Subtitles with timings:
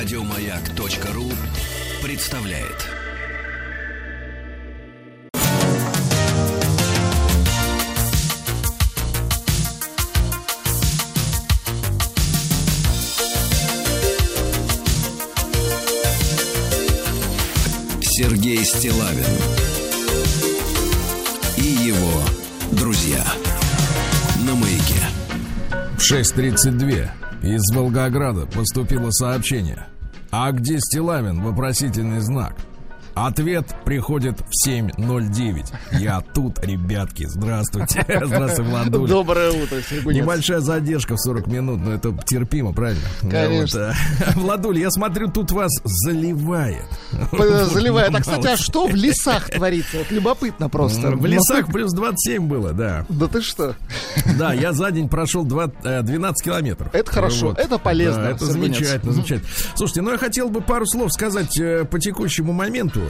[0.00, 1.24] Радиомаяк.ру
[2.04, 2.86] представляет.
[18.00, 19.24] Сергей Стилавин
[21.56, 22.22] и его
[22.70, 23.24] друзья
[24.46, 25.02] на маяке.
[25.96, 27.27] 6.32.
[27.42, 29.86] Из Волгограда поступило сообщение.
[30.30, 31.42] А где Стилавин?
[31.42, 32.54] Вопросительный знак.
[33.26, 35.66] Ответ приходит в 7.09.
[35.98, 37.26] Я тут, ребятки.
[37.26, 38.04] Здравствуйте.
[38.24, 39.08] Здравствуй, Владуля.
[39.08, 40.22] Доброе утро, Сергунец.
[40.22, 43.02] Небольшая задержка в 40 минут, но это терпимо, правильно?
[43.22, 43.88] Конечно.
[44.18, 46.84] Вот, а, Владуль, я смотрю, тут вас заливает.
[47.32, 48.14] Заливает.
[48.14, 49.98] А, кстати, а что в лесах творится?
[49.98, 51.10] Вот любопытно просто.
[51.10, 53.04] В лесах плюс 27 было, да.
[53.08, 53.74] Да ты что?
[54.38, 56.94] Да, я за день прошел 2, э, 12 километров.
[56.94, 57.58] Это хорошо, Вот.
[57.58, 58.22] это полезно.
[58.22, 58.76] Да, это Сергунец.
[58.76, 59.50] замечательно, замечательно.
[59.74, 63.07] Слушайте, ну я хотел бы пару слов сказать э, по текущему моменту.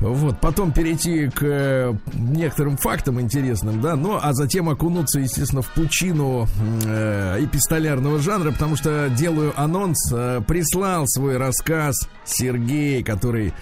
[0.00, 5.68] Вот, потом перейти к э, некоторым фактам интересным, да, ну, а затем окунуться, естественно, в
[5.72, 6.46] пучину
[6.84, 13.52] э, эпистолярного жанра, потому что делаю анонс, э, прислал свой рассказ Сергей, который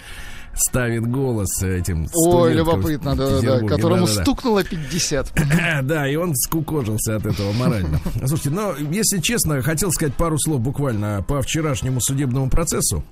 [0.55, 3.67] ставит голос этим Ой, любопытно, да, да, да.
[3.67, 4.23] Которому Да-да-да.
[4.23, 5.33] стукнуло 50.
[5.83, 7.99] Да, и он скукожился от этого морально.
[8.25, 13.03] Слушайте, но, если честно, хотел сказать пару слов буквально по вчерашнему судебному процессу.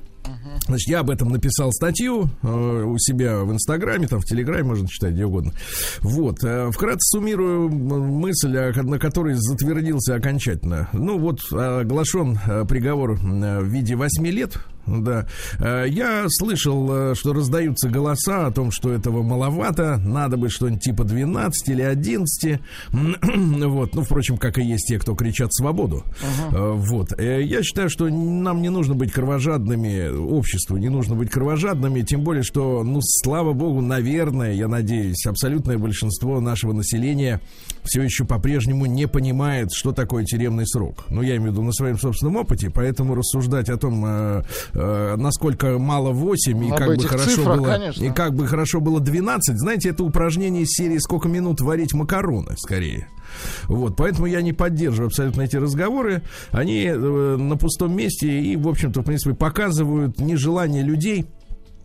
[0.67, 4.87] Значит, я об этом написал статью э, у себя в Инстаграме, там в Телеграме, можно
[4.87, 5.53] читать где угодно.
[6.01, 10.89] Вот, э, вкратце суммирую мысль, на которой затвердился окончательно.
[10.93, 14.57] Ну вот, оглашен э, приговор э, в виде 8 лет.
[14.85, 15.25] Да.
[15.59, 20.81] Э, Я слышал, э, что раздаются голоса о том, что этого маловато, надо бы что-нибудь
[20.83, 22.59] типа 12 или 11.
[23.73, 26.03] Вот, ну, впрочем, как и есть те, кто кричат свободу.
[26.51, 27.19] Э, Вот.
[27.19, 32.43] Я считаю, что нам не нужно быть кровожадными, обществу не нужно быть кровожадными, тем более,
[32.43, 37.41] что, ну, слава богу, наверное, я надеюсь, абсолютное большинство нашего населения
[37.83, 41.05] все еще по-прежнему не понимает, что такое тюремный срок.
[41.09, 44.05] Ну, я имею в виду на своем собственном опыте, поэтому рассуждать о том,
[44.73, 48.03] э, насколько мало 8 и Об как бы хорошо цифрах, было, конечно.
[48.03, 52.55] и как бы хорошо было 12, знаете, это упражнение из серии «Сколько минут варить макароны»,
[52.57, 53.07] скорее.
[53.65, 56.21] Вот, поэтому я не поддерживаю абсолютно эти разговоры.
[56.51, 61.25] Они э, на пустом месте и, в общем-то, в принципе, показывают нежелание людей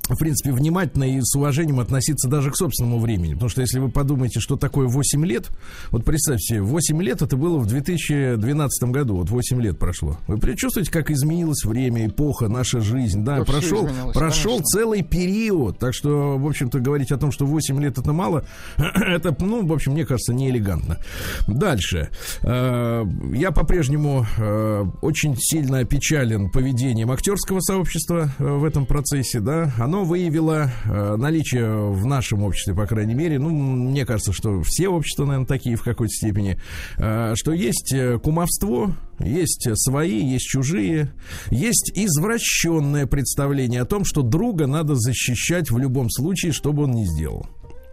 [0.08, 3.34] в принципе, внимательно и с уважением относиться даже к собственному времени.
[3.34, 5.48] Потому что если вы подумаете, что такое 8 лет,
[5.90, 10.18] вот представьте себе, 8 лет это было в 2012 году, вот 8 лет прошло.
[10.26, 14.64] Вы предчувствуете, как изменилось время, эпоха, наша жизнь, да, всё прошел, прошел конечно.
[14.64, 15.78] целый период.
[15.78, 18.44] Так что, в общем-то, говорить о том, что 8 лет это мало,
[18.76, 20.98] это, ну, в общем, мне кажется, неэлегантно.
[21.46, 22.08] Дальше.
[22.42, 29.72] Э, Я по-прежнему э, очень сильно опечален поведением актерского сообщества э, в этом процессе, да.
[29.78, 34.88] Оно выявило э, наличие в нашем обществе, по крайней мере, ну, мне кажется, что все
[34.88, 36.58] общества, наверное, такие в какой-то степени,
[36.98, 41.12] э, что есть э, кумовство, есть свои, есть чужие,
[41.50, 46.92] есть извращенное представление о том, что друга надо защищать в любом случае, что бы он
[46.92, 47.46] ни сделал.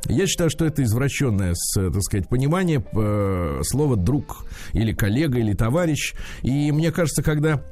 [0.08, 2.86] Я считаю, что это извращенное, так сказать, понимание
[3.64, 6.14] слова друг или коллега или товарищ.
[6.44, 7.64] И мне кажется, когда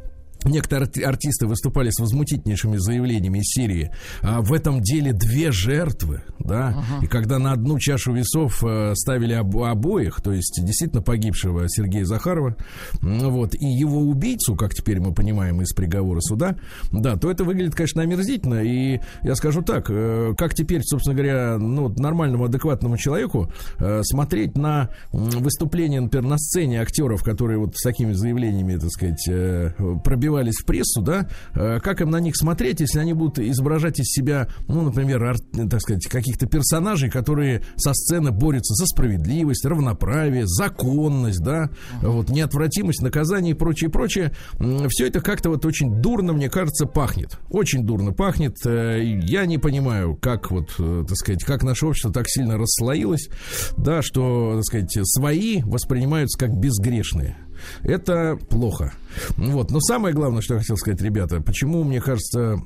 [0.45, 3.91] Некоторые арти- артисты выступали с возмутительнейшими заявлениями из серии.
[4.21, 6.83] А в этом деле две жертвы, да.
[7.01, 12.05] И когда на одну чашу весов э, ставили об- обоих, то есть действительно погибшего Сергея
[12.05, 12.55] Захарова,
[13.01, 16.55] вот, и его убийцу, как теперь мы понимаем из приговора суда,
[16.91, 18.63] да, то это выглядит, конечно, омерзительно.
[18.63, 24.57] И я скажу так, э, как теперь, собственно говоря, ну, нормальному, адекватному человеку э, смотреть
[24.57, 29.71] на выступление, например, на сцене актеров, которые вот с такими заявлениями, так сказать, э,
[30.33, 34.07] пробивались в прессу, да, э, как им на них смотреть, если они будут изображать из
[34.07, 35.37] себя, ну, например, ар-
[35.69, 41.69] так сказать, каких-то персонажей, которые со сцены борются за справедливость, равноправие, законность, да,
[42.01, 44.31] вот, неотвратимость, наказание и прочее, прочее.
[44.89, 47.37] Все это как-то вот очень дурно, мне кажется, пахнет.
[47.49, 48.57] Очень дурно пахнет.
[48.65, 53.29] Э, Я не понимаю, как вот, э, так сказать, как наше общество так сильно расслоилось,
[53.77, 57.37] да, что, так сказать, свои воспринимаются как безгрешные.
[57.83, 58.93] Это плохо.
[59.37, 59.71] Вот.
[59.71, 62.61] Но самое главное, что я хотел сказать, ребята, почему, мне кажется,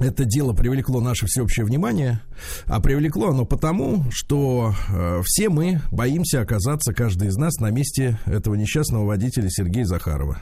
[0.00, 2.20] это дело привлекло наше всеобщее внимание,
[2.66, 8.18] а привлекло оно потому, что э, все мы боимся оказаться, каждый из нас, на месте
[8.26, 10.38] этого несчастного водителя Сергея Захарова.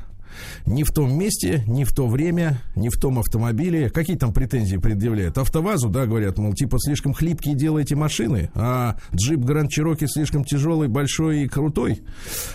[0.67, 3.91] Не в том месте, не в то время, не в том автомобиле.
[3.91, 5.39] Какие там претензии предъявляют?
[5.39, 10.89] АвтоВАЗу, да, говорят, мол, типа слишком хлипкие делаете машины, а джип Гранд Чироки слишком тяжелый,
[10.89, 12.03] большой и крутой.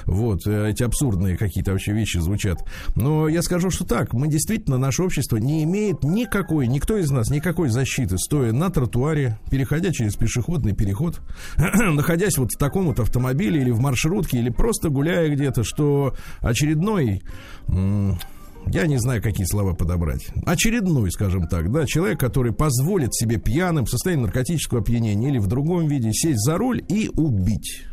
[0.05, 2.59] Вот, э, эти абсурдные какие-то вообще вещи звучат.
[2.95, 7.29] Но я скажу, что так, мы действительно, наше общество не имеет никакой, никто из нас
[7.29, 11.21] никакой защиты, стоя на тротуаре, переходя через пешеходный переход,
[11.57, 17.21] находясь вот в таком вот автомобиле или в маршрутке, или просто гуляя где-то, что очередной
[17.69, 20.27] я не знаю, какие слова подобрать.
[20.45, 25.47] Очередной, скажем так, да, человек, который позволит себе пьяным в состоянии наркотического опьянения или в
[25.47, 27.83] другом виде сесть за руль и убить.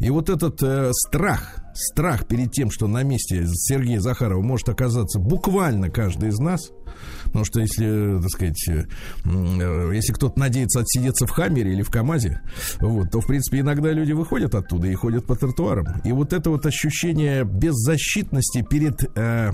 [0.00, 5.18] И вот этот э, страх, страх перед тем, что на месте Сергея Захарова может оказаться
[5.18, 6.70] буквально каждый из нас,
[7.24, 8.84] потому что если, так сказать, э,
[9.94, 12.40] если кто-то надеется отсидеться в Хаммере или в КАМАЗе,
[12.80, 16.00] вот, то, в принципе, иногда люди выходят оттуда и ходят по тротуарам.
[16.04, 19.04] И вот это вот ощущение беззащитности перед...
[19.18, 19.52] Э,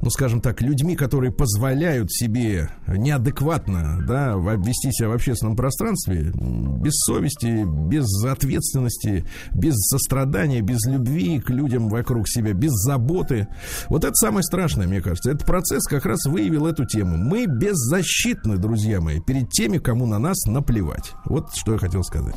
[0.00, 6.94] ну, скажем так, людьми, которые позволяют себе неадекватно, да, вести себя в общественном пространстве, без
[7.06, 13.48] совести, без ответственности, без сострадания, без любви к людям вокруг себя, без заботы.
[13.88, 15.30] Вот это самое страшное, мне кажется.
[15.30, 17.16] Этот процесс как раз выявил эту тему.
[17.16, 21.12] Мы беззащитны, друзья мои, перед теми, кому на нас наплевать.
[21.24, 22.36] Вот что я хотел сказать.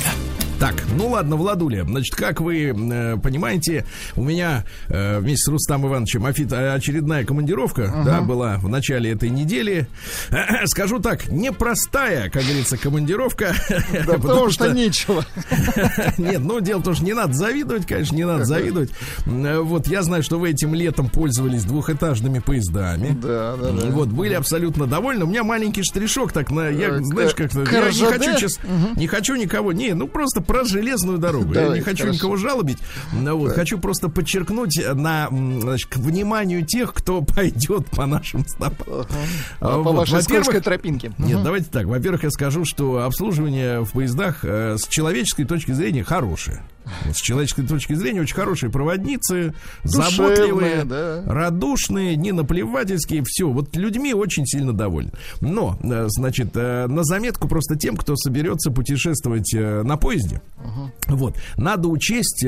[0.61, 3.83] Так, ну ладно, Владуля, значит, как вы э, понимаете,
[4.15, 8.05] у меня э, вместе с Рустам Ивановичем Афит, э, очередная командировка, uh-huh.
[8.05, 9.87] да, была в начале этой недели.
[10.65, 13.55] Скажу так, непростая, как говорится, командировка.
[14.05, 15.25] Да потому что нечего.
[16.17, 18.91] Нет, ну дело в том, что не надо завидовать, конечно, не надо завидовать.
[19.25, 23.17] Вот я знаю, что вы этим летом пользовались двухэтажными поездами.
[23.19, 23.87] Да, да, да.
[23.87, 25.25] Вот, были абсолютно довольны.
[25.25, 29.35] У меня маленький штришок, так на, я, знаешь, как-то, я не хочу, честно, не хочу
[29.35, 31.53] никого, не, ну просто про железную дорогу.
[31.53, 32.17] Давай, Я не хочу хорошо.
[32.17, 32.77] никого жалобить.
[33.13, 33.55] Вот, да.
[33.55, 39.05] Хочу просто подчеркнуть на значит, к вниманию тех, кто пойдет по нашим стопам.
[39.61, 41.13] А, по вашей скользкой тропинке.
[41.17, 41.43] Нет, угу.
[41.45, 41.85] давайте так.
[41.85, 46.61] Во-первых, я скажу, что обслуживание в поездах э, с человеческой точки зрения хорошее.
[47.05, 49.53] Вот с человеческой точки зрения очень хорошие проводницы,
[49.83, 51.23] Душевные, заботливые, да.
[51.25, 53.49] радушные, не наплевательские, все.
[53.49, 55.11] Вот людьми очень сильно довольны.
[55.39, 60.89] Но, э, значит, э, на заметку просто тем, кто соберется путешествовать э, на поезде, uh-huh.
[61.07, 62.45] вот, надо учесть,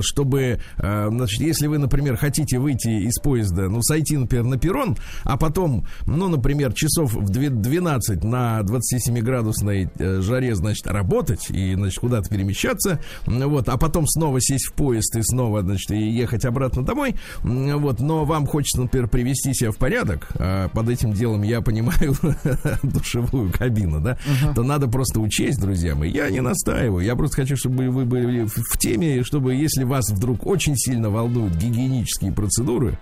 [0.00, 5.36] чтобы, значит, если вы, например, хотите выйти из поезда, ну, сойти, например, на перрон, а
[5.36, 9.90] потом, ну, например, часов в 12 на 27-градусной
[10.22, 15.22] жаре, значит, работать и, значит, куда-то перемещаться, вот, а потом снова сесть в поезд и
[15.22, 17.14] снова, значит, и ехать обратно домой.
[17.42, 20.28] Вот, но вам хочется, например, привести себя в порядок.
[20.34, 22.14] А под этим делом я понимаю
[22.82, 24.54] душевую кабину, да, uh-huh.
[24.54, 26.10] то надо просто учесть, друзья мои.
[26.10, 27.04] Я не настаиваю.
[27.04, 31.54] Я просто хочу, чтобы вы были в теме, чтобы если вас вдруг очень сильно волнуют
[31.54, 32.98] гигиенические процедуры,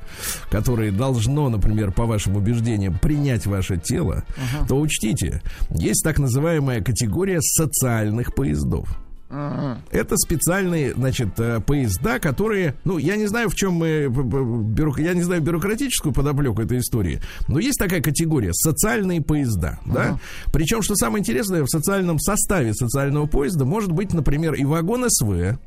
[0.50, 4.68] которые должно, например, по вашим убеждениям, принять ваше тело, uh-huh.
[4.68, 9.05] то учтите, есть так называемая категория социальных поездов.
[9.28, 15.14] Это специальные, значит, э, поезда, которые, ну, я не знаю, в чем мы, бюрок, я
[15.14, 19.92] не знаю бюрократическую подоплеку этой истории, но есть такая категория социальные поезда, uh-huh.
[19.92, 20.20] да.
[20.52, 25.58] Причем, что самое интересное, в социальном составе социального поезда может быть, например, и вагон СВ,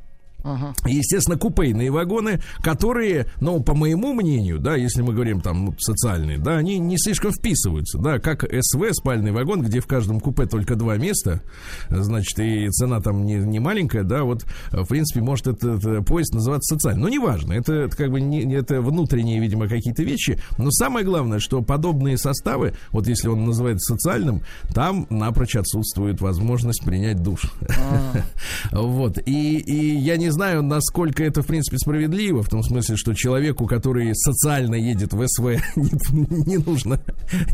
[0.43, 0.73] Ага.
[0.85, 6.37] Естественно, купейные вагоны, которые, ну, по моему мнению, да, если мы говорим там ну, социальные,
[6.37, 10.75] да, они не слишком вписываются, да, как СВ, спальный вагон, где в каждом купе только
[10.75, 11.41] два места,
[11.89, 16.33] значит, и цена там не, не маленькая, да, вот, в принципе, может этот, этот поезд
[16.33, 17.03] называться социальным.
[17.03, 21.39] Но неважно, это, это как бы не, это внутренние, видимо, какие-то вещи, но самое главное,
[21.39, 27.51] что подобные составы, вот если он называется социальным, там напрочь отсутствует возможность принять душ.
[27.61, 28.13] А.
[28.71, 32.97] Вот, и, и я не не знаю, насколько это, в принципе, справедливо, в том смысле,
[32.97, 35.43] что человеку, который социально едет в СВ,
[35.75, 37.01] не, не нужно,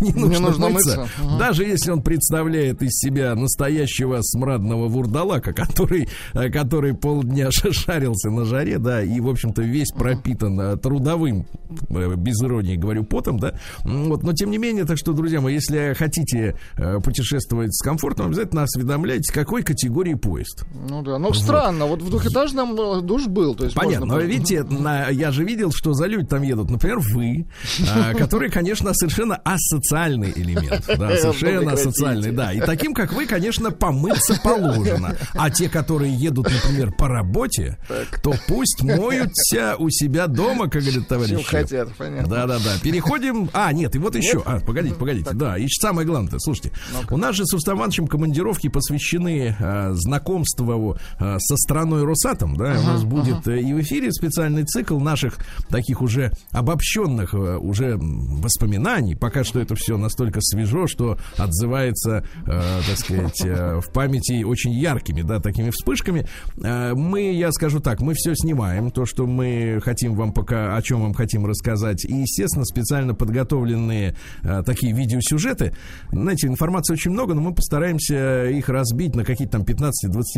[0.01, 0.99] не нужно, не нужно мыться.
[0.99, 1.07] мыться.
[1.23, 1.37] Угу.
[1.39, 8.43] Даже если он представляет из себя настоящего смрадного вурдалака, который, э, который полдня шарился на
[8.43, 11.47] жаре, да, и, в общем-то, весь пропитан э, трудовым,
[11.89, 13.53] э, без иронии говорю, потом, да.
[13.85, 16.57] Вот, но, тем не менее, так что, друзья мои, если хотите
[17.05, 20.65] путешествовать с комфортом, обязательно осведомляйтесь, какой категории поезд.
[20.89, 21.37] Ну да, но вот.
[21.37, 23.55] странно, вот в двухэтажном там э, душ был.
[23.55, 26.69] То есть Понятно, можно но видите, на, я же видел, что за люди там едут,
[26.69, 27.45] например, вы,
[27.93, 30.83] а, который, конечно, совершенно асоциальный элемент.
[30.95, 32.53] Да, совершенно асоциальный, да.
[32.53, 35.15] И таким, как вы, конечно, помыться положено.
[35.33, 37.77] А те, которые едут, например, по работе,
[38.23, 41.45] то пусть моются у себя дома, как говорит Чем товарищ.
[41.45, 42.29] хотят, понятно.
[42.29, 42.79] Да, да, да.
[42.81, 43.49] Переходим.
[43.53, 44.41] А, нет, и вот еще.
[44.45, 45.31] А, погодите, погодите.
[45.33, 46.71] Да, и самое главное, слушайте.
[47.09, 52.54] У нас же с Устам Ивановичем командировки посвящены а, знакомству а, со страной Росатом.
[52.57, 55.37] Да, у нас будет э, и в эфире специальный цикл наших
[55.69, 59.15] таких уже обобщенных э, уже воспоминаний.
[59.15, 64.71] Пока что это все настолько свежо, что отзывается, э, так сказать, э, в памяти очень
[64.73, 66.27] яркими, да, такими вспышками.
[66.63, 70.81] Э, Мы, я скажу так, мы все снимаем, то, что мы хотим вам пока, о
[70.81, 72.05] чем вам хотим рассказать.
[72.05, 75.73] И, естественно, специально подготовленные э, такие видеосюжеты.
[76.11, 79.91] Знаете, информации очень много, но мы постараемся их разбить на какие-то там 15-20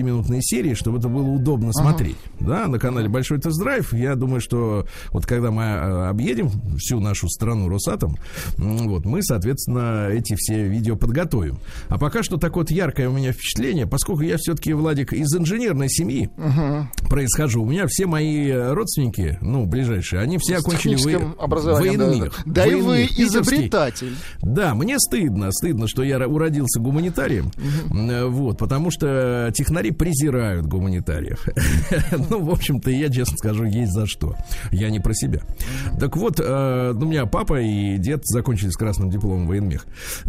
[0.03, 2.06] минутные серии, чтобы это было удобно смотреть.
[2.39, 3.93] Да, на канале Большой Тест-Драйв.
[3.93, 8.17] Я думаю, что вот когда мы э, объедем всю нашу страну Росатом,
[8.57, 11.59] вот, мы, соответственно, эти все видео подготовим.
[11.89, 15.89] А пока что такое вот яркое у меня впечатление, поскольку я все-таки, Владик, из инженерной
[15.89, 16.29] семьи
[17.09, 17.63] происхожу.
[17.63, 22.07] У меня все мои э, родственники, ну, ближайшие, они все С окончили во- образованием, да.
[22.45, 24.15] Да, Да и вы изобретатель.
[24.41, 27.51] Да, мне стыдно, стыдно, что я ро- уродился гуманитарием,
[27.91, 31.45] Э, вот, потому что технари презирают гуманитариев.
[32.29, 34.35] Ну, в общем-то, я честно скажу, есть за что.
[34.71, 35.41] Я не про себя.
[35.99, 39.85] Так вот, э, у меня папа и дед закончили с красным дипломом военмех.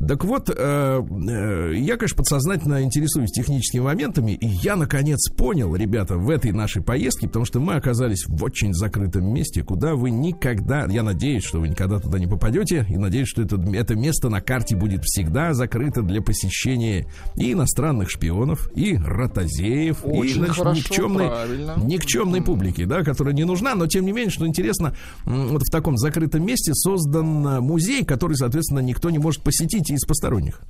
[0.07, 6.17] Так вот, э, э, я, конечно, подсознательно интересуюсь техническими моментами, и я, наконец, понял, ребята,
[6.17, 10.87] в этой нашей поездке, потому что мы оказались в очень закрытом месте, куда вы никогда,
[10.87, 14.41] я надеюсь, что вы никогда туда не попадете, и надеюсь, что это, это место на
[14.41, 17.07] карте будет всегда закрыто для посещения
[17.37, 21.58] и иностранных шпионов, и ротозеев, и Очень значит, хорошо, никчемной, правильно.
[21.77, 25.97] Никчемной публики, да, которая не нужна, но тем не менее, что интересно, вот в таком
[25.97, 30.61] закрытом месте создан э, музей, который, соответственно, никто не может посетить из посторонних.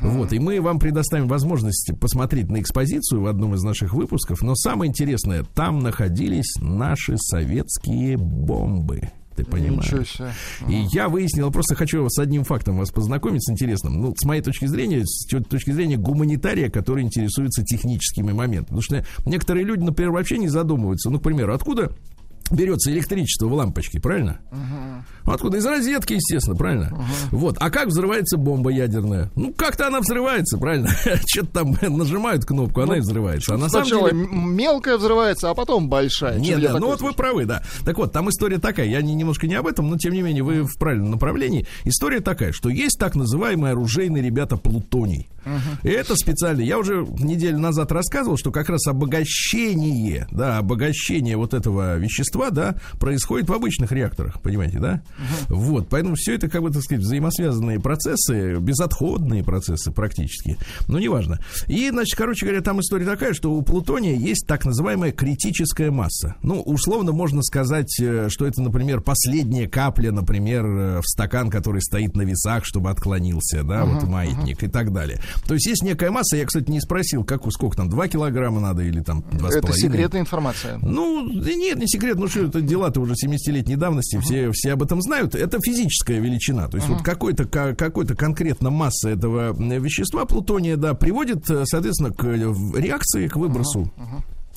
[0.00, 4.54] Вот, и мы вам предоставим возможность посмотреть на экспозицию в одном из наших выпусков, но
[4.54, 9.10] самое интересное, там находились наши советские бомбы.
[9.36, 10.20] Ты понимаешь?
[10.68, 14.00] И я выяснил, просто хочу с одним фактом вас познакомить, с интересным.
[14.00, 18.80] Ну, с моей точки зрения, с точки зрения гуманитария, который интересуется техническими моментами.
[18.80, 21.10] Потому что некоторые люди, например, вообще не задумываются.
[21.10, 21.92] Ну, к примеру, откуда
[22.50, 24.40] берется электричество в лампочке, правильно?
[25.24, 25.58] Откуда?
[25.58, 27.04] Из розетки, естественно, правильно?
[27.30, 27.56] Вот.
[27.60, 29.30] А как взрывается бомба ядерная?
[29.36, 30.88] Ну, как-то она взрывается, правильно?
[31.26, 33.54] Что-то там нажимают кнопку, она и взрывается.
[33.54, 34.26] А на самом Сначала деле...
[34.30, 36.38] мелкая взрывается, а потом большая.
[36.38, 37.62] Нет, да, ну вот вы правы, да.
[37.84, 40.42] Так вот, там история такая, я не, немножко не об этом, но тем не менее
[40.42, 41.66] вы в правильном направлении.
[41.84, 45.28] История такая, что есть так называемый оружейный, ребята, плутоний.
[45.82, 51.54] И это специально, я уже неделю назад рассказывал, что как раз обогащение, да, обогащение вот
[51.54, 55.02] этого вещества, да, происходит в обычных реакторах, понимаете, да?
[55.48, 60.56] Вот, поэтому все это, как бы, так сказать, взаимосвязанные процессы, безотходные процессы практически,
[60.88, 61.40] но неважно.
[61.66, 66.36] И, значит, короче говоря, там история такая, что у плутония есть так называемая критическая масса.
[66.42, 71.82] Ну, условно можно сказать, э, что это, например, последняя капля, например, э, в стакан, который
[71.82, 75.20] стоит на весах, чтобы отклонился, да, вот маятник и так далее.
[75.46, 78.82] То есть есть некая масса, я, кстати, не спросил, как, сколько там, 2 килограмма надо
[78.82, 79.48] или там 2,5?
[79.58, 80.78] Это секретная информация.
[80.82, 85.00] Ну, нет, не секрет, ну что это дела-то уже 70-летней давности, все, все об этом
[85.02, 85.34] знают.
[85.34, 86.68] Это физическая величина.
[86.68, 91.64] То есть вот какой-то, ка- какой-то конкретно масса этого м, вещества, плутония, да, приводит, э,
[91.66, 93.90] соответственно, к э, реакции, к выбросу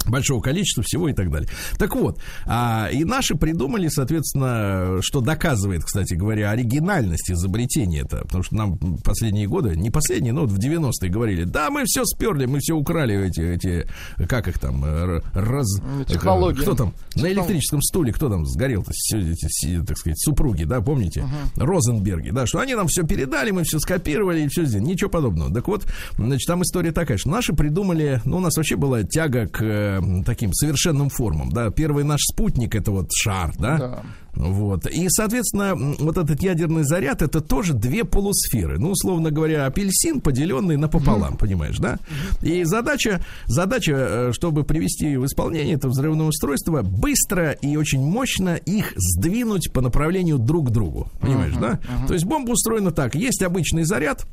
[0.06, 1.48] большого количества всего и так далее.
[1.78, 8.44] Так вот, а, и наши придумали, соответственно, что доказывает, кстати говоря, оригинальность изобретения это, потому
[8.44, 12.46] что нам последние годы, не последние, но вот в 90-е говорили, да, мы все сперли,
[12.46, 13.88] мы все украли эти, эти
[14.28, 15.68] как их там, э, раз...
[16.08, 16.62] Технологии.
[16.62, 16.94] Кто там?
[17.16, 21.26] На электрическом стуле, кто там сгорел-то, с- эти, с- так сказать, супруги, да, помните?
[21.56, 24.88] Розенберги, да, что они нам все передали, мы все скопировали и все сделали.
[24.88, 25.54] Ничего подобного.
[25.54, 25.86] Так вот,
[26.18, 30.24] значит, там история такая, что наши придумали, ну, у нас вообще была тяга к э,
[30.26, 31.70] таким совершенным формам, да.
[31.70, 33.78] Первый наш спутник это вот шар, да.
[33.78, 34.04] Да.
[34.36, 34.88] Вот.
[34.88, 38.80] И, соответственно, вот этот ядерный заряд это тоже две полусферы.
[38.80, 42.00] Ну, условно говоря, апельсин, поделенный напополам, понимаешь, да?
[42.42, 48.56] И задача, задача, э, чтобы привести в исполнение это взрывное устройство, быстро и очень мощно
[48.56, 51.10] их сдвинуть по направлению друг к другу.
[51.20, 51.80] Понимаешь, да?
[52.08, 54.26] То есть бомба устроена так: есть обычный заряд,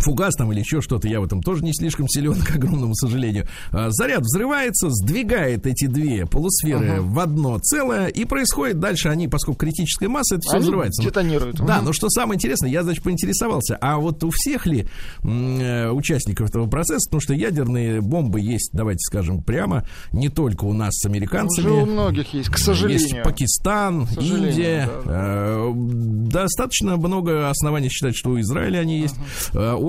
[0.00, 3.46] фугас там или еще что-то, я в этом тоже не слишком силен, к огромному сожалению.
[3.72, 7.00] А, заряд взрывается, сдвигает эти две полусферы uh-huh.
[7.00, 11.02] в одно целое, и происходит дальше, они, поскольку критическая масса, это все они взрывается.
[11.02, 11.56] детонируют.
[11.56, 11.82] Да, uh-huh.
[11.82, 14.86] но что самое интересное, я, значит, поинтересовался, а вот у всех ли
[15.22, 20.72] э, участников этого процесса, потому что ядерные бомбы есть, давайте скажем прямо, не только у
[20.72, 21.66] нас с американцами.
[21.66, 23.00] Уже у многих есть, к сожалению.
[23.00, 24.88] Есть Пакистан, Индия.
[25.04, 25.12] Да, да.
[25.14, 29.16] Э, достаточно много оснований считать, что у Израиля они есть.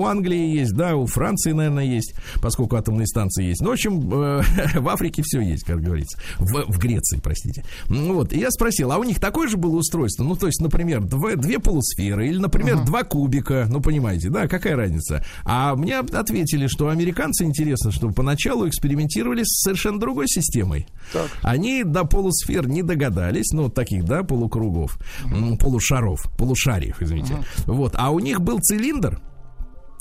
[0.00, 3.60] У Англии есть, да, у Франции, наверное, есть, поскольку атомные станции есть.
[3.60, 4.42] Ну, в общем, э,
[4.80, 6.18] в Африке все есть, как говорится.
[6.38, 7.66] В, в Греции, простите.
[7.90, 10.24] Ну, вот, и я спросил, а у них такое же было устройство?
[10.24, 12.86] Ну, то есть, например, дв- две полусферы или, например, uh-huh.
[12.86, 15.22] два кубика, ну, понимаете, да, какая разница?
[15.44, 20.86] А мне ответили, что американцы, интересно, что поначалу экспериментировали с совершенно другой системой.
[21.12, 21.28] Так.
[21.42, 25.58] Они до полусфер не догадались, ну, таких, да, полукругов, uh-huh.
[25.58, 27.34] полушаров, полушариев, извините.
[27.34, 27.74] Uh-huh.
[27.74, 29.20] Вот, а у них был цилиндр,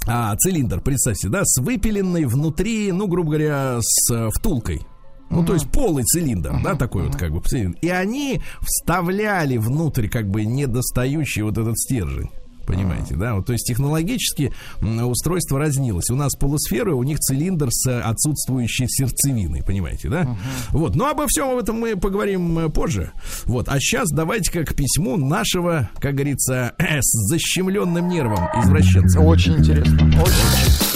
[0.08, 4.82] а, цилиндр, представьте, да, с выпиленной внутри, ну, грубо говоря, с э, втулкой.
[5.29, 5.46] Ну, uh-huh.
[5.46, 6.63] то есть полый цилиндр, uh-huh.
[6.63, 7.08] да, такой uh-huh.
[7.08, 7.77] вот как бы цилиндр.
[7.82, 12.29] И они вставляли внутрь как бы недостающий вот этот стержень.
[12.69, 13.33] Понимаете, да?
[13.33, 16.11] Вот, то есть технологически устройство разнилось.
[16.11, 20.21] У нас полусферы, у них цилиндр с отсутствующей сердцевиной, понимаете, да?
[20.21, 20.35] Uh-huh.
[20.69, 23.11] Вот, но обо всем об этом мы поговорим э, позже.
[23.45, 29.19] Вот, а сейчас давайте как к письму нашего, как говорится, с защемленным нервом извращенца.
[29.19, 30.89] Очень интересно, очень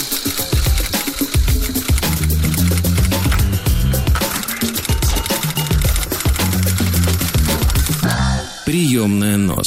[8.63, 9.65] Приемная нос.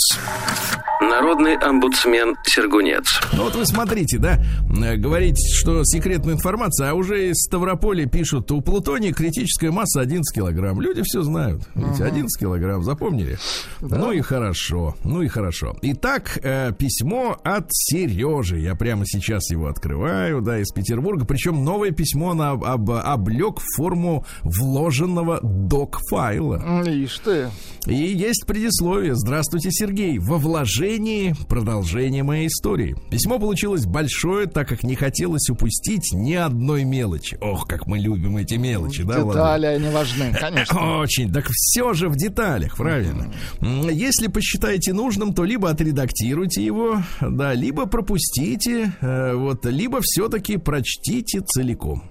[1.17, 3.07] Народный омбудсмен Сергунец.
[3.33, 4.39] Ну вот вы смотрите, да,
[4.85, 10.35] э, говорите, что секретная информация, а уже из Ставрополя пишут, у Плутония критическая масса 11
[10.35, 10.79] килограмм.
[10.79, 11.63] Люди все знают.
[11.75, 13.39] Видите, 11 килограмм, запомнили?
[13.81, 13.97] Да.
[13.97, 15.75] Ну и хорошо, ну и хорошо.
[15.81, 18.59] Итак, э, письмо от Сережи.
[18.59, 21.25] Я прямо сейчас его открываю, да, из Петербурга.
[21.25, 26.85] Причем новое письмо на об, облег в форму вложенного док-файла.
[26.87, 27.49] Ишь ты.
[27.87, 29.15] И есть предисловие.
[29.15, 30.19] Здравствуйте, Сергей.
[30.19, 31.06] Во вложении
[31.49, 32.97] продолжение моей истории.
[33.11, 37.39] Письмо получилось большое, так как не хотелось упустить ни одной мелочи.
[37.41, 40.99] Ох, как мы любим эти мелочи, да, Детали, они важны, конечно.
[41.01, 41.33] Очень.
[41.33, 43.33] Так все же в деталях, правильно.
[43.61, 51.41] Если посчитаете нужным, то либо отредактируйте его, да, либо пропустите, э, вот, либо все-таки прочтите
[51.41, 52.11] целиком.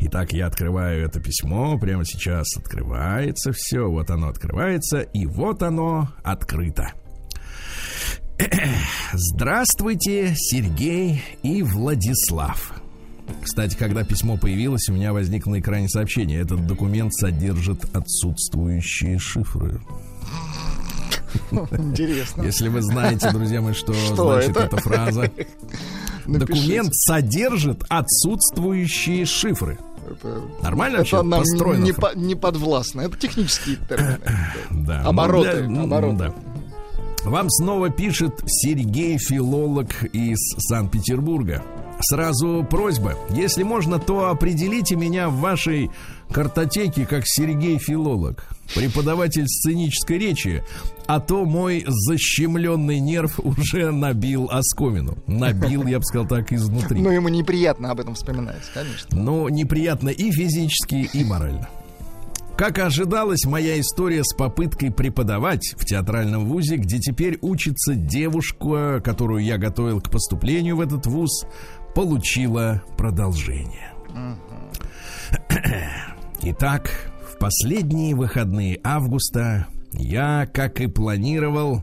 [0.00, 1.78] Итак, я открываю это письмо.
[1.78, 3.88] Прямо сейчас открывается все.
[3.88, 5.00] Вот оно открывается.
[5.00, 6.92] И вот оно открыто.
[9.12, 12.74] Здравствуйте, Сергей и Владислав.
[13.42, 16.40] Кстати, когда письмо появилось, у меня возникло на экране сообщение.
[16.40, 19.80] Этот документ содержит отсутствующие шифры.
[21.52, 22.42] Интересно.
[22.42, 24.62] Если вы знаете, друзья мои, что, что значит это?
[24.62, 25.30] эта фраза.
[26.26, 29.78] Документ содержит отсутствующие шифры.
[30.10, 31.84] Это, Нормально это вообще нам построено?
[31.84, 33.02] Не, по, не подвластно.
[33.02, 34.18] Это технические термины.
[34.70, 35.02] да.
[35.02, 35.62] Обороты.
[35.66, 36.16] Для, обороты.
[36.16, 36.34] Да.
[37.24, 41.62] Вам снова пишет Сергей, филолог из Санкт-Петербурга.
[42.00, 45.90] Сразу просьба, если можно, то определите меня в вашей
[46.30, 50.62] картотеке как Сергей Филолог, преподаватель сценической речи,
[51.06, 55.16] а то мой защемленный нерв уже набил оскомину.
[55.26, 57.00] Набил, я бы сказал так, изнутри.
[57.00, 59.08] Ну, ему неприятно об этом вспоминать, конечно.
[59.12, 61.70] Ну, неприятно и физически, и морально.
[62.56, 69.42] Как ожидалось, моя история с попыткой преподавать в театральном вузе, где теперь учится девушка, которую
[69.42, 71.46] я готовил к поступлению в этот вуз,
[71.96, 73.92] получила продолжение.
[76.42, 81.82] Итак, в последние выходные августа я, как и планировал,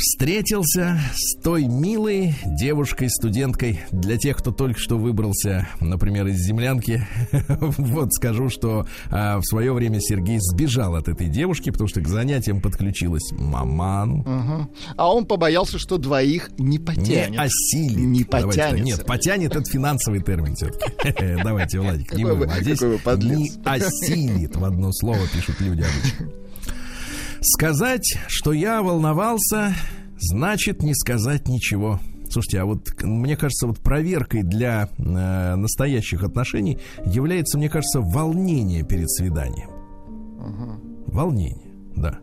[0.00, 3.80] встретился с той милой девушкой-студенткой.
[3.90, 7.06] Для тех, кто только что выбрался, например, из землянки,
[7.60, 12.08] вот скажу, что а, в свое время Сергей сбежал от этой девушки, потому что к
[12.08, 14.20] занятиям подключилась маман.
[14.20, 14.70] Угу.
[14.96, 17.30] А он побоялся, что двоих не потянет.
[17.30, 17.98] Не осилит.
[17.98, 18.84] Не потянет.
[18.84, 20.90] Нет, потянет это финансовый термин все-таки.
[21.44, 22.50] Давайте, Владик, не будем.
[22.50, 26.40] А здесь не осилит в одно слово пишут люди обычно.
[27.42, 29.74] Сказать, что я волновался,
[30.18, 32.00] значит не сказать ничего.
[32.30, 38.84] Слушайте, а вот мне кажется, вот проверкой для э, настоящих отношений является, мне кажется, волнение
[38.84, 39.70] перед свиданием.
[40.38, 41.14] Угу.
[41.14, 42.18] Волнение, да.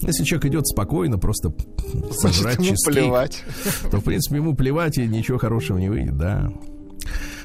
[0.00, 1.54] Если человек идет спокойно, просто
[2.12, 3.44] сожрать ему плевать.
[3.90, 6.50] то, в принципе, ему плевать, и ничего хорошего не выйдет, да.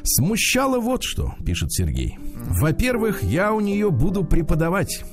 [0.03, 2.17] Смущало вот что, пишет Сергей.
[2.35, 5.03] Во-первых, я у нее буду преподавать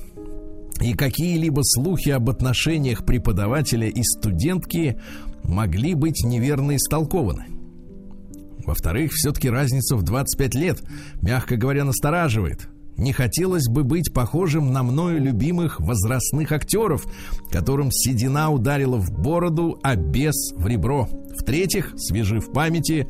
[0.83, 4.99] и какие-либо слухи об отношениях преподавателя и студентки
[5.45, 7.45] могли быть неверно истолкованы.
[8.65, 10.83] Во-вторых, все-таки разница в 25 лет,
[11.21, 12.67] мягко говоря, настораживает.
[12.97, 17.05] Не хотелось бы быть похожим на мною любимых возрастных актеров,
[17.49, 21.07] которым седина ударила в бороду, а бес в ребро.
[21.37, 23.07] В-третьих, свежи в памяти,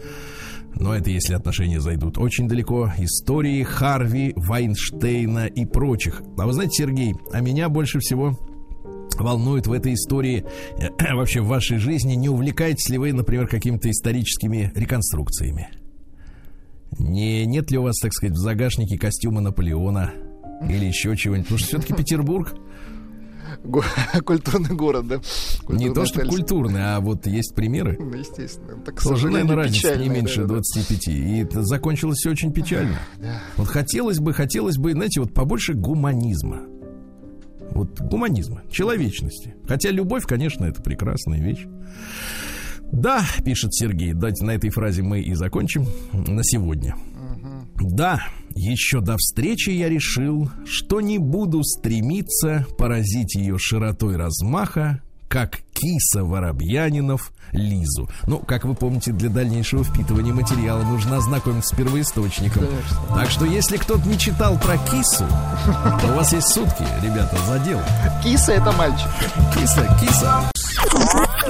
[0.75, 6.21] но это если отношения зайдут очень далеко, истории Харви, Вайнштейна и прочих.
[6.37, 8.37] А вы знаете, Сергей, а меня больше всего
[9.17, 10.45] волнует в этой истории,
[10.77, 15.69] э, вообще в вашей жизни, не увлекаетесь ли вы, например, какими-то историческими реконструкциями?
[16.99, 20.11] Не, нет ли у вас, так сказать, в загашнике костюма Наполеона
[20.67, 21.47] или еще чего-нибудь?
[21.47, 22.55] Потому что все-таки Петербург
[24.25, 25.17] Культурный город, да.
[25.65, 27.97] Культурный не то, что культурный, а вот есть примеры.
[27.99, 28.81] Ну, естественно.
[28.83, 31.07] Так, к сожалению, разница не меньше да, 25.
[31.07, 32.97] И это закончилось все очень печально.
[33.17, 33.41] Да.
[33.57, 36.61] Вот хотелось бы, хотелось бы, знаете, вот побольше гуманизма.
[37.71, 39.55] Вот гуманизма, человечности.
[39.67, 41.65] Хотя любовь, конечно, это прекрасная вещь.
[42.91, 46.95] Да, пишет Сергей, дайте на этой фразе мы и закончим на сегодня.
[46.95, 47.89] Угу.
[47.89, 48.21] Да,
[48.55, 56.23] еще до встречи я решил, что не буду стремиться поразить ее широтой размаха, как киса
[56.23, 58.07] Воробьянинов Лизу.
[58.27, 62.67] Ну, как вы помните, для дальнейшего впитывания материала нужно ознакомиться с первоисточником.
[62.67, 63.15] Конечно.
[63.15, 65.25] Так что, если кто-то не читал про кису,
[66.01, 67.83] то у вас есть сутки, ребята, за дело.
[68.23, 69.07] Киса это мальчик.
[69.55, 70.51] Киса, киса.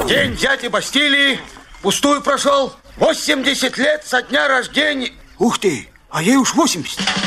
[0.08, 1.40] День дяди Бастилии
[1.82, 2.74] пустую прошел.
[2.98, 5.12] 80 лет со дня рождения.
[5.40, 7.23] Ух ты, а ей уж 80.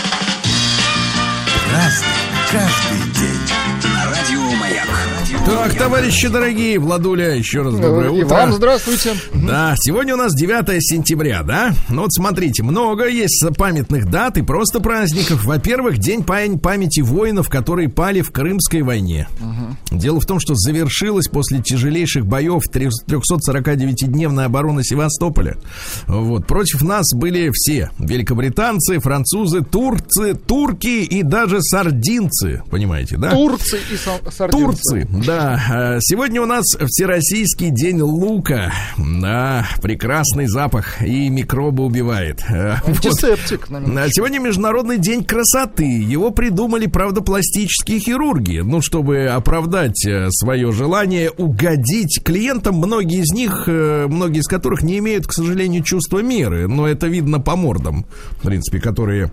[5.46, 8.20] Так, товарищи дорогие, Владуля, еще раз доброе утро.
[8.20, 9.14] И вам здравствуйте.
[9.32, 11.72] Да, сегодня у нас 9 сентября, да?
[11.88, 15.44] Ну вот смотрите, много есть памятных дат и просто праздников.
[15.44, 19.28] Во-первых, День памяти воинов, которые пали в Крымской войне.
[19.40, 19.98] Угу.
[19.98, 25.56] Дело в том, что завершилась после тяжелейших боев 349-дневная оборона Севастополя.
[26.06, 27.90] Вот, против нас были все.
[27.98, 33.30] Великобританцы, французы, турцы, турки и даже сардинцы, понимаете, да?
[33.30, 33.96] Турцы и
[34.30, 34.64] сардинцы.
[34.64, 38.72] Турцы, да, э, сегодня у нас Всероссийский день лука.
[38.96, 42.42] Да, прекрасный запах и микробы убивает.
[42.49, 43.68] Э, Антисептик.
[43.68, 43.83] Вот.
[44.11, 45.85] Сегодня Международный день красоты.
[45.85, 48.59] Его придумали, правда, пластические хирурги.
[48.59, 52.77] Ну, чтобы оправдать э, свое желание угодить клиентам.
[52.77, 56.68] Многие из них, многие из которых не имеют, к сожалению, чувства меры.
[56.68, 58.07] Но это видно по мордам,
[58.40, 59.31] в принципе, которые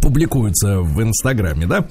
[0.00, 1.86] публикуется в Инстаграме, да?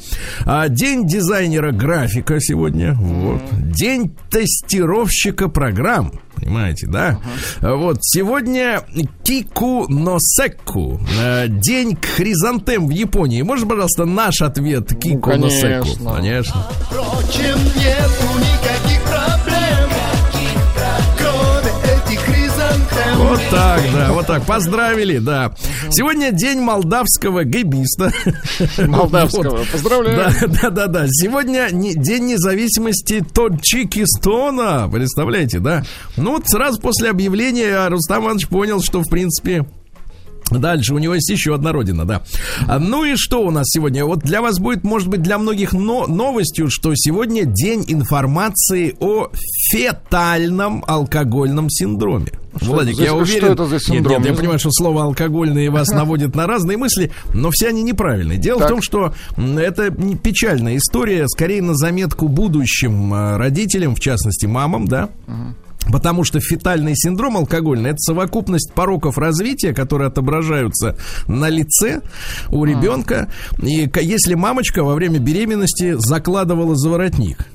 [0.46, 2.94] А, день дизайнера графика сегодня.
[2.94, 3.42] Вот.
[3.52, 6.12] День тестировщика программ.
[6.36, 7.20] Понимаете, да?
[7.62, 7.76] Uh-huh.
[7.78, 8.82] Вот сегодня
[9.24, 11.00] Кику Носеку.
[11.20, 13.42] А, день хризантем в Японии.
[13.42, 16.14] Можно, пожалуйста, наш ответ Кику ну, конечно.
[16.16, 16.68] Конечно.
[16.90, 18.87] Впрочем, нету никаких
[23.16, 24.44] Вот так, да, вот так.
[24.46, 25.54] Поздравили, да.
[25.90, 28.12] Сегодня день молдавского гейбиста.
[28.78, 29.68] Молдавского, вот.
[29.70, 30.18] поздравляю.
[30.18, 31.06] Да, да, да, да.
[31.08, 34.90] Сегодня не, день независимости Тоджикистона.
[34.92, 35.84] Представляете, да?
[36.16, 39.66] Ну вот сразу после объявления Рустам Иванович понял, что, в принципе,
[40.52, 42.22] Дальше у него есть еще одна родина, да.
[42.68, 44.06] А, ну и что у нас сегодня?
[44.06, 49.30] Вот для вас будет, может быть, для многих но новостью, что сегодня день информации о
[49.72, 52.32] фетальном алкогольном синдроме.
[52.62, 53.44] Что Владик, это, я уверен...
[53.44, 54.14] Что это за синдром?
[54.14, 57.84] Нет, нет, я понимаю, что слово алкогольное вас наводит на разные мысли, но все они
[57.84, 58.38] неправильные.
[58.38, 58.68] Дело так.
[58.68, 64.88] в том, что это печальная история, скорее на заметку будущим а, родителям, в частности мамам,
[64.88, 65.56] да, угу
[65.92, 70.98] Потому что фетальный синдром алкогольный это совокупность пороков развития, которые отображаются
[71.28, 72.02] на лице
[72.50, 73.30] у ребенка.
[73.62, 77.48] И если мамочка во время беременности закладывала заворотник.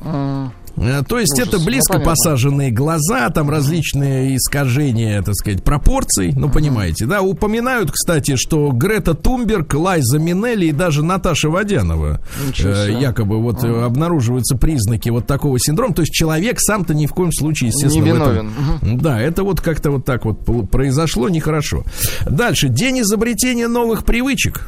[0.76, 1.48] Э, то есть Ужас.
[1.48, 7.90] это близко ну, посаженные глаза, там различные искажения, так сказать, пропорций, ну, понимаете, да, упоминают,
[7.90, 12.20] кстати, что Грета Тумберг, Лайза Минелли и даже Наташа Водянова
[12.62, 13.84] э, якобы вот uh-huh.
[13.84, 18.10] обнаруживаются признаки вот такого синдрома, то есть человек сам-то ни в коем случае, естественно, Не
[18.10, 18.52] виновен.
[18.80, 21.84] Этом, да, это вот как-то вот так вот произошло нехорошо.
[22.26, 24.66] Дальше, день изобретения новых привычек.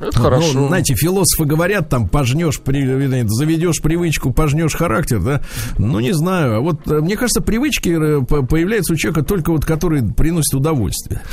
[0.00, 0.52] Это хорошо.
[0.54, 2.84] Ну, знаете, философы говорят, там, пожнешь, при,
[3.26, 5.40] заведешь привычку, пожнешь характер, да?
[5.78, 6.56] Ну, не знаю.
[6.56, 11.22] А вот, э, мне кажется, привычки э, появляются у человека только вот, которые приносят удовольствие.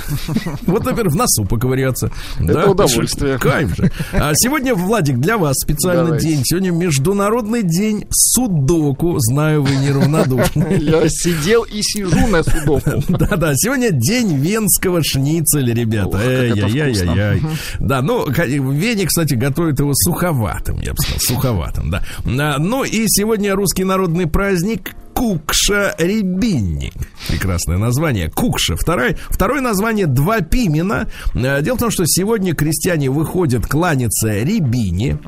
[0.67, 2.12] Вот, например, в носу поковыряться.
[2.39, 3.38] Это удовольствие.
[3.38, 3.91] Кайф же.
[4.13, 6.41] А сегодня, Владик, для вас специальный день.
[6.43, 9.15] Сегодня Международный день судоку.
[9.19, 10.78] Знаю, вы неравнодушны.
[10.82, 13.04] Я сидел и сижу на судоку.
[13.10, 16.19] Да-да, сегодня день венского шницеля, ребята.
[16.24, 17.41] Эй-яй-яй-яй.
[17.80, 18.26] Да, ну,
[18.59, 22.03] в Вене, кстати, готовят его суховатым, я бы сказал, суховатым, да.
[22.25, 26.93] А, ну и сегодня русский народный праздник Кукша рябинник.
[27.27, 28.29] Прекрасное название.
[28.29, 28.75] Кукша.
[28.75, 31.07] Второе, второе название Два Пимена.
[31.35, 35.19] Э, Дело в том, что сегодня крестьяне выходят кланяться рябине.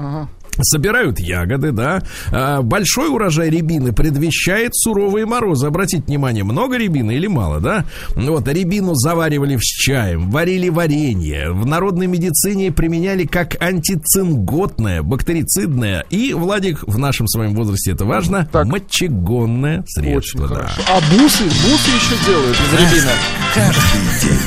[0.62, 2.04] Собирают ягоды, да.
[2.32, 5.68] А, Большой урожай рябины предвещает суровые морозы.
[5.68, 7.86] Обратите внимание, много рябины или мало, да?
[8.16, 11.52] Вот, рябину заваривали с чаем, варили варенье.
[11.52, 18.48] В народной медицине применяли как антицинготное, бактерицидное и, Владик, в нашем своем возрасте это важно,
[18.52, 18.66] Так.
[18.66, 20.18] мочегонное средство.
[20.18, 20.48] Очень да.
[20.56, 20.82] хорошо.
[20.88, 23.12] А бусы, бусы еще делают из рябины.
[23.54, 24.40] Каждый день.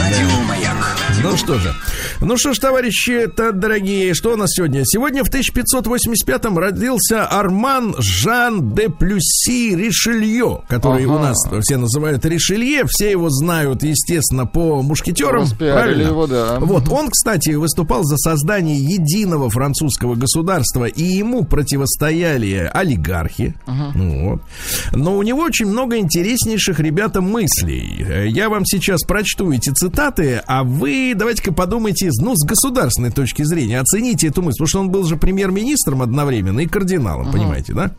[0.00, 0.96] Радио Маяк.
[1.22, 1.74] Ну что же.
[2.20, 4.82] Ну что ж, товарищи-то дорогие, что у нас сегодня?
[4.84, 11.12] Сегодня в 1585-м родился Арман Жан де Плюси Ришелье, который Ага.
[11.12, 12.84] у нас все называют Ришелье.
[12.88, 15.46] Все его знают, естественно, по мушкетерам.
[15.58, 16.08] Правильно?
[16.08, 16.58] его, да.
[16.60, 23.54] Вот, он, кстати, выступал за создание единого французского государства, и ему противостояли олигархи.
[23.94, 24.42] Ну вот.
[24.92, 28.28] Но у него очень много интереснейших, ребята, мыслей.
[28.30, 33.80] Я вам сейчас прочту эти цитаты, а вы давайте-ка подумайте, ну, с государственной точки зрения,
[33.80, 37.92] оцените эту мысль, потому что он был же премьер-министром одновременно и кардиналом, понимаете, да?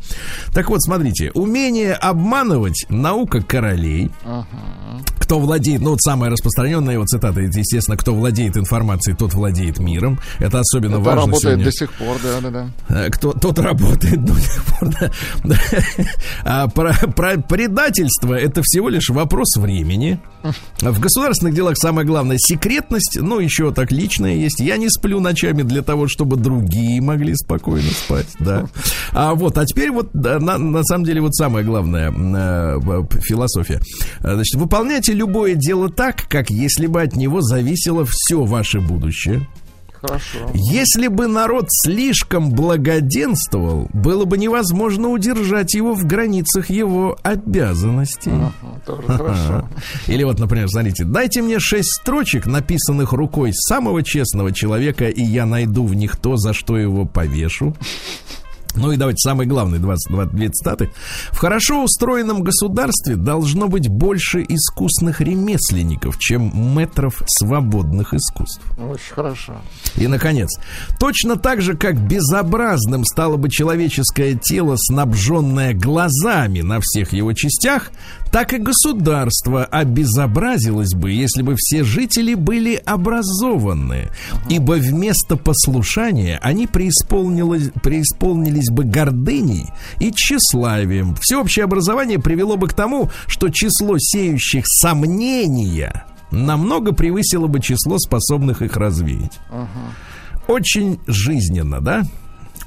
[0.53, 4.11] Так вот, смотрите, умение обманывать наука королей,
[5.19, 9.79] кто владеет, ну вот самая распространенная его цитата, это, естественно, кто владеет информацией, тот владеет
[9.79, 10.19] миром.
[10.39, 11.65] Это особенно Это важно работает сегодня.
[11.65, 13.05] до сих пор, да, да, да.
[13.05, 14.89] Э, Кто, тот работает до сих пор.
[14.89, 15.11] Да.
[16.45, 20.19] А про, про предательство это всего лишь вопрос времени.
[20.79, 24.59] В государственных делах самое главное секретность, ну еще так личное есть.
[24.59, 28.67] Я не сплю ночами для того, чтобы другие могли спокойно спать, да.
[29.11, 32.79] А вот, а теперь вот на, на самом деле вот самое главное э,
[33.21, 33.81] философия.
[34.19, 39.47] Э, Значит, выполняйте любое дело так, как если бы от него зависело все ваше будущее.
[40.07, 40.51] Хорошо.
[40.53, 48.31] Если бы народ слишком благоденствовал, было бы невозможно удержать его в границах его обязанностей.
[48.31, 48.53] Ага,
[48.85, 49.69] тоже хорошо.
[50.07, 55.45] Или вот, например, смотрите, дайте мне шесть строчек, написанных рукой самого честного человека, и я
[55.45, 57.75] найду в них то, за что его повешу.
[58.75, 60.91] Ну и давайте самый главный, 22 две цитаты.
[61.31, 68.61] В хорошо устроенном государстве должно быть больше искусных ремесленников, чем метров свободных искусств.
[68.77, 69.55] Очень хорошо.
[69.95, 70.49] И, наконец,
[70.99, 77.91] точно так же, как безобразным стало бы человеческое тело, снабженное глазами на всех его частях,
[78.31, 84.09] так и государство обезобразилось бы, если бы все жители были образованы.
[84.49, 89.67] Ибо вместо послушания они преисполнилось, преисполнились бы гордыней
[89.99, 91.15] и тщеславием.
[91.19, 98.61] Всеобщее образование привело бы к тому, что число сеющих сомнения намного превысило бы число способных
[98.61, 99.39] их развеять.
[100.47, 102.03] Очень жизненно, да?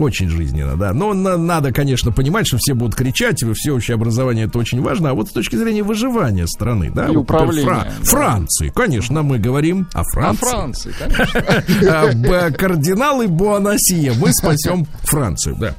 [0.00, 0.92] Очень жизненно, да.
[0.94, 5.10] Но на- надо, конечно, понимать, что все будут кричать, и всеобщее образование это очень важно.
[5.10, 7.92] А вот с точки зрения выживания страны, да, И вот, управления, да.
[8.04, 10.40] Франции, конечно, мы говорим о О Франции.
[10.46, 12.28] Франции, конечно.
[12.28, 14.14] Б- Кардиналы Буанасия.
[14.18, 15.74] Мы спасем Францию, да.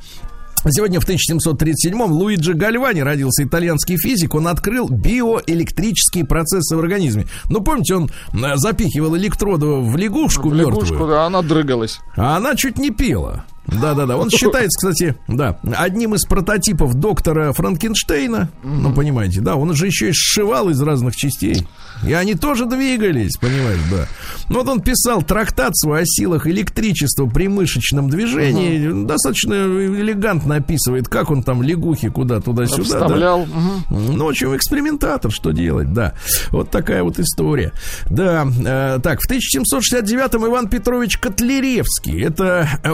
[0.70, 4.36] Сегодня в 1737-м Луиджи Гальвани родился итальянский физик.
[4.36, 7.26] Он открыл биоэлектрические процессы в организме.
[7.50, 12.00] Ну, помните, он э, запихивал электроды в лягушку, Лягушку, мертвую, да, она дрыгалась.
[12.16, 13.44] а она чуть не пела.
[13.72, 14.18] Да-да-да.
[14.18, 18.50] Он считается, кстати, да, одним из прототипов доктора Франкенштейна.
[18.64, 21.66] Ну, понимаете, да, он же еще и сшивал из разных частей.
[22.06, 24.08] И они тоже двигались, понимаешь, да.
[24.50, 29.06] Ну, вот он писал трактат свой о силах электричества при мышечном движении.
[29.06, 32.78] Достаточно элегантно описывает, как он там лягухи куда туда-сюда.
[32.78, 32.84] да.
[32.84, 33.46] Вставлял.
[33.46, 34.18] Мгм.
[34.18, 36.14] Ну, в общем, экспериментатор, что делать, да.
[36.50, 37.72] Вот такая вот история.
[38.10, 42.92] Да, э, так, в 1769-м Иван Петрович Котляревский, это э,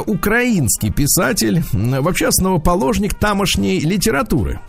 [0.68, 4.60] украинский писатель, вообще основоположник тамошней литературы.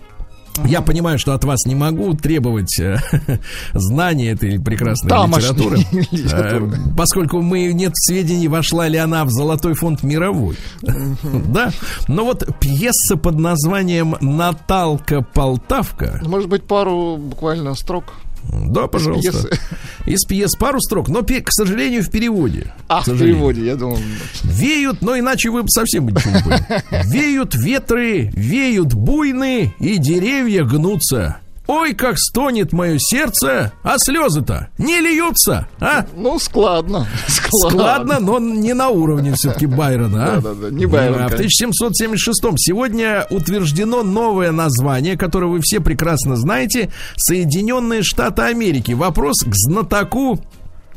[0.64, 2.96] Я понимаю, что от вас не могу требовать э,
[3.74, 5.78] знания этой прекрасной Тамошней литературы,
[6.10, 6.76] литературы.
[6.76, 10.56] э, поскольку мы нет сведений, вошла ли она в золотой фонд мировой.
[11.22, 11.70] Да,
[12.08, 18.14] но вот пьеса под названием «Наталка Полтавка» Может быть, пару буквально строк.
[18.52, 19.32] Да, пожалуйста.
[19.32, 19.60] пьесы.
[20.06, 22.72] Из пьес пару строк, но, к сожалению, в переводе.
[22.88, 23.98] А, в переводе, я думал.
[24.42, 26.82] Веют, но иначе вы бы совсем бы ничего не поняли.
[27.10, 31.38] Веют ветры, веют буйны, и деревья гнутся.
[31.68, 36.06] Ой, как стонет мое сердце, а слезы-то не льются, а?
[36.16, 37.06] Ну, складно.
[37.28, 40.40] Складно, но не на уровне все-таки Байрона, а?
[40.40, 41.68] Да-да-да, не Байрон, А В конечно.
[41.68, 48.92] 1776 сегодня утверждено новое название, которое вы все прекрасно знаете, Соединенные Штаты Америки.
[48.92, 50.40] Вопрос к знатоку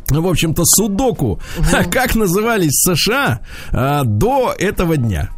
[0.10, 1.42] в общем-то, судоку.
[1.92, 5.30] Как назывались США а, до этого дня?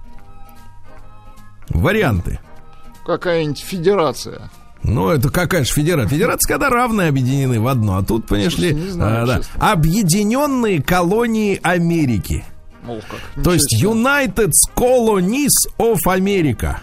[1.69, 2.39] Варианты.
[3.05, 4.49] Какая-нибудь федерация.
[4.83, 6.09] Ну, это какая же федерация?
[6.09, 7.97] Федерация, когда равные объединены в одно.
[7.97, 12.43] А тут, понимаешь ли, а, да, объединенные колонии Америки.
[12.83, 13.43] Мол, как.
[13.43, 13.81] То есть.
[13.81, 16.77] United Colonies of America.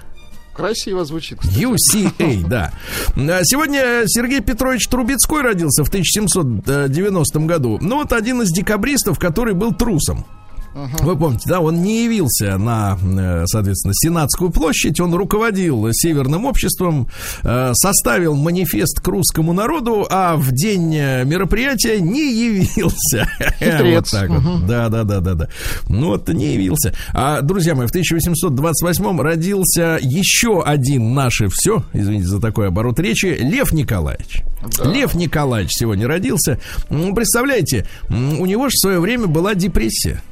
[0.55, 1.39] Красиво звучит.
[1.41, 1.59] кстати.
[1.59, 2.73] UCA, да.
[3.17, 7.79] А Сегодня Сергей Петрович Трубецкой родился в 1790 году.
[7.81, 10.27] Ну, вот один из декабристов, который был трусом.
[10.75, 17.09] Вы помните, да, он не явился на, э, соответственно, Сенатскую площадь, он руководил Северным обществом,
[17.43, 23.29] э, составил манифест к русскому народу, а в день э, мероприятия не явился.
[23.59, 24.13] Хитрец.
[24.13, 24.67] Вот так вот.
[24.67, 25.49] Да, да, да, да, да.
[25.89, 26.95] Ну вот не явился.
[27.13, 33.27] А, друзья мои, в 1828 родился еще один наше все, извините за такой оборот речи,
[33.27, 34.43] Лев Николаевич.
[34.85, 36.61] Лев Николаевич сегодня родился.
[36.89, 40.23] Представляете, у него же в свое время была депрессия.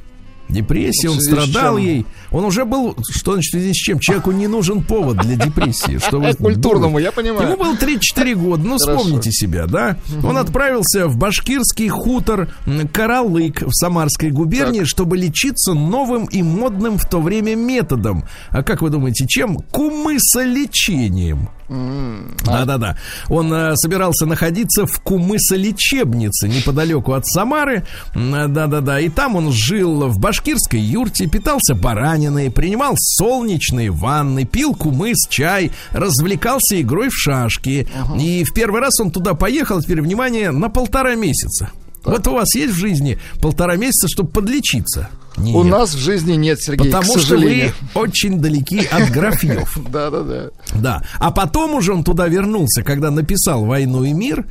[0.49, 2.05] Депрессия, В он страдал ей.
[2.31, 3.99] Он уже был, что значит в связи с чем?
[3.99, 5.99] Человеку не нужен повод для депрессии.
[5.99, 7.05] Что вы Культурному, думаете?
[7.05, 7.47] я понимаю.
[7.49, 8.97] Ему было 3-4 года, ну Хорошо.
[8.99, 9.97] вспомните себя, да?
[10.23, 12.49] Он отправился в башкирский хутор
[12.91, 18.23] Каралык в Самарской губернии, чтобы лечиться новым и модным в то время методом.
[18.49, 19.57] А как вы думаете, чем?
[19.71, 21.49] Кумысолечением.
[21.69, 22.97] Да-да-да.
[23.29, 27.85] Он э, собирался находиться в Кумысолечебнице, неподалеку от Самары.
[28.15, 28.99] Да-да-да.
[28.99, 35.71] И там он жил в башкирской юрте, питался бараниной, принимал солнечные ванны, пил кумыс, чай,
[35.91, 37.87] развлекался игрой в шашки.
[38.19, 41.71] И в первый раз он туда поехал, теперь, внимание, на полтора месяца.
[42.03, 45.09] Вот у вас есть в жизни полтора месяца, чтобы подлечиться?
[45.39, 45.71] У Нет.
[45.71, 49.77] нас в жизни нет, Сергей, Потому к что вы очень далеки от графьев.
[49.89, 50.49] Да-да-да.
[50.75, 51.01] Да.
[51.19, 54.45] А потом уже он туда вернулся, когда написал «Войну и мир».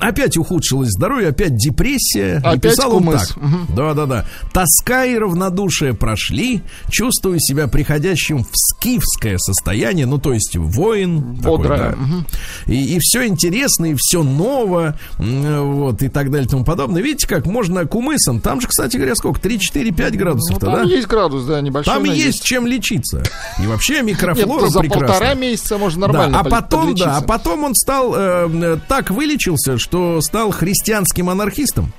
[0.00, 2.38] Опять ухудшилось здоровье, опять депрессия.
[2.38, 3.28] Опять написал он кумыс.
[3.28, 3.38] так.
[3.76, 4.26] Да-да-да.
[4.52, 6.62] Тоска и равнодушие прошли.
[6.90, 10.06] Чувствую себя приходящим в скифское состояние.
[10.06, 11.20] Ну, то есть воин.
[11.20, 11.96] Бодрое.
[12.66, 14.98] И, все интересно, и все ново.
[15.18, 17.02] Вот, и так далее и тому подобное.
[17.02, 18.40] Видите, как можно кумысом.
[18.40, 19.40] Там же, кстати говоря, сколько?
[19.40, 19.92] 3, 4,
[20.34, 20.82] 5 Ну, там да?
[20.82, 21.94] есть градус, да, небольшой.
[21.94, 23.22] Там но есть чем лечиться.
[23.62, 25.06] И вообще Нет, микрофлора то за прекрасна.
[25.08, 29.10] полтора месяца можно нормально Да, а потом, да, а потом он стал э, э, так
[29.10, 31.92] вылечился, что стал христианским анархистом.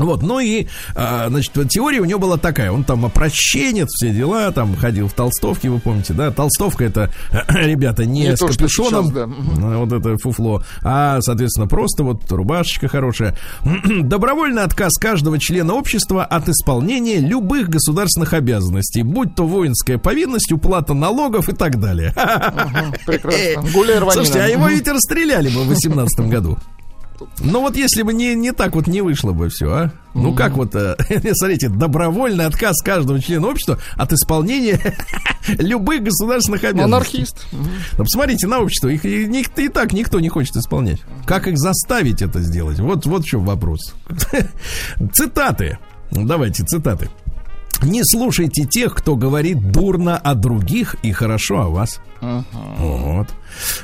[0.00, 4.50] Вот, ну и, а, значит, теория у него была такая, он там опрощенец, все дела,
[4.50, 7.12] там ходил в толстовке, вы помните, да, толстовка это,
[7.48, 9.28] ребята, не, Не с то, капюшоном, сейчас, да.
[9.62, 13.36] А, вот это фуфло, а, соответственно, просто вот рубашечка хорошая.
[14.02, 20.94] Добровольный отказ каждого члена общества от исполнения любых государственных обязанностей, будь то воинская повинность, уплата
[20.94, 22.14] налогов и так далее.
[22.16, 23.62] Мгм, Прекрасно.
[24.12, 26.58] Слушайте, а его ведь расстреляли бы в 18 году.
[27.40, 29.92] Ну вот если бы не, не так вот не вышло бы все, а?
[30.14, 30.96] Ну как вот, э,
[31.34, 34.80] смотрите, добровольный отказ каждого члена общества от исполнения
[35.48, 37.18] любых государственных обязанностей.
[37.18, 37.46] Анархист.
[37.52, 37.68] Мгм.
[37.98, 41.00] Ну, посмотрите на общество, их и, ник- и так никто не хочет исполнять.
[41.26, 42.78] Как их заставить это сделать?
[42.80, 43.94] Вот, вот в чем вопрос.
[45.12, 45.78] Цитаты.
[46.10, 47.08] Давайте цитаты.
[47.82, 52.00] Не слушайте тех, кто говорит дурно о других и хорошо о вас.
[52.20, 53.26] Вот.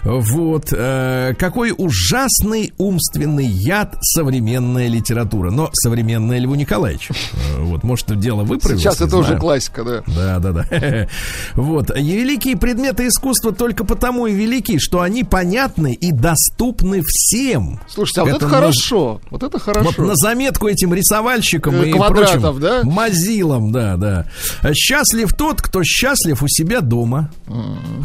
[0.04, 0.72] Вот.
[0.72, 5.50] э, какой ужасный умственный яд современная литература.
[5.50, 7.10] Но современная Льву Николаевич.
[7.10, 8.82] Э, Вот, может, дело выправилось.
[8.82, 9.40] Сейчас это уже знаю.
[9.40, 10.02] классика, да.
[10.06, 11.08] Да, да, да.
[11.54, 11.90] Вот.
[11.90, 17.80] Великие предметы искусства только потому и велики, что они понятны и доступны всем.
[17.88, 19.20] Слушайте, а вот это, Это хорошо.
[19.30, 19.92] Вот это хорошо.
[19.96, 22.82] Вот на заметку этим рисовальщикам Э, и прочим да?
[22.84, 24.26] мазилам, да, да.
[24.74, 27.30] Счастлив тот, кто счастлив у себя дома.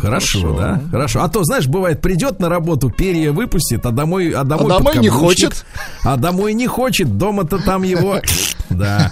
[0.02, 0.21] Хорошо,
[0.58, 0.82] да?
[0.92, 1.24] Хорошо.
[1.24, 4.98] А то, знаешь, бывает, придет на работу, перья выпустит, а домой, а домой, А домой
[4.98, 5.66] не хочет.
[6.04, 8.20] А домой не хочет, дома-то там его...
[8.70, 9.12] Да.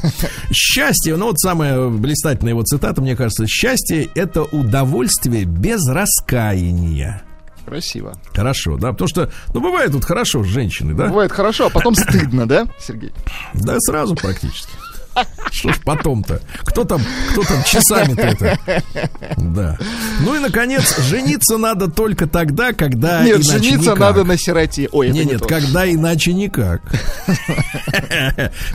[0.54, 7.24] Счастье, ну вот самая блистательная его цитата, мне кажется, счастье– это удовольствие без раскаяния.
[7.66, 8.18] Красиво.
[8.34, 11.08] Хорошо, да, потому что, ну, бывает тут хорошо с женщиной, да?
[11.08, 13.12] Бывает хорошо, а потом стыдно, да, Сергей?
[13.54, 14.72] Да, сразу практически.
[15.52, 16.42] Что ж потом-то?
[16.64, 17.02] Кто там,
[17.32, 18.60] кто там часами-то это?
[19.38, 19.78] Да.
[20.22, 24.00] Ну и, наконец, жениться надо только тогда, когда Нет, жениться никак.
[24.00, 24.90] надо на сироте.
[24.92, 25.48] Ой, это Не, не нет, то.
[25.48, 26.82] когда иначе никак.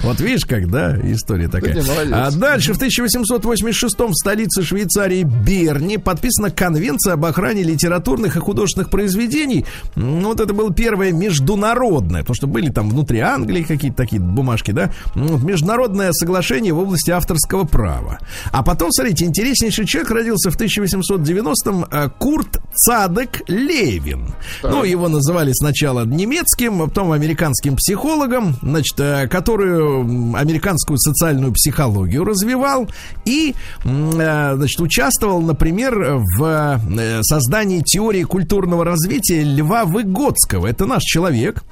[0.03, 1.83] Вот видишь, когда история такая.
[2.13, 8.91] А дальше в 1886 в столице Швейцарии Берни подписана конвенция об охране литературных и художественных
[8.91, 9.65] произведений.
[9.95, 14.71] Ну, вот это было первое международное, потому что были там внутри Англии какие-то такие бумажки,
[14.71, 14.91] да?
[15.15, 16.34] Ну, Международное соглашение
[16.73, 18.19] в области авторского права.
[18.53, 24.35] А потом, смотрите, интереснейший человек родился в 1890 90-м э, Курт Цадек Левин.
[24.63, 31.53] Ну, его называли сначала немецким, а потом американским психологом, значит, э, которую м, американскую социальную
[31.53, 32.89] психологию развивал
[33.25, 35.95] и, э, значит, участвовал, например,
[36.39, 36.81] в
[37.23, 40.67] создании теории культурного развития Льва Выгодского.
[40.67, 41.63] Это наш человек.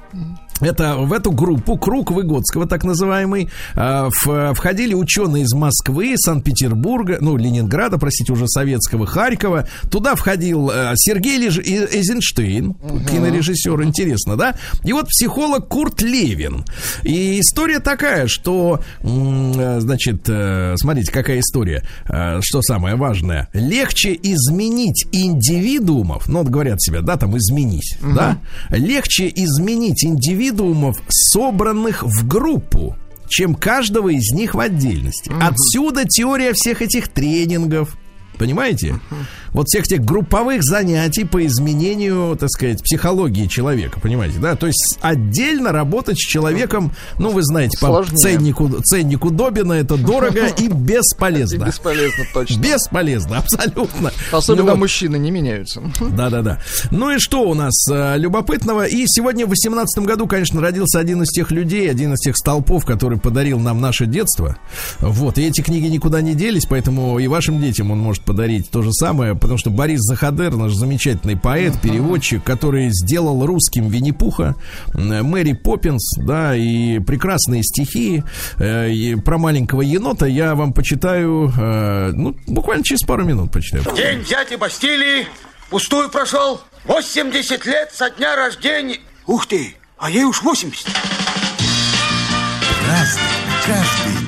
[0.61, 7.37] Это в эту группу, круг Выгодского, так называемый, в- входили ученые из Москвы, Санкт-Петербурга, ну,
[7.37, 9.67] Ленинграда, простите, уже советского, Харькова.
[9.91, 12.75] Туда входил э, Сергей Леж- Эйзенштейн,
[13.09, 14.55] кинорежиссер, интересно, да?
[14.83, 16.63] И вот психолог Курт Левин.
[17.03, 23.49] И история такая, что, э, значит, э, смотрите, какая история, э, что самое важное.
[23.53, 28.37] Легче изменить индивидуумов, ну, вот говорят себе, да, там, изменись, да?
[28.69, 30.42] Легче изменить индивидуумов,
[31.09, 32.95] собранных в группу,
[33.27, 35.31] чем каждого из них в отдельности.
[35.41, 37.97] Отсюда теория всех этих тренингов.
[38.37, 38.99] Понимаете?
[39.51, 44.55] Вот всех тех групповых занятий по изменению, так сказать, психологии человека, понимаете, да?
[44.55, 48.17] То есть отдельно работать с человеком, ну, вы знаете, по Сложнее.
[48.17, 51.65] ценнику, ценнику Добина это дорого и бесполезно.
[51.67, 52.59] бесполезно точно.
[52.59, 54.11] Бесполезно, абсолютно.
[54.31, 55.81] Особенно мужчины не меняются.
[56.01, 56.59] Да-да-да.
[56.89, 58.85] Ну и что у нас э, любопытного?
[58.85, 62.85] И сегодня в 18 году, конечно, родился один из тех людей, один из тех столпов,
[62.85, 64.57] который подарил нам наше детство.
[64.99, 65.37] Вот.
[65.37, 68.91] И эти книги никуда не делись, поэтому и вашим детям он может подарить то же
[68.91, 74.55] самое, потому что Борис Захадер, наш замечательный поэт, переводчик, который сделал русским Винни-Пуха,
[74.93, 78.23] Мэри Поппинс, да, и прекрасные стихи
[78.57, 83.83] э, и про маленького енота я вам почитаю, э, ну, буквально через пару минут почитаю.
[83.95, 85.27] День взятия Бастилии
[85.69, 86.61] пустую прошел.
[86.85, 88.99] 80 лет со дня рождения.
[89.25, 90.87] Ух ты, а ей уж 80.
[92.87, 93.21] Разный,
[93.65, 94.22] каждый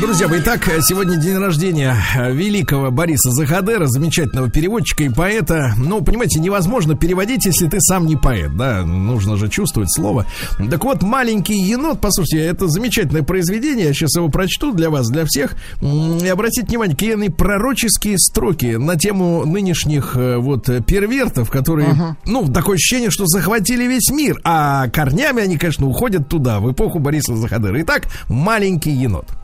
[0.00, 5.72] Друзья мои, итак, сегодня день рождения а, великого Бориса Захадера, замечательного переводчика и поэта.
[5.78, 10.26] Ну, понимаете, невозможно переводить, если ты сам не поэт, да, нужно же чувствовать слово.
[10.68, 15.24] Так вот, «Маленький енот», послушайте, это замечательное произведение, я сейчас его прочту для вас, для
[15.24, 15.54] всех.
[15.80, 22.48] И обратите внимание, какие пророческие строки на тему нынешних э, вот э, первертов, которые, ну,
[22.52, 27.36] такое ощущение, что захватили весь мир, а корнями они, конечно, уходят туда, в эпоху Бориса
[27.36, 27.80] Захадера.
[27.80, 29.37] Итак, «Маленький енот».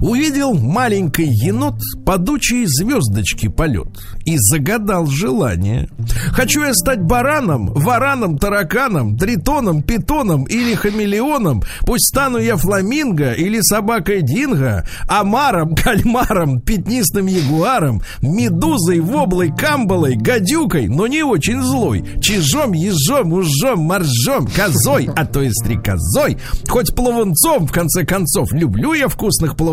[0.00, 3.88] Увидел маленький енот падучие звездочки полет
[4.24, 5.88] и загадал желание.
[6.32, 11.62] Хочу я стать бараном, вараном, тараканом, тритоном, питоном или хамелеоном.
[11.82, 20.88] Пусть стану я фламинго или собакой динго, омаром, кальмаром, пятнистым ягуаром, медузой, воблой, камбалой, гадюкой,
[20.88, 27.66] но не очень злой, чижом, ежом, ужом, моржом, козой, а то и стрекозой, хоть плавунцом,
[27.66, 29.67] в конце концов, люблю я вкусных плавунцов,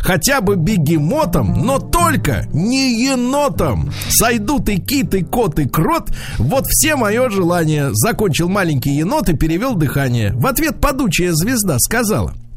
[0.00, 3.92] хотя бы бегемотом, но только не енотом.
[4.10, 7.90] Сойдут и кит, и кот, и крот, вот все мое желание.
[7.92, 10.32] Закончил маленький енот и перевел дыхание.
[10.32, 12.34] В ответ падучая звезда сказала—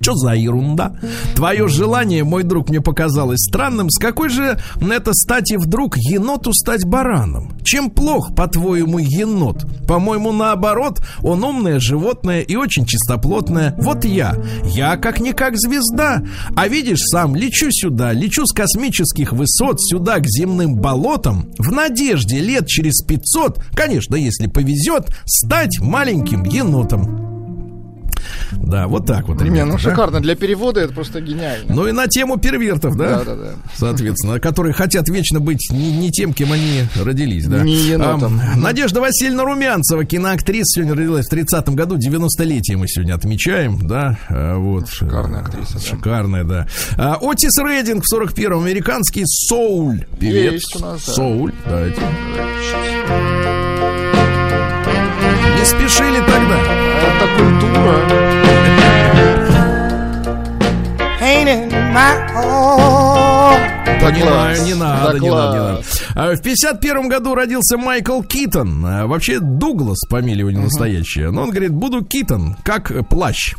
[0.00, 0.92] что за ерунда?
[1.34, 3.90] Твое желание, мой друг, мне показалось странным.
[3.90, 7.58] С какой же это стати вдруг еноту стать бараном?
[7.64, 9.66] Чем плох, по-твоему, енот?
[9.86, 13.74] По-моему, наоборот, он умное животное и очень чистоплотное.
[13.78, 14.36] Вот я.
[14.64, 16.22] Я как-никак звезда.
[16.54, 22.38] А видишь, сам лечу сюда, лечу с космических высот сюда к земным болотам в надежде
[22.38, 27.35] лет через 500, конечно, если повезет, стать маленьким енотом.
[28.52, 29.40] Да, вот так вот.
[29.42, 29.78] Ребята, ну да?
[29.78, 30.20] шикарно.
[30.20, 31.74] Для перевода это просто гениально.
[31.74, 33.18] Ну и на тему первертов, да?
[33.18, 33.50] Да, да, да.
[33.74, 37.62] Соответственно, которые хотят вечно быть не, не тем, кем они родились, да?
[37.62, 38.40] Не енотом.
[38.40, 44.18] А, Надежда Васильевна Румянцева, киноактриса, сегодня родилась в 30-м году, 90-летие мы сегодня отмечаем, да?
[44.28, 44.88] А, Вот.
[44.88, 45.80] Шикарная актриса, да.
[45.80, 46.66] Шикарная, да.
[46.96, 50.04] А, Отис Рейдинг в 41-м, американский соуль.
[50.18, 50.52] Певец.
[50.54, 51.12] Есть у нас, да.
[51.12, 52.00] Соуль, давайте.
[55.58, 56.85] Не спешили тогда.
[57.02, 58.16] Это культура.
[64.00, 65.82] Понимаю, не надо, не Да надо, не надо.
[66.14, 68.84] А, В 51 году родился Майкл Китон.
[68.86, 71.30] А, Вообще Дуглас фамилия у него настоящая.
[71.30, 73.54] Но он говорит, буду Китон, как плащ.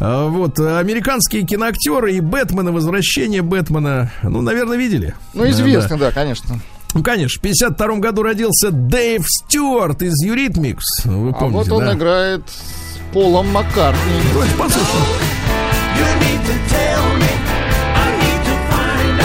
[0.00, 5.14] А, Вот, американские киноактеры и Бэтмен, и возвращение Бэтмена, ну, наверное, видели.
[5.34, 6.58] Ну, Да, известно, да, конечно.
[6.96, 11.04] Ну, конечно, в 52 году родился Дэйв Стюарт из Eurythmics.
[11.04, 11.92] Вы А помните, вот он да?
[11.92, 14.12] играет с Полом Маккартни.
[14.32, 15.04] Давайте послушаем.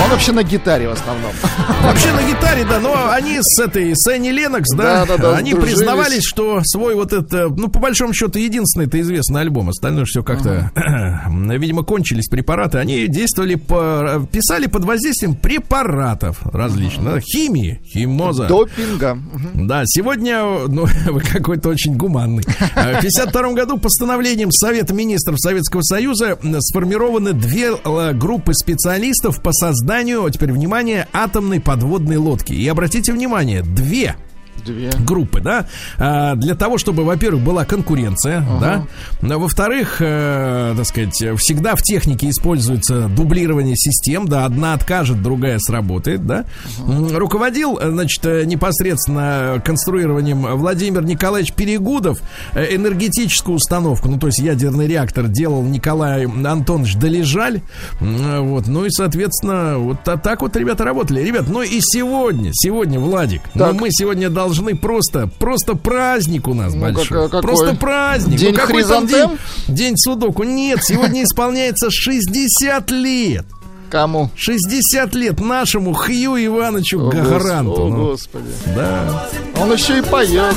[0.04, 1.32] Он вообще на гитаре в основном.
[1.84, 5.52] Вообще на гитаре, да, но они с этой, с Энни Ленокс, да, Да, да, они
[5.52, 5.78] сдружились.
[5.80, 10.24] признавались, что свой вот это, ну, по большому счету, единственный это известный альбом, остальное все
[10.24, 10.72] как-то,
[11.30, 18.46] видимо, кончились препараты, они действовали по, писали под воздействием препаратов различных, да, химии, химоза.
[18.48, 19.18] Допинга.
[19.56, 22.44] Да, сегодня, ну, вы какой-то очень гуманный.
[22.76, 29.52] Э, В 52 году постановлением Совета министров Советского Союза сформированы две э, группы специалистов по
[29.52, 29.91] созданию,
[30.30, 32.54] теперь внимание, атомной подводной лодки.
[32.54, 34.16] И обратите внимание, две
[34.64, 34.92] Две.
[35.00, 35.66] группы, да,
[35.98, 38.86] а, для того, чтобы, во-первых, была конкуренция, да,
[39.24, 45.58] а во-вторых, э, так сказать, всегда в технике используется дублирование систем, да, одна откажет, другая
[45.58, 46.46] сработает, да.
[46.86, 52.20] М, Руководил, э, значит, э, непосредственно конструированием Владимир Николаевич Перегудов
[52.54, 57.62] э, энергетическую установку, ну, то есть ядерный реактор делал Николай Антонович Долежаль,
[58.00, 61.24] вот, ну и, соответственно, вот та- так вот ребята работали.
[61.24, 63.74] Ребят, ну и сегодня, сегодня, Владик, ну, Так.
[63.82, 64.41] мы сегодня должны
[64.82, 67.30] просто, просто праздник у нас Ну, большой.
[67.30, 67.42] как-?
[67.42, 68.40] Просто праздник.
[68.40, 69.30] День ну, какой там день?
[69.68, 70.44] День судоку.
[70.44, 73.46] Нет, сегодня исполняется 60 лет.
[73.90, 74.30] Кому?
[74.36, 77.84] 60 лет нашему Хью Ивановичу О, гос- Гагаранту.
[77.84, 78.06] О, ну.
[78.12, 78.46] господи.
[78.76, 79.28] Да.
[79.60, 80.56] Он еще и поет.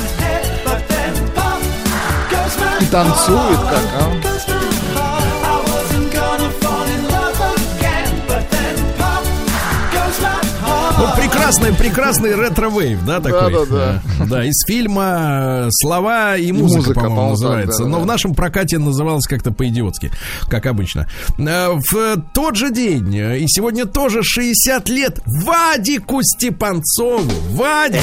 [2.81, 4.54] И танцует как, а?
[11.17, 13.51] Прекрасный, прекрасный ретро-вейв, да, такой?
[13.53, 14.01] Да-да-да.
[14.19, 17.77] Э, Да, из фильма э, «Слова и музыка», музыка, по-моему, по-моему, называется.
[17.83, 18.03] так, да, Но да.
[18.03, 20.11] в нашем прокате называлось как-то по-идиотски,
[20.49, 21.07] как обычно.
[21.37, 27.31] Э, В тот же день, э, и сегодня тоже 60 лет, Вадику Степанцову.
[27.51, 27.99] Вадик!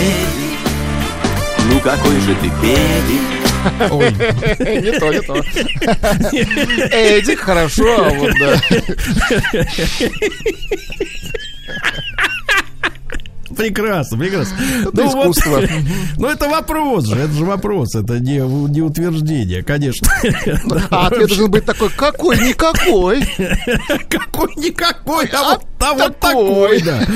[1.73, 3.23] Ну какой же ты педик.
[3.93, 4.11] Ой,
[4.83, 5.35] Не то, не то.
[6.97, 8.61] Эдик, хорошо, а вот да.
[13.63, 14.57] Прекрасно, прекрасно.
[14.89, 15.63] Это искусство.
[16.19, 18.39] ну, это вопрос же, это же вопрос, это не,
[18.71, 20.09] не утверждение, конечно.
[20.91, 23.23] А ответ должен быть такой, какой, никакой.
[24.09, 26.81] Какой-никакой, а вот, а вот такой.
[26.81, 27.07] такой, да.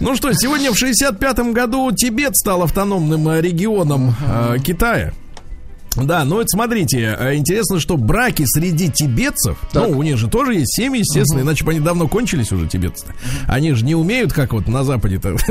[0.00, 5.12] Ну что, сегодня в 65-м году Тибет стал автономным э, регионом э, Китая.
[5.96, 9.88] Да, ну это смотрите, э, интересно, что браки среди тибетцев, Так.
[9.88, 13.06] ну у них же тоже есть семьи, естественно, иначе бы они давно кончились уже тибетцы.
[13.46, 15.36] Они же не умеют, как вот на Западе-то.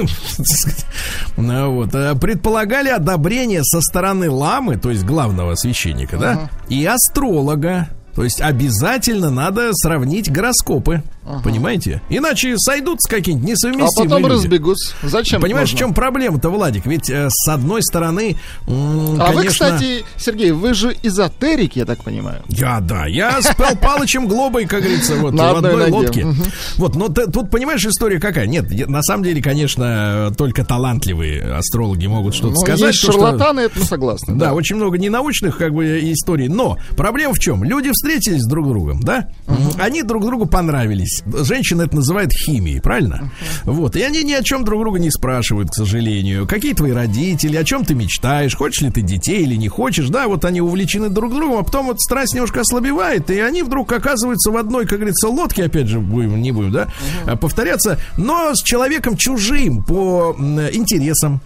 [1.37, 7.89] Ну, вот, э, предполагали одобрение со стороны ламы, то есть главного священника, да, и астролога.
[8.15, 11.03] То есть обязательно надо сравнить гороскопы,
[11.43, 12.01] понимаете?
[12.09, 14.33] Иначе сойдутся какие-нибудь А несовместимые потом люди.
[14.43, 14.95] разбегутся.
[15.03, 15.41] Зачем?
[15.41, 15.77] Понимаешь, нужно?
[15.77, 16.85] в чем проблема-то, Владик?
[16.85, 19.51] Ведь э, с одной стороны, м, А вы, конечно...
[19.51, 22.41] кстати, Сергей, вы же эзотерик, я так понимаю.
[22.49, 26.27] Я, да, я с Пал Палычем Глобой, как говорится, вот На в одной одной лодке.
[26.77, 28.47] Вот, но ты- тут, понимаешь, история какая?
[28.47, 32.93] Нет, на самом деле, конечно, только талантливые астрологи могут что-то Ну, сказать.
[32.93, 34.35] есть то, что- шарлатаны, это мы согласны.
[34.35, 36.47] Да, очень много ненаучных как бы историй.
[36.47, 37.63] Но проблема в чем?
[37.63, 39.27] Люди встретились друг с другом, да?
[39.77, 41.16] Они друг другу понравились.
[41.25, 43.31] Женщины это называют химией, правильно?
[43.63, 43.95] Вот.
[43.95, 46.47] И они ни о чем друг друга не спрашивают, к сожалению.
[46.47, 50.27] Какие твои родители, о чем ты мечтаешь, хочешь ли ты детей или не хочешь, да?
[50.27, 54.51] Вот они увлечены друг другом, а потом вот страсть немножко ослабевает, и они вдруг оказываются
[54.51, 56.87] в одной, как говорится, лодке, опять же, будем, не будем, да,
[57.25, 60.35] а, повторяться, но с человеком чужим по
[60.71, 61.41] интересам,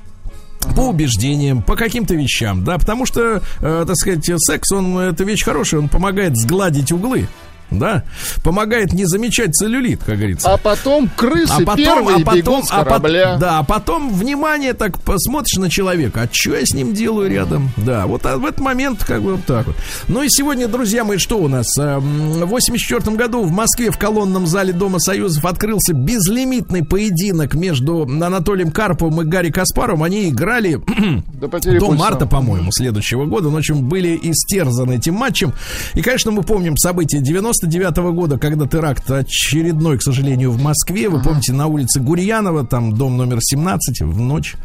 [0.76, 5.44] по убеждениям, по каким-то вещам, да, потому что, э, так сказать, секс, он, это вещь
[5.44, 7.28] хорошая, он помогает сгладить углы,
[7.72, 8.04] да,
[8.44, 10.54] помогает не замечать целлюлит, как говорится.
[10.54, 13.38] А потом крысы А потом, первые а потом, бегут с а корабля.
[13.38, 17.72] да, а потом внимание так посмотришь на человека, а что я с ним делаю рядом?
[17.78, 19.76] Да, вот а в этот момент как бы вот так вот.
[20.08, 21.68] Ну и сегодня, друзья мои, что у нас?
[21.80, 28.04] А, В 84 году в Москве в колонном зале Дома Союзов открылся безлимитный поединок между
[28.04, 30.04] Анатолием Карповым и Гарри Каспаровым.
[30.04, 30.80] Они играли
[31.34, 33.50] До до марта, по-моему, следующего года.
[33.50, 35.54] Ну, в общем, были истерзаны этим матчем.
[35.94, 37.20] И, конечно, мы помним события
[37.68, 41.10] 99 года, когда теракт очередной, к сожалению, в Москве.
[41.10, 44.56] Вы помните, на улице Гурьянова, там дом номер 17 в ночь.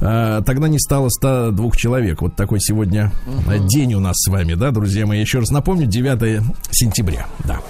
[0.00, 2.22] А, тогда не стало 102 человек.
[2.22, 3.12] Вот такой сегодня
[3.46, 5.20] а, день у нас с вами, да, друзья мои.
[5.20, 7.26] Еще раз напомню, 9 сентября.
[7.44, 7.60] Да.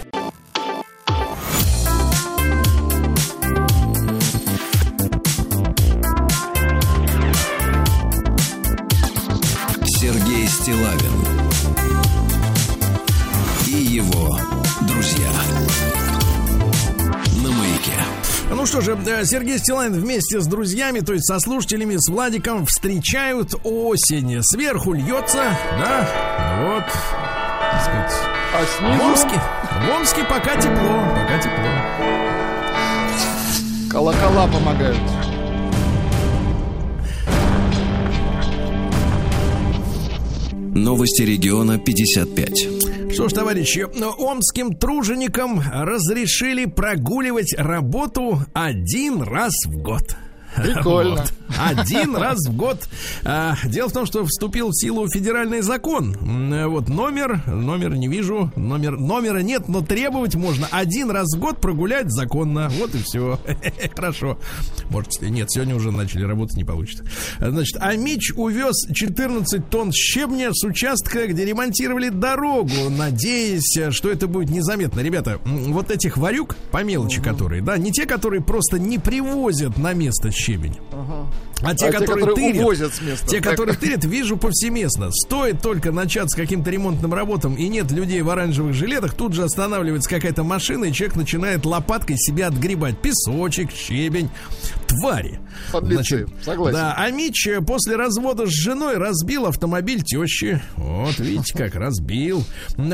[10.03, 11.12] Сергей Стилавин
[18.73, 23.55] что же, э, Сергей Стилайн вместе с друзьями, то есть со слушателями, с Владиком встречают
[23.64, 24.39] осень.
[24.43, 26.09] Сверху льется, да,
[26.62, 26.85] вот,
[27.70, 28.12] так сказать,
[28.55, 29.05] А в снизу...
[29.05, 29.43] Омске,
[29.85, 31.68] в Омске пока тепло, пока тепло.
[33.91, 34.99] Колокола помогают.
[40.75, 42.91] Новости региона 55.
[43.13, 43.87] Что ж, товарищи,
[44.19, 50.17] омским труженикам разрешили прогуливать работу один раз в год.
[50.57, 51.17] Прикольно.
[51.17, 51.33] Вот.
[51.59, 52.79] Один раз в год.
[53.25, 56.17] А, дело в том, что вступил в силу федеральный закон.
[56.69, 61.61] Вот номер, номер не вижу, номер, номера нет, но требовать можно один раз в год
[61.61, 62.71] прогулять законно.
[62.79, 63.39] Вот и все.
[63.97, 64.39] Хорошо.
[64.91, 67.05] Может, нет, сегодня уже начали работать, не получится.
[67.39, 74.51] Значит, Амич увез 14 тонн щебня с участка, где ремонтировали дорогу, надеясь, что это будет
[74.51, 75.01] незаметно.
[75.01, 79.93] Ребята, вот этих варюк, по мелочи которые, да, не те, которые просто не привозят на
[79.93, 80.76] место щебень.
[81.64, 83.26] А те, А те, которые, которые тырят, увозят с места.
[83.28, 83.51] Те, Так.
[83.51, 85.11] которые тырят, вижу повсеместно.
[85.12, 89.45] Стоит только начать с каким-то ремонтным работам, и нет людей в оранжевых жилетах, тут же
[89.45, 92.99] останавливается какая-то машина, и человек начинает лопаткой себя отгребать.
[93.01, 94.28] Песочек, щебень,
[94.88, 95.38] твари.
[95.70, 96.76] Подлецы, согласен.
[96.78, 100.61] Да, а Мич э, после развода с женой разбил автомобиль тещи.
[100.76, 102.45] Вот, видите, как разбил.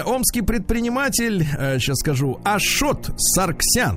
[0.04, 1.44] Омский предприниматель,
[1.80, 3.96] сейчас скажу, Ашот Сарксян.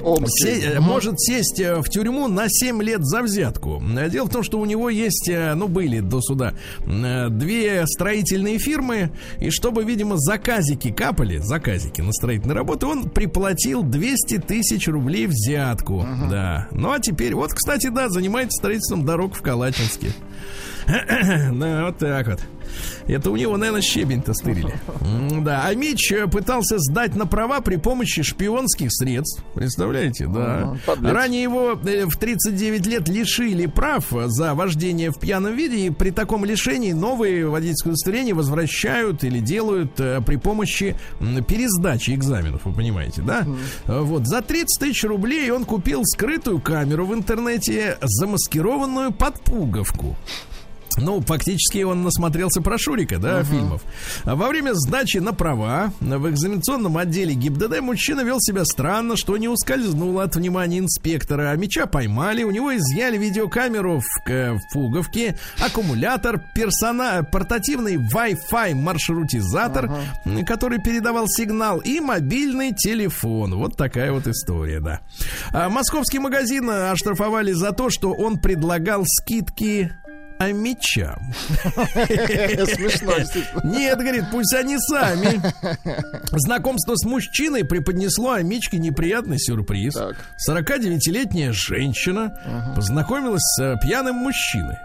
[0.00, 0.60] Омский.
[0.60, 3.82] Се- э, может сесть э, в тюрьму на 7 лет за взятку.
[4.10, 6.54] Дело в том, что у него есть, э, ну, были до суда,
[6.86, 14.38] две строительные фирмы, и чтобы, видимо, заказики капали, заказики на строительные работы, он приплатил 200
[14.38, 16.06] тысяч рублей взятку.
[16.30, 16.68] Да.
[16.72, 20.08] Ну, а теперь, вот, кстати, да, занимается строительством дорог в Калачинске.
[21.52, 22.40] Да, вот так вот.
[23.06, 24.74] Это у него, наверное, щебень-то стырили.
[25.42, 29.42] Да, а Мич э, пытался сдать на права при помощи шпионских средств.
[29.54, 30.76] Представляете, да.
[30.86, 31.12] Подлец.
[31.12, 36.10] Ранее его э, в 39 лет лишили прав за вождение в пьяном виде, и при
[36.10, 40.96] таком лишении новые водительские удостоверения возвращают или делают э, при помощи
[41.48, 43.46] пересдачи экзаменов, вы понимаете, да?
[43.86, 50.16] Э, Вот, за 30 тысяч рублей он купил скрытую камеру в интернете, замаскированную под пуговку.
[50.96, 53.82] Ну, фактически он насмотрелся про Шурика, да, фильмов.
[54.24, 59.36] А Во время сдачи на права в экзаменационном отделе ГИБДД мужчина вел себя странно, что
[59.36, 61.50] не ускользнул от внимания инспектора.
[61.50, 69.90] А меча поймали, у него изъяли видеокамеру в, в пуговке, аккумулятор, персона, портативный Wi-Fi маршрутизатор,
[70.24, 73.54] м, который передавал сигнал, и мобильный телефон.
[73.56, 75.00] Вот такая вот история, да.
[75.52, 79.92] А московский магазин э, оштрафовали за то, что он предлагал скидки
[80.42, 81.32] а мечам.
[81.44, 83.12] Смешно.
[83.64, 85.40] Нет, говорит, пусть они сами.
[86.32, 89.94] Знакомство с мужчиной преподнесло Амичке неприятный сюрприз.
[89.94, 90.16] Так.
[90.48, 94.76] 49-летняя женщина познакомилась с э, пьяным мужчиной.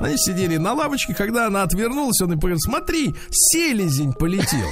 [0.00, 4.68] Они сидели на лавочке, когда она отвернулась, он и говорит, смотри, селезень полетел.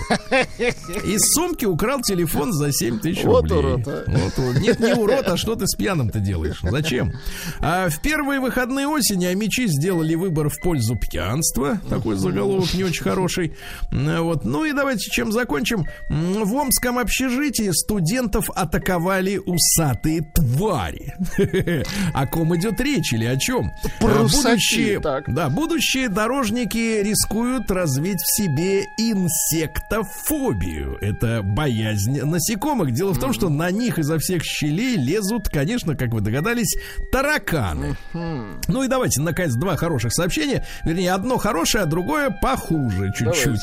[1.05, 3.59] Из сумки украл телефон за 7 тысяч Вот рублей.
[3.59, 4.05] урод, а.
[4.07, 4.61] Вот урод.
[4.61, 6.59] Нет, не урод, а что ты с пьяным-то делаешь?
[6.63, 7.13] Зачем?
[7.61, 11.79] А в первые выходные осени амичи сделали выбор в пользу пьянства.
[11.89, 13.57] Такой заголовок не очень хороший.
[13.91, 14.45] Вот.
[14.45, 15.87] Ну и давайте чем закончим.
[16.09, 21.15] В Омском общежитии студентов атаковали усатые твари.
[22.15, 23.71] О ком идет речь или о чем?
[24.01, 25.35] Про Будущие, так.
[25.35, 30.97] да, будущие дорожники рискуют развить в себе инсектофобию.
[31.01, 32.93] Это боязнь насекомых.
[32.93, 36.77] Дело в том, что на них изо всех щелей лезут, конечно, как вы догадались,
[37.11, 37.97] тараканы.
[38.13, 40.67] Ну и давайте, наконец, два хороших сообщения.
[40.85, 43.61] Вернее, одно хорошее, а другое похуже чуть-чуть.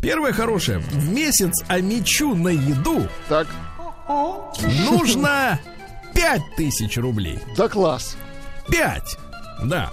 [0.00, 0.78] Первое хорошее.
[0.78, 3.46] В месяц амичу на еду Так,
[4.90, 5.58] нужно
[6.14, 7.38] 5000 рублей.
[7.56, 8.16] да класс.
[8.70, 9.02] 5.
[9.64, 9.90] Да.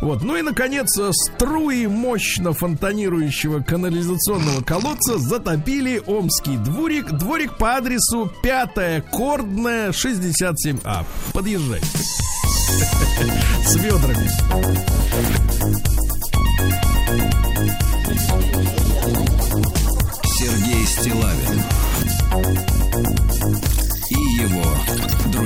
[0.00, 0.22] Вот.
[0.22, 9.04] Ну и, наконец, струи мощно фонтанирующего канализационного колодца затопили Омский дворик, дворик по адресу 5
[9.10, 11.04] Кордная, 67А.
[11.32, 11.86] Подъезжайте.
[13.66, 14.30] С ведрами.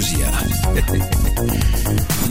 [0.05, 0.30] Друзья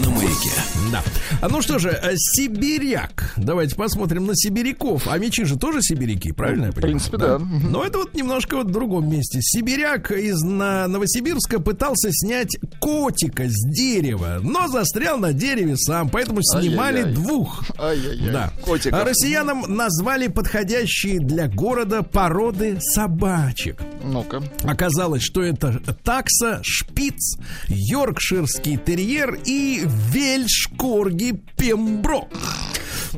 [0.03, 0.51] на маяке.
[0.91, 1.01] Да.
[1.41, 3.33] А ну что же, э, сибиряк.
[3.35, 5.07] Давайте посмотрим на сибиряков.
[5.07, 6.93] А мечи же тоже сибиряки, правильно я В понимаю?
[6.99, 7.39] принципе, да.
[7.39, 9.39] Но это вот немножко вот в другом месте.
[9.41, 16.97] Сибиряк из Новосибирска пытался снять котика с дерева, но застрял на дереве сам, поэтому снимали
[16.99, 17.15] Ай-яй-яй.
[17.15, 17.63] двух.
[17.79, 18.31] Ай-яй-яй.
[18.31, 18.53] Да.
[18.63, 18.99] Котиков.
[18.99, 23.81] А россиянам назвали подходящие для города породы собачек.
[24.03, 24.43] Ну-ка.
[24.63, 27.37] Оказалось, что это такса, шпиц,
[27.67, 32.27] йоркширский терьер и вельшкорги пембро.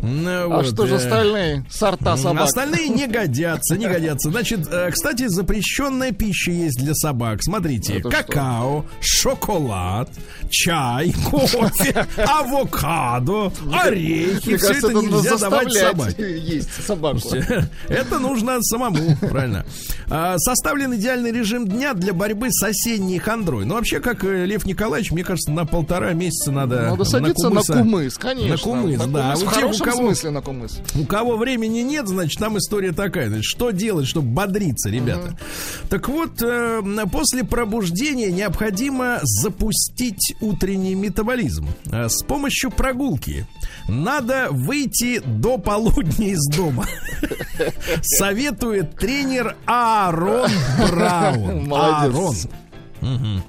[0.01, 2.43] А что же остальные сорта собак?
[2.43, 4.29] Остальные не годятся, не годятся.
[4.29, 7.39] Значит, э, кстати, запрещенная пища есть для собак.
[7.41, 10.09] Смотрите, какао, шоколад,
[10.49, 14.57] чай, кофе, авокадо, орехи.
[14.57, 16.37] Все это нельзя давать собаке.
[16.39, 17.19] есть собаку.
[17.87, 19.65] Это нужно самому, правильно.
[20.09, 23.65] А, составлен идеальный режим дня для борьбы с осенней хандрой.
[23.65, 26.89] Ну, вообще, как э, Лев Николаевич, мне кажется, на полтора месяца надо...
[26.89, 28.49] Надо садиться на кумыс, конечно.
[28.49, 29.35] На кумыс, да.
[29.35, 30.79] В хорошем смысле на кумыс.
[30.99, 33.29] У кого времени нет, значит, там история такая.
[33.29, 35.37] Значит, что делать, чтобы бодриться, ребята?
[35.89, 36.81] Так вот, э,
[37.11, 43.47] после пробуждения необходимо запустить утренний метаболизм э, с помощью прогулки.
[43.87, 46.85] Надо выйти до полудня из дома.
[48.01, 50.49] Советует тренер Аарон
[50.89, 51.67] Браун.
[51.67, 52.47] Молодец.
[53.01, 53.43] Аарон.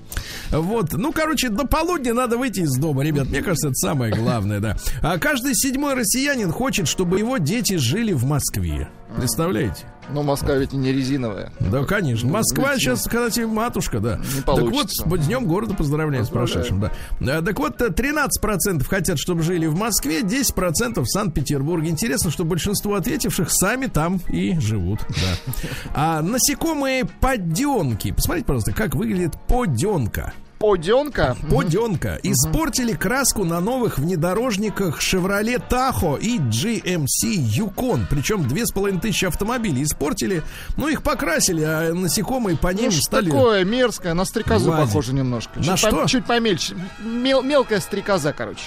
[0.51, 3.28] Вот, ну, короче, до полудня надо выйти из дома, ребят.
[3.28, 4.76] Мне кажется, это самое главное, да.
[5.03, 8.88] А каждый седьмой россиянин хочет, чтобы его дети жили в Москве.
[9.16, 9.84] Представляете?
[10.11, 11.52] Но Москва ведь не резиновая.
[11.61, 12.30] Да, конечно.
[12.30, 14.16] Москва ведь сейчас, кстати, матушка, да.
[14.34, 16.54] Не так вот, с днем города поздравляем с Поздравляю.
[16.54, 17.38] прошедшим, да.
[17.38, 21.90] А, Так вот, 13% хотят, чтобы жили в Москве, 10% в Санкт-Петербурге.
[21.90, 25.52] Интересно, что большинство ответивших сами там и живут, да.
[25.94, 28.12] А насекомые поденки.
[28.12, 30.32] Посмотрите, пожалуйста, как выглядит поденка.
[30.70, 31.36] Поденка.
[31.48, 32.18] Поденка.
[32.24, 37.06] Испортили краску на новых внедорожниках Chevrolet Tahoe и GMC
[37.36, 38.06] Yukon.
[38.10, 40.42] Причем две с половиной тысячи автомобилей испортили.
[40.76, 43.26] Ну, их покрасили, а насекомые по ним Ну, стали...
[43.30, 44.86] такое мерзкое, на стрекозу Лазить.
[44.88, 45.52] похоже немножко.
[45.60, 46.02] На чуть, что?
[46.02, 46.74] По, чуть помельче.
[46.98, 48.64] Мел- мелкая стрекоза, короче.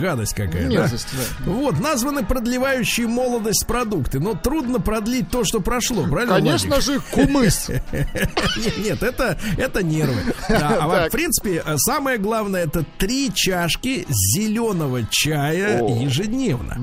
[0.00, 0.68] Гадость какая, да?
[0.68, 1.50] Мерзость, да.
[1.52, 4.18] Вот, названы продлевающие молодость продукты.
[4.20, 6.84] Но трудно продлить то, что прошло, правильно, Конечно Владик?
[6.86, 7.68] же, кумыс.
[8.78, 10.16] Нет, это, это нервы.
[10.48, 16.78] Да, а в принципе, э, самое главное, это три чашки зеленого чая О, ежедневно.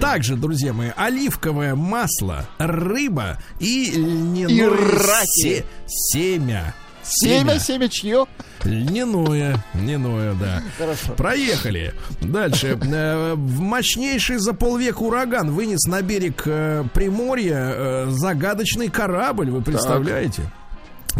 [0.00, 6.74] Также, друзья мои, оливковое масло, рыба и льняное се- семя.
[7.06, 8.24] Семя, семя чье?
[8.62, 10.62] Льняное, льняное, да.
[10.78, 11.12] Хорошо.
[11.14, 11.92] Проехали.
[12.20, 12.78] Дальше.
[12.94, 19.50] Э, в Мощнейший за полвека ураган вынес на берег э, Приморья загадочный корабль.
[19.50, 20.42] Вы представляете?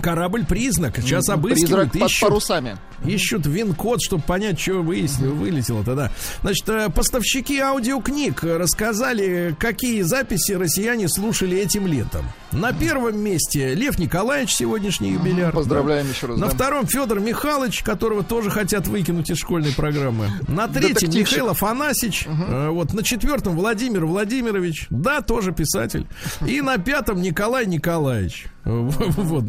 [0.03, 0.97] Корабль признак.
[0.99, 2.77] Сейчас обыскивают, Призрак под ищут, парусами.
[3.05, 6.11] ищут вин-код, чтобы понять, что выяснило, вылетело тогда.
[6.43, 12.25] Значит, э, поставщики аудиокниг рассказали, какие записи россияне слушали этим летом.
[12.53, 15.53] На первом месте Лев Николаевич, сегодняшний юбиляр.
[15.53, 16.39] Поздравляем еще раз.
[16.39, 16.53] На да.
[16.55, 20.29] втором Федор Михайлович, которого тоже хотят выкинуть из школьной программы.
[20.49, 21.11] На третьем.
[21.11, 22.27] Михаил Афанасьич.
[22.27, 24.87] Э, Вот на четвертом Владимир Владимирович.
[24.91, 26.07] Да, тоже писатель.
[26.47, 28.47] И на пятом Николай Николаевич.
[28.67, 29.45] Вот,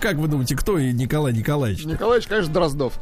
[0.00, 1.84] как вы думаете, кто и Николай Николаевич?
[1.84, 2.94] Николаевич, конечно, Дроздов.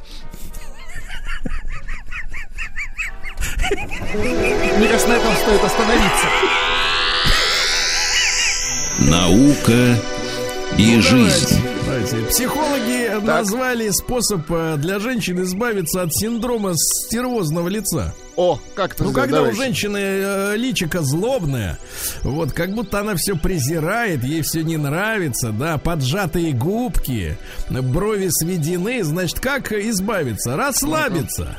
[4.76, 6.26] Мне кажется, на этом стоит остановиться.
[9.10, 9.96] Наука
[10.76, 11.73] и жизнь.
[12.34, 18.12] Психологи назвали способ э, для женщин избавиться от синдрома стервозного лица.
[18.34, 19.56] О, как это Ну, когда у Давайте.
[19.56, 21.78] женщины э, личико злобное,
[22.24, 27.38] вот, как будто она все презирает, ей все не нравится, да, поджатые губки,
[27.70, 30.56] брови сведены, значит, как избавиться?
[30.56, 31.56] Расслабиться.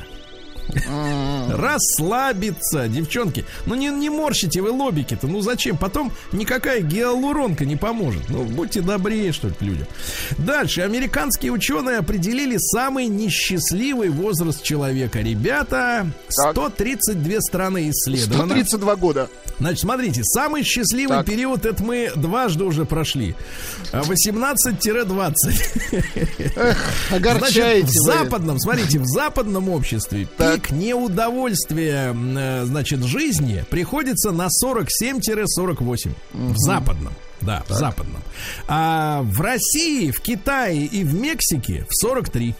[1.48, 3.44] Расслабиться, девчонки.
[3.66, 5.26] Ну не, не морщите вы лобики-то.
[5.26, 5.76] Ну зачем?
[5.76, 8.28] Потом никакая гиалуронка не поможет.
[8.28, 9.86] Ну будьте добрее, что ли, к людям.
[10.38, 10.80] Дальше.
[10.82, 15.20] Американские ученые определили самый несчастливый возраст человека.
[15.20, 16.06] Ребята,
[16.36, 16.52] Так.
[16.52, 18.46] 132 страны исследовано.
[18.54, 19.28] 132 года.
[19.58, 21.26] Значит, смотрите, самый счастливый Так.
[21.26, 23.34] период это мы дважды уже прошли.
[23.92, 25.34] А 18-20.
[26.28, 26.56] Значит,
[27.10, 28.12] Огорчаете в вы.
[28.12, 30.55] западном, смотрите, в западном обществе Так.
[30.56, 36.12] Пик неудовольствия, э, значит, жизни приходится на 47-48.
[36.32, 37.12] В западном.
[37.40, 38.22] Да, в западном.
[38.66, 42.54] А в России, в Китае и в Мексике в 43.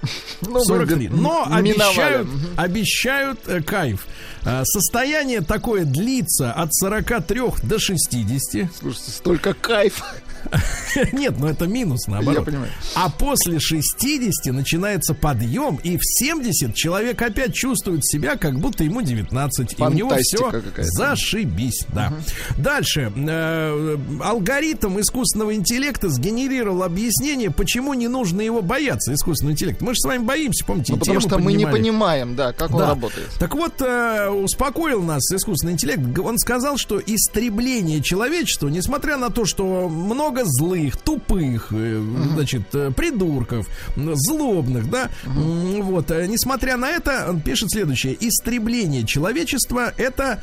[0.42, 1.08] Ну, 43.
[1.08, 4.06] вы Но обещают, обещают э, кайф.
[4.44, 8.72] А, состояние такое длится от 43 до 60.
[8.78, 10.04] Слушайте, столько кайф.
[11.12, 12.40] Нет, ну это минус, наоборот.
[12.40, 12.70] Я понимаю.
[12.94, 19.02] А после 60 начинается подъем, и в 70 человек опять чувствует себя, как будто ему
[19.02, 19.72] 19.
[19.78, 22.12] и у него Фантастика все зашибись, да.
[22.56, 23.12] Дальше.
[23.16, 29.84] Э, алгоритм искусственного интеллекта сгенерировал объяснение, почему не нужно его бояться, искусственного интеллекта.
[29.84, 31.78] Мы же с вами боимся, помните, Ну, потому что мы не поднимали.
[31.78, 32.88] понимаем, да, как он Да.
[32.88, 33.28] работает.
[33.38, 36.00] Так вот, э, успокоил нас искусственный интеллект.
[36.18, 42.02] Он сказал, что истребление человечества, несмотря на то, что много злых, тупых, э,
[42.34, 49.04] значит, э, придурков, злобных, да, м, вот, э, несмотря на это, он пишет следующее: истребление
[49.04, 50.40] человечества это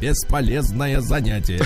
[0.00, 1.60] бесполезное занятие.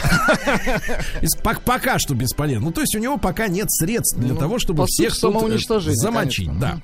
[1.64, 2.66] Пока что бесполезно.
[2.66, 6.50] Ну, то есть у него пока нет средств для Ну, того, чтобы всех замочить.
[6.58, 6.80] Да.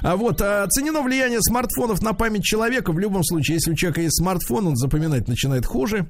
[0.00, 2.92] А вот а, оценено влияние смартфонов на память человека.
[2.92, 6.06] В любом случае, если у человека есть смартфон, он запоминать начинает хуже.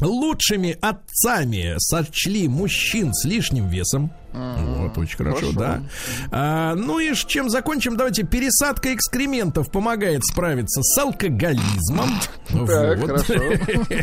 [0.00, 4.10] Лучшими отцами сочли мужчин с лишним весом.
[4.32, 5.82] Вот, очень хорошо, да.
[6.30, 7.96] А, ну и ж чем закончим?
[7.96, 12.10] Давайте пересадка экскрементов помогает справиться с алкоголизмом.
[12.48, 13.06] Так, Вот.
[13.06, 13.34] хорошо.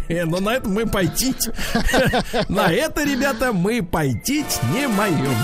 [0.26, 1.50] Но на это мы пойтить.
[2.50, 5.36] На это, ребята, мы пойтить не моем.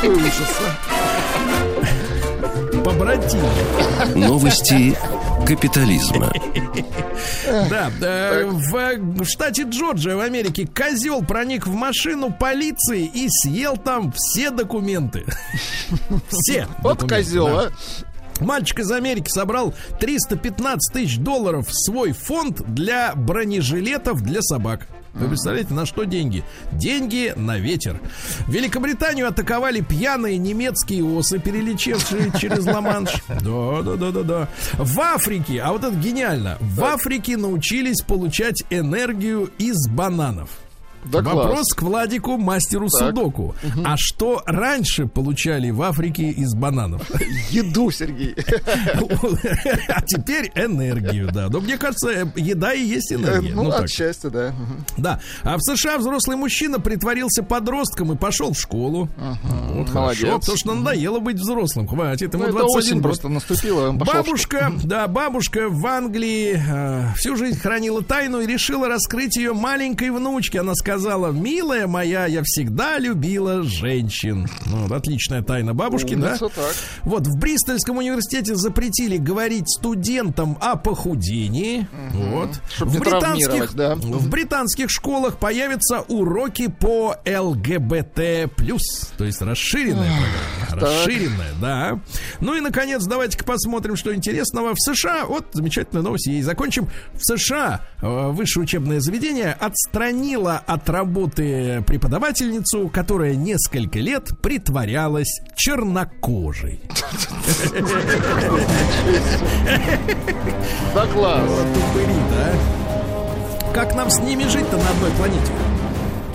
[0.00, 0.60] Какой ужас.
[2.84, 3.40] Побратим.
[4.14, 4.94] Новости
[5.46, 6.30] капитализма.
[7.70, 13.76] Да, э, в, в штате Джорджия в Америке козел проник в машину полиции и съел
[13.76, 15.24] там все документы.
[16.28, 16.66] Все.
[16.82, 17.72] Вот козел, а.
[18.44, 24.86] Мальчик из Америки собрал 315 тысяч долларов в свой фонд для бронежилетов для собак.
[25.14, 26.42] Вы представляете, на что деньги?
[26.72, 28.00] Деньги на ветер.
[28.48, 33.10] Великобританию атаковали пьяные немецкие осы, перелечившие через Ла-Манш.
[33.28, 34.48] Да, да, да, да, да.
[34.74, 40.50] В Африке, а вот это гениально, в Африке научились получать энергию из бананов.
[41.04, 41.34] Да класс.
[41.34, 43.08] Вопрос к Владику, мастеру Так.
[43.08, 43.54] судоку.
[43.84, 47.02] А что раньше получали в Африке из бананов?
[47.50, 48.34] Еду, Сергей.
[49.88, 51.48] А теперь энергию, да.
[51.48, 53.54] Но мне кажется, э, еда и есть Э, энергия.
[53.54, 54.54] Ну, Ну, от счастья, да.
[54.96, 55.20] Да.
[55.42, 59.08] А в США взрослый мужчина притворился подростком и пошел в школу.
[59.18, 60.20] Вот Молодец.
[60.22, 61.86] хорошо, потому что надоело быть взрослым.
[61.88, 63.02] Хватит, ему Ну, это 21 осень год.
[63.02, 63.90] просто наступила.
[63.90, 69.52] в Бабушка, да, бабушка в Англии э, всю жизнь хранила тайну и решила раскрыть ее
[69.52, 70.60] маленькой внучке.
[70.60, 70.93] Она сказала,
[71.32, 74.48] милая моя, я всегда любила женщин.
[74.66, 76.28] Ну, вот отличная тайна бабушки, да?
[76.28, 76.74] Умница, так.
[77.02, 81.86] Вот в Бристольском университете запретили говорить студентам о похудении.
[82.12, 82.50] Вот.
[82.74, 83.94] Чтоб в травмировать, да.
[83.96, 88.14] в британских школах появятся уроки по ЛГБТ+.
[89.16, 90.10] То есть расширенная
[90.68, 90.96] программа.
[90.96, 92.00] Расширенная, да.
[92.40, 94.74] Ну и, наконец, давайте-ка посмотрим, что интересного.
[94.74, 96.88] В США, вот замечательная новость, и закончим.
[97.14, 106.80] В США э, высшее учебное заведение отстранило от работы преподавательницу, которая несколько лет притворялась чернокожей.
[110.94, 111.50] Да класс.
[113.72, 115.52] Как нам с ними жить-то на одной планете?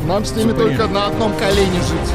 [0.05, 2.13] Нам с ними только на одном колене жить.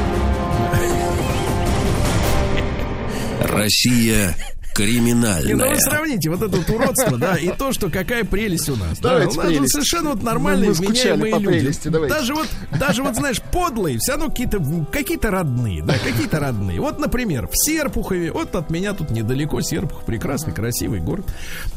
[3.41, 4.35] Россия
[4.77, 5.79] И ну вы криминальная.
[5.79, 8.99] сравните вот это вот уродство, да, и то, что какая прелесть у нас.
[8.99, 9.71] Давайте да, у нас прелесть.
[9.71, 11.59] совершенно вот нормальные, Мы- мы скучали вменяемые по люди.
[11.59, 12.15] прелести, давайте.
[12.15, 12.47] Даже вот,
[12.79, 14.59] даже вот, знаешь, подлые, все равно какие-то,
[14.91, 16.79] какие-то родные, да, какие-то родные.
[16.81, 21.25] Вот, например, в Серпухове, вот от меня тут недалеко Серпухов, прекрасный, красивый город.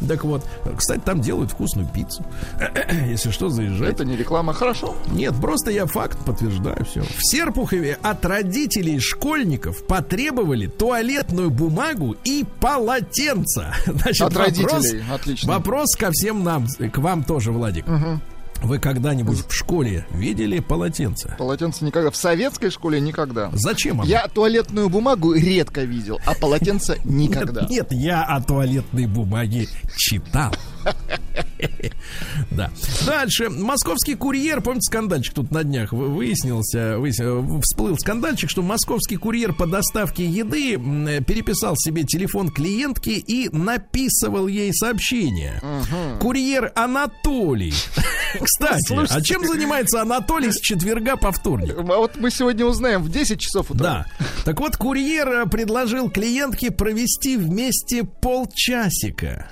[0.07, 0.45] Так вот,
[0.77, 2.25] кстати, там делают вкусную пиццу.
[3.09, 3.93] Если что, заезжайте.
[3.93, 4.53] Это не реклама.
[4.53, 4.97] Хорошо.
[5.13, 7.03] Нет, просто я факт подтверждаю все.
[7.03, 12.45] В Серпухове от родителей школьников потребовали туалетную бумагу и
[12.89, 13.75] полотенца.
[13.87, 15.05] Значит, От вопрос, родителей.
[15.11, 15.53] Отлично.
[15.53, 17.85] Вопрос ко всем нам, к вам тоже, Владик.
[18.61, 21.37] Вы когда-нибудь в школе видели полотенце?
[21.39, 22.11] Полотенце никогда.
[22.11, 23.51] В советской школе никогда.
[23.53, 24.11] Зачем оно?
[24.11, 27.61] Я туалетную бумагу редко видел, а полотенце никогда.
[27.63, 30.53] Нет, нет, я о туалетной бумаге читал.
[32.51, 32.71] Да.
[33.07, 33.49] Дальше.
[33.51, 39.53] Московский курьер, помните, скандальчик тут на днях вы- выяснился, выяс- всплыл скандальчик, что московский курьер
[39.53, 40.75] по доставке еды
[41.27, 45.61] переписал себе телефон клиентки и написывал ей сообщение.
[46.21, 47.75] Курьер Анатолий.
[48.41, 51.75] Кстати, а чем занимается Анатолий с четверга по вторник?
[51.79, 54.07] А вот мы сегодня узнаем в 10 часов утра.
[54.19, 54.27] Да.
[54.45, 59.51] Так вот, курьер э, предложил клиентке провести вместе полчасика.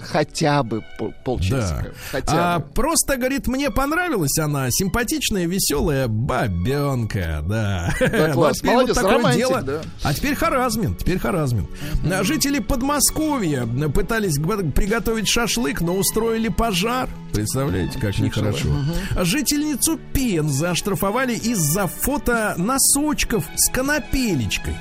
[0.00, 1.14] Хотя бы пол- Да.
[1.24, 1.92] полчасика.
[2.10, 2.66] Хотя А, бы.
[2.72, 4.68] просто, говорит, мне понравилась она.
[4.70, 7.92] Симпатичная, веселая бабенка, да.
[8.00, 8.56] Да, класс.
[8.56, 9.62] Ну, теперь Молодец, такое романтик, дело.
[9.62, 9.80] да.
[10.02, 11.68] А теперь харазмент, теперь харазмент.
[12.10, 17.08] А Жители Подмосковья пытались приготовить шашлык, но устроили пожар.
[17.32, 18.68] Представляете, как нехорошо.
[19.16, 24.74] А Жительницу Пензы оштрафовали из-за фото носочков с конопелечкой.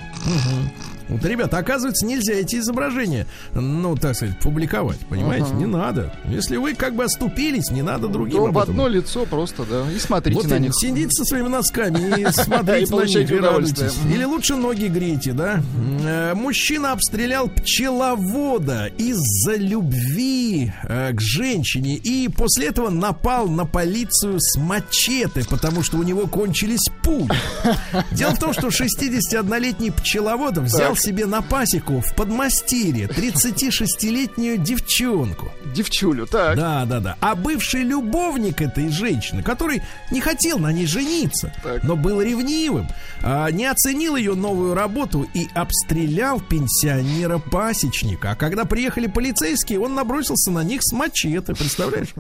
[1.09, 5.53] Вот, ребята, оказывается, нельзя эти изображения, ну, так сказать, публиковать, понимаете?
[5.53, 6.13] Не надо.
[6.29, 8.69] Если вы как бы оступились, не надо другим То об в этом.
[8.71, 9.85] одно лицо просто, да.
[9.91, 10.71] И смотрите Вот на них.
[10.75, 13.95] сидите со своими носками и смотрите на них и радуйтесь.
[14.13, 15.61] Или лучше ноги грейте, да?
[16.03, 24.39] Э, Мужчина обстрелял пчеловода из-за любви э, к женщине и после этого напал на полицию
[24.39, 27.29] с мачете, потому что у него кончились пули.
[28.11, 35.51] Дело в том, что 61-летний пчеловод взял себе на пасеку в подмастерье 36-летнюю девчонку.
[35.75, 36.55] Девчулю, так.
[36.57, 37.17] Да, да, да.
[37.19, 39.81] А бывший любовник этой женщины, который
[40.11, 41.83] не хотел на ней жениться, Так.
[41.83, 42.87] но был ревнивым,
[43.21, 48.31] а, не оценил ее новую работу и обстрелял пенсионера-пасечника.
[48.31, 52.09] А когда приехали полицейские, он набросился на них с мачете, представляешь?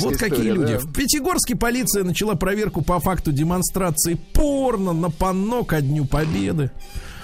[0.00, 0.72] Вот какие история, люди.
[0.74, 0.78] да.
[0.78, 6.70] В Пятигорске полиция начала проверку по факту демонстрации порно на панно ко Дню Победы.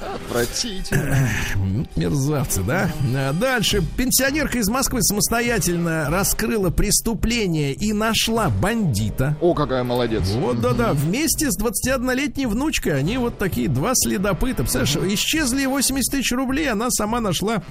[0.01, 1.29] Отвратительно.
[1.55, 2.91] М, Мерзавцы, да?
[3.15, 3.83] А Дальше.
[3.97, 9.37] Пенсионерка из Москвы самостоятельно раскрыла преступление и нашла бандита.
[9.41, 10.29] О, какая молодец.
[10.31, 14.63] Вот, да-да, вместе с 21-летней внучкой они вот такие два следопыта.
[14.63, 17.63] Представляешь, исчезли 80 тысяч рублей, она сама нашла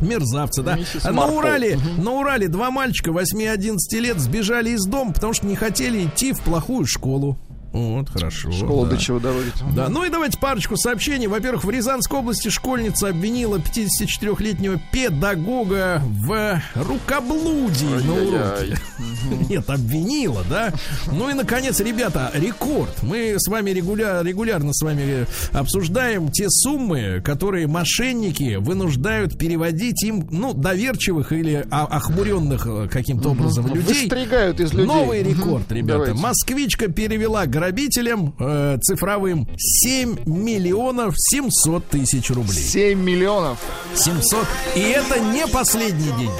[0.00, 0.76] Мерзавцы, да.
[0.76, 1.38] Миссис На Марпл.
[1.38, 6.32] Урале, на Урале два мальчика 8-11 лет сбежали из дома, потому что не хотели идти
[6.32, 7.38] в плохую школу.
[7.72, 8.50] Вот, хорошо.
[8.52, 8.96] Школа да.
[8.96, 9.52] до чего доводит.
[9.74, 11.26] Да, ну и давайте парочку сообщений.
[11.26, 18.78] Во-первых, в Рязанской области школьница обвинила 54-летнего педагога в рукоблудии на уроке.
[19.50, 20.72] Нет, обвинила, да?
[21.12, 23.02] Ну и, наконец, ребята, рекорд.
[23.02, 30.26] Мы с вами регуля- регулярно с вами обсуждаем те суммы, которые мошенники вынуждают переводить им,
[30.30, 34.02] ну, доверчивых или а- охмуренных э, каким-то образом людей.
[34.02, 34.86] Выстригают из людей.
[34.86, 36.14] Новый рекорд, ребята.
[36.14, 42.62] Москвичка перевела грабителям э, цифровым 7 миллионов 700 тысяч рублей.
[42.62, 43.58] 7 миллионов.
[43.96, 44.46] 700.
[44.76, 46.30] И это не последний день.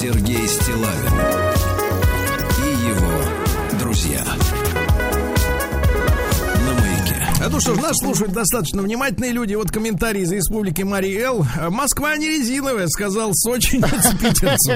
[0.00, 1.11] Сергей Стилавин
[7.62, 9.54] что ж, нас слушают достаточно внимательные люди.
[9.54, 11.46] Вот комментарий из республики Марий Эл.
[11.70, 14.72] Москва не резиновая, сказал сочинец питерцу.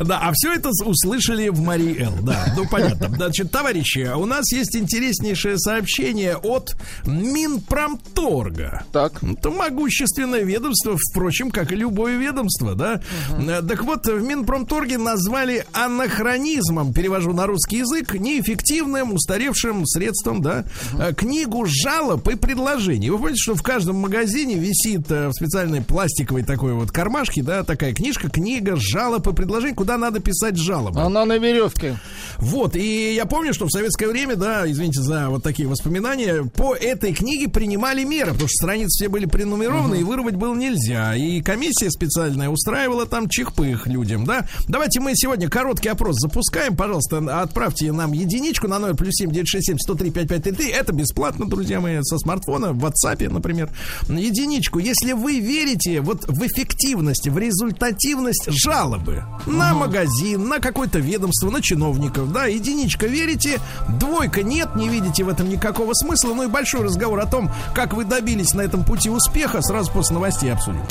[0.04, 2.12] Да, а все это услышали в Марий Эл.
[2.22, 3.08] Да, ну понятно.
[3.08, 8.84] Значит, товарищи, у нас есть интереснейшее сообщение от Минпромторга.
[8.92, 9.22] Так.
[9.22, 13.00] Это могущественное ведомство, впрочем, как и любое ведомство, да.
[13.38, 20.64] Э, Так вот, в Минпромторге назвали анахронизмом, перевожу на русский язык, неэффективным, устаревшим средством, да,
[20.98, 23.10] э, книгу жалоб и предложений.
[23.10, 27.62] Вы помните, что в каждом магазине висит э, в специальной пластиковой такой вот кармашке, да,
[27.62, 31.00] такая книжка, книга жалоб и предложений, куда надо писать жалобы.
[31.00, 31.98] Она на веревке.
[32.38, 36.74] Вот, и я помню, что в советское время, да, извините за вот такие воспоминания, по
[36.74, 41.14] этой книге принимали меры, потому что страницы все были пrenумерованы, и вырвать было нельзя.
[41.14, 44.46] И комиссия специальная устраивала там чих-пых людям, да.
[44.68, 49.48] Давайте мы сегодня короткий опрос запускаем, пожалуйста, отправьте нам единичку на номер плюс семь девять
[49.48, 50.68] шесть семь сто три пять пять три.
[50.68, 53.70] Это бесплатно, друзья мои, со смартфона, в WhatsApp, например.
[54.08, 54.78] Единичку.
[54.78, 61.60] Если вы верите вот в эффективность, в результативность жалобы на магазин, на какое-то ведомство, на
[61.60, 63.60] чиновников, да, единичка верите,
[64.00, 66.34] двойка нет, не видите в этом никакого смысла.
[66.34, 70.14] Ну и большой разговор о том, как вы добились на этом пути успеха, сразу после
[70.14, 70.82] новостей обсудим.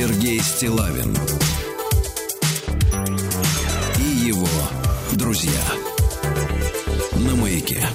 [0.00, 1.14] Сергей Стилавин
[5.30, 5.62] друзья.
[7.14, 7.86] На маяке.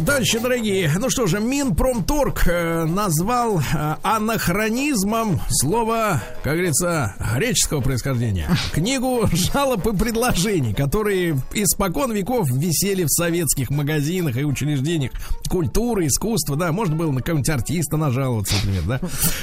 [0.00, 0.90] Дальше, дорогие.
[0.98, 8.48] Ну что же, Минпромторг э, назвал э, анахронизмом слово, как говорится, греческого происхождения.
[8.72, 15.12] Книгу жалоб и предложений, которые испокон веков висели в советских магазинах и учреждениях
[15.50, 19.00] культуры, искусства, да, можно было на какого-нибудь артиста нажаловаться, например, да.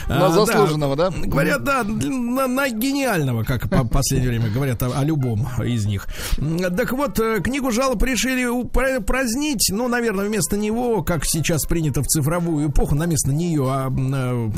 [0.07, 1.11] На А, заслуженного, да?
[1.11, 6.07] Говорят, да, на, на гениального, как по последнее время говорят о, о любом из них.
[6.75, 12.01] Так вот, э, книгу жалоб решили упра- празднить, ну, наверное, вместо него, как сейчас принято
[12.01, 14.49] в цифровую эпоху, на место нее а, э,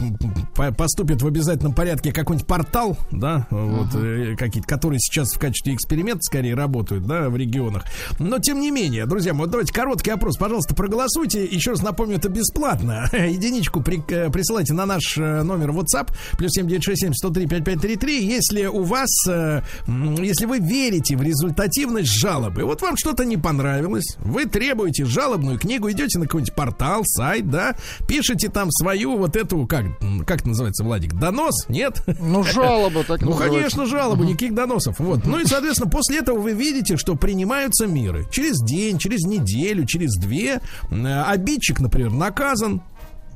[0.55, 5.73] по- поступит в обязательном порядке какой-нибудь портал, да, вот, э, какие-то, которые сейчас в качестве
[5.73, 7.85] эксперимента скорее работают, да, в регионах.
[8.19, 11.45] Но, тем не менее, друзья вот давайте короткий опрос, пожалуйста, проголосуйте.
[11.45, 13.09] Еще раз напомню, это бесплатно.
[13.13, 19.09] Единичку при- э, присылайте на наш номер WhatsApp, плюс 7967 103 5533, если у вас,
[19.27, 25.70] если вы верите в результативность жалобы, вот вам что-то не понравилось, вы требуете жалобную книгу,
[25.77, 27.75] идете на какой-нибудь портал, сайт, да,
[28.07, 29.85] пишете там свою вот эту, как,
[30.25, 32.03] как называется, Владик, донос, нет?
[32.19, 34.99] Ну, жалоба так Ну, конечно, жалобу, никаких доносов.
[34.99, 35.25] Вот.
[35.25, 38.27] Ну и, соответственно, после этого вы видите, что принимаются меры.
[38.31, 40.61] Через день, через неделю, через две.
[40.91, 42.81] Обидчик, например, наказан.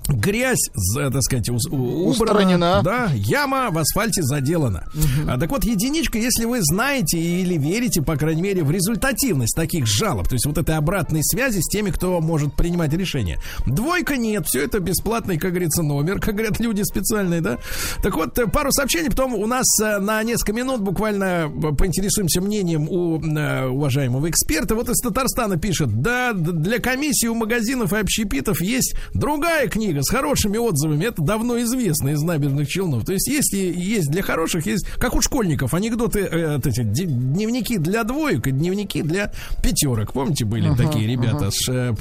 [0.08, 2.82] Грязь, за, так сказать, убрана, Устранена.
[2.84, 4.88] да, яма в асфальте заделана.
[5.28, 9.88] А, так вот, единичка, если вы знаете или верите, по крайней мере, в результативность таких
[9.88, 13.40] жалоб, то есть вот этой обратной связи с теми, кто может принимать решения.
[13.66, 17.58] Двойка нет, все это бесплатный, как говорится, номер, как говорят люди специальные, да.
[18.04, 22.42] Так вот, э, пару сообщений, потом у нас э, на несколько минут буквально э, поинтересуемся
[22.42, 24.76] мнением у э, уважаемого эксперта.
[24.76, 30.10] Вот из Татарстана пишет, да, для комиссии у магазинов и общепитов есть другая книга с
[30.10, 31.06] хорошими отзывами.
[31.06, 33.06] Это давно известно из набережных Челнов.
[33.06, 37.78] То есть есть, и- есть для хороших, есть, как у школьников, анекдоты, э, эти, дневники
[37.78, 39.32] для двоек и дневники для
[39.64, 40.14] пятерок.
[40.14, 41.50] Помните, были такие ребята?
[41.52, 41.94] с, э,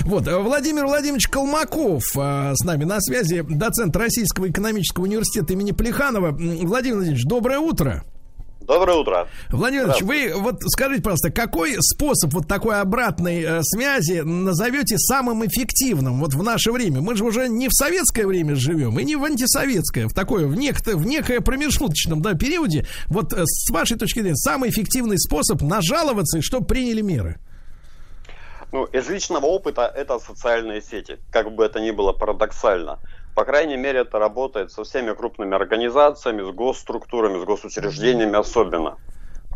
[0.00, 6.30] вот, Владимир Владимирович Колмаков э, с нами на связи, доцент Российского экономического университета имени Плеханова.
[6.30, 8.04] Владимир Владимирович, доброе утро.
[8.66, 9.28] Доброе утро.
[9.50, 15.44] Владимир Ильич, вы вот скажите, пожалуйста, какой способ вот такой обратной э, связи назовете самым
[15.46, 17.02] эффективным вот в наше время?
[17.02, 20.54] Мы же уже не в советское время живем и не в антисоветское, в такое, в,
[20.56, 22.86] некто, в некое промежуточном да, периоде.
[23.08, 27.38] Вот э, с вашей точки зрения, самый эффективный способ нажаловаться и чтобы приняли меры?
[28.72, 32.98] Ну, из личного опыта это социальные сети, как бы это ни было парадоксально.
[33.34, 38.96] По крайней мере, это работает со всеми крупными организациями, с госструктурами, с госучреждениями особенно.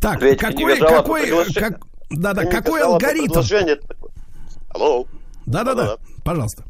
[0.01, 3.25] Так, Ведь какой, какой, предложений- как, да-да, Книга какой алгоритм?
[3.27, 3.81] предложений-
[4.71, 5.07] Алло.
[5.47, 6.03] Да-да-да, Да-да-да.
[6.25, 6.65] пожалуйста.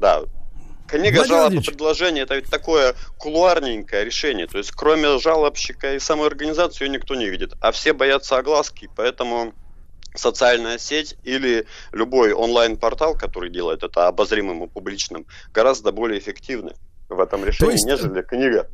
[0.00, 0.22] Да.
[0.86, 4.46] Книга Владимир жалоб и предложений это ведь такое кулуарненькое решение.
[4.46, 7.54] То есть кроме жалобщика и самой организации ее никто не видит.
[7.60, 9.54] А все боятся огласки, поэтому
[10.14, 16.72] социальная сеть или любой онлайн-портал, который делает это обозримым и публичным, гораздо более эффективны
[17.08, 18.68] в этом решении, есть- нежели книга.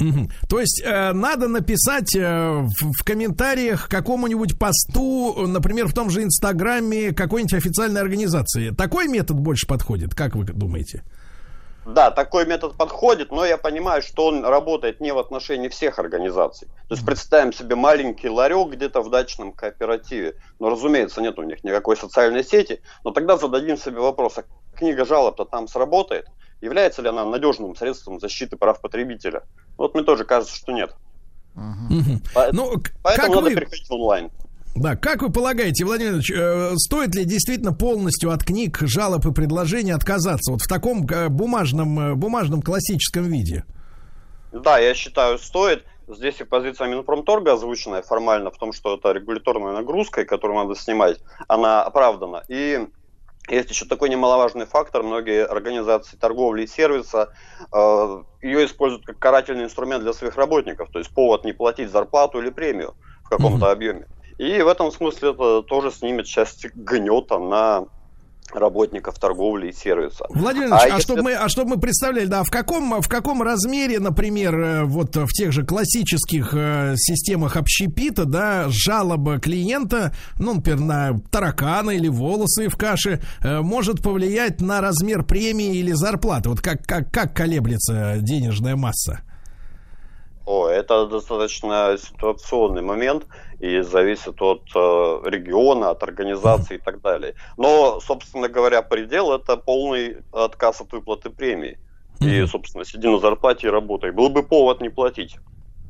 [0.00, 0.28] Мгм.
[0.48, 6.10] То есть э, надо написать э, в, в комментариях какому-нибудь посту, э, например, в том
[6.10, 8.70] же Инстаграме какой-нибудь официальной организации.
[8.70, 11.04] Такой метод больше подходит, как вы думаете?
[11.86, 16.68] Да, такой метод подходит, но я понимаю, что он работает не в отношении всех организаций.
[16.88, 20.36] То есть представим себе маленький ларек где-то в дачном кооперативе.
[20.58, 22.80] Но, разумеется, нет у них никакой социальной сети.
[23.04, 24.44] Но тогда зададим себе вопрос, а
[24.76, 26.26] книга жалоб-то там сработает?
[26.60, 29.42] Является ли она надежным средством защиты прав потребителя?
[29.76, 30.94] Вот мне тоже кажется, что нет.
[31.54, 32.22] Мгм.
[32.34, 34.30] Поэтому, Ну, поэтому как надо вы, переходить в онлайн.
[34.74, 39.32] Да, как вы полагаете, Владимир Ильич, э, стоит ли действительно полностью от книг, жалоб и
[39.32, 43.64] предложений отказаться вот в таком э, бумажном, э, бумажном классическом виде?
[44.52, 45.84] Да, я считаю, стоит.
[46.06, 51.18] Здесь и позиция Минпромторга, озвученная формально в том, что это регуляторная нагрузка, которую надо снимать,
[51.48, 52.42] она оправдана.
[52.48, 52.86] И
[53.48, 55.02] есть еще такой немаловажный фактор.
[55.02, 57.32] Многие организации торговли и сервиса
[57.72, 62.40] э, ее используют как карательный инструмент для своих работников, то есть повод не платить зарплату
[62.40, 62.94] или премию
[63.24, 64.06] в каком-то объеме.
[64.38, 67.84] И в этом смысле это тоже снимет часть гнета на
[68.52, 70.26] работников торговли и сервиса.
[70.28, 73.42] Владимир Ильич, а, если- чтобы мы, а чтобы мы представляли, да, в каком, в каком
[73.42, 80.54] размере, например, э, вот в тех же классических э, системах общепита, да, жалоба клиента, ну,
[80.54, 86.50] например, на таракана или волосы в каше, э, может повлиять на размер премии или зарплаты?
[86.50, 89.20] Вот как, как, как колеблется денежная масса?
[90.46, 93.24] О, это достаточно ситуационный момент
[93.64, 94.78] и зависит от э,
[95.24, 97.34] региона, от организации и так далее.
[97.56, 101.78] Но, собственно говоря, предел это полный отказ от выплаты премии.
[102.20, 104.10] И, собственно, сиди на зарплате и работай.
[104.10, 105.36] Был бы повод не платить.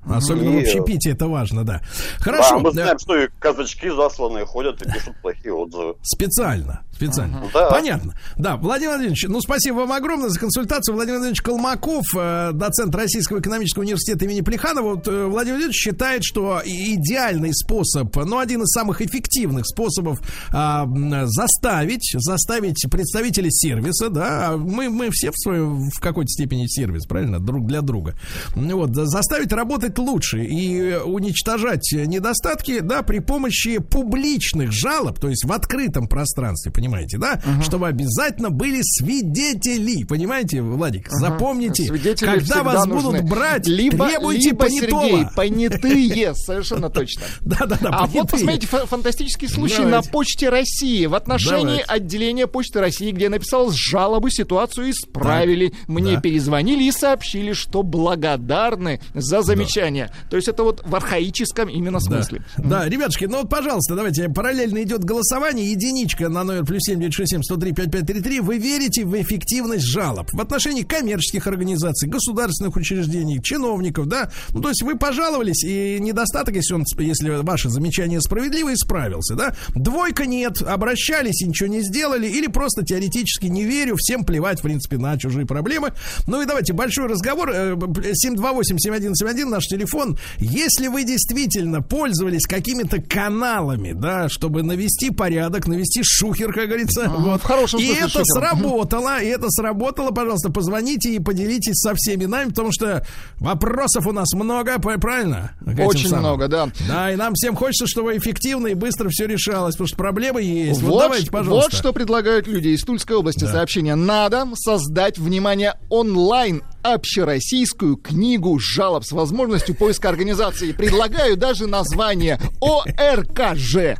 [0.08, 1.80] Особенно И, в общепите это важно, да.
[2.18, 2.56] Хорошо.
[2.56, 5.94] Да, мы э, знаем, что и казачки засланные ходят и пишут плохие отзывы.
[6.02, 7.42] Специально, специально.
[7.52, 7.70] Да.
[7.70, 8.14] Понятно.
[8.36, 10.94] Да, Владимир Владимирович, ну спасибо вам огромное за консультацию.
[10.94, 14.94] Владимир Владимирович Колмаков, э, доцент Российского экономического университета имени Плеханова.
[14.94, 20.20] Вот, э, Владимир Владимирович считает, что идеальный способ, ну, один из самых эффективных способов
[20.52, 26.66] м, заставить, заставить представителей сервиса, да, а мы, мы все в своем, в какой-то степени
[26.66, 28.14] сервис, правильно, друг для друга.
[28.54, 35.44] Вот, за- заставить работать лучше и уничтожать недостатки, да, при помощи публичных жалоб, то есть
[35.44, 42.86] в открытом пространстве, понимаете, да, чтобы обязательно были свидетели, понимаете, Владик, запомните, Свидетели когда вас
[42.86, 43.10] нужны.
[43.20, 45.02] будут брать, либо, требуйте либо, понятого.
[45.04, 47.22] Сергей, понятые, совершенно точно.
[47.40, 51.06] Да-да-да, А вот посмотрите, фа- фантастический случай на Почте России.
[51.06, 55.72] В отношении отделения Почты России, где я написал жалобу, ситуацию исправили.
[55.86, 60.10] Мне перезвонили и сообщили, что благодарны за замечание.
[60.30, 62.44] То есть это вот в архаическом именно смысле.
[62.58, 66.98] Да, да ребятушки, ну вот, пожалуйста, давайте, параллельно идет голосование, единичка на номер плюс семь
[66.98, 68.40] девять шесть семь сто три пять пять три три.
[68.40, 74.32] Вы верите в эффективность жалоб в отношении коммерческих организаций, государственных учреждений, чиновников, да?
[74.50, 79.54] Ну, то есть вы пожаловались, и недостаток, если он, если ваше замечание справедливо, исправился, да?
[79.76, 84.62] Двойка нет, обращались и ничего не сделали, или просто теоретически не верю, всем плевать, в
[84.62, 85.92] принципе, на чужие проблемы.
[86.26, 87.50] Ну и давайте большой разговор.
[87.52, 90.18] 728-7171 наш телефон.
[90.40, 97.40] Если вы действительно пользовались какими-то каналами, да, чтобы навести порядок, навести шухер, как говорится, вот.
[97.42, 98.24] В хорошем и это шухер.
[98.26, 103.06] сработало, и это сработало, пожалуйста, позвоните и поделитесь со всеми нами, потому что
[103.38, 105.52] вопросов у нас много, правильно?
[105.78, 106.24] Очень самым.
[106.24, 106.68] много, да.
[106.88, 110.80] Да, и нам всем хочется, чтобы эффективно и быстро все решалось, потому что проблемы есть.
[110.80, 111.70] Вот, Вот, давайте, пожалуйста.
[111.70, 113.44] вот что предлагают люди из Тульской области.
[113.44, 113.94] Сообщение.
[113.94, 120.72] Надо создать, внимание, онлайн общероссийскую книгу жалоб с возможностью поиска организации.
[120.72, 123.96] Предлагаю даже название ОРКЖ.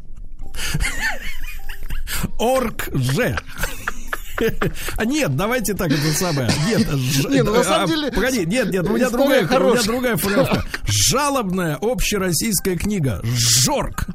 [2.38, 3.36] Орг Ж.
[4.96, 6.50] А нет, давайте так это самое.
[6.66, 9.44] Нет, ж- Не, ну, на а, самом деле, Погоди, нет, нет, у меня другая, у
[9.44, 9.84] меня хорошая.
[9.84, 10.64] другая формулировка.
[10.86, 13.20] Жалобная общероссийская книга.
[13.24, 14.06] Жорк.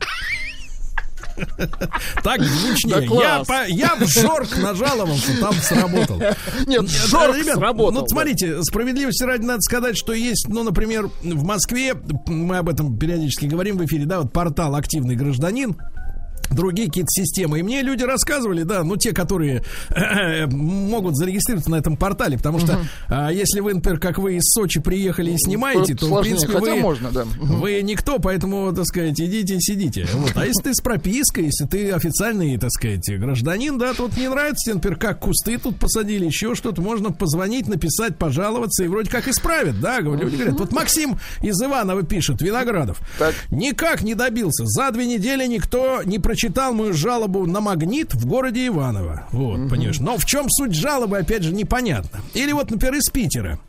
[2.22, 3.08] Так звучнее.
[3.10, 6.20] Да я, по- я в Жорк нажаловался, там сработал.
[6.20, 8.08] Нет, Нет, Жорк ребят, сработал, Ну, да.
[8.08, 11.94] смотрите, справедливости ради надо сказать, что есть, ну, например, в Москве,
[12.28, 15.78] мы об этом периодически говорим в эфире, да, вот портал «Активный гражданин»,
[16.52, 17.60] другие какие-то системы.
[17.60, 19.64] И мне люди рассказывали, да, ну, те, которые
[20.52, 24.80] могут зарегистрироваться на этом портале, потому что а, если вы, например, как вы из Сочи
[24.80, 27.26] приехали и снимаете, Это то, в принципе, вы, можно, да.
[27.40, 30.08] Вы никто, поэтому, так сказать, идите и сидите.
[30.14, 30.32] Вот.
[30.36, 34.66] А если ты с пропиской, если ты официальный, так сказать, гражданин, да, тут не нравится
[34.66, 39.28] тебе, например, как кусты тут посадили, еще что-то, можно позвонить, написать, пожаловаться, и вроде как
[39.28, 40.60] исправят, да, люди говорят.
[40.60, 43.36] Вот Максим из Иванова пишет, Виноградов, Так.
[43.52, 44.66] никак не добился.
[44.66, 46.39] За две недели никто не прочитал
[46.74, 49.28] мою жалобу на магнит в городе Иваново.
[49.32, 50.00] Вот, понимаешь.
[50.00, 52.22] Но в чем суть жалобы, опять же, непонятно.
[52.34, 53.60] Или вот, например, из Питера.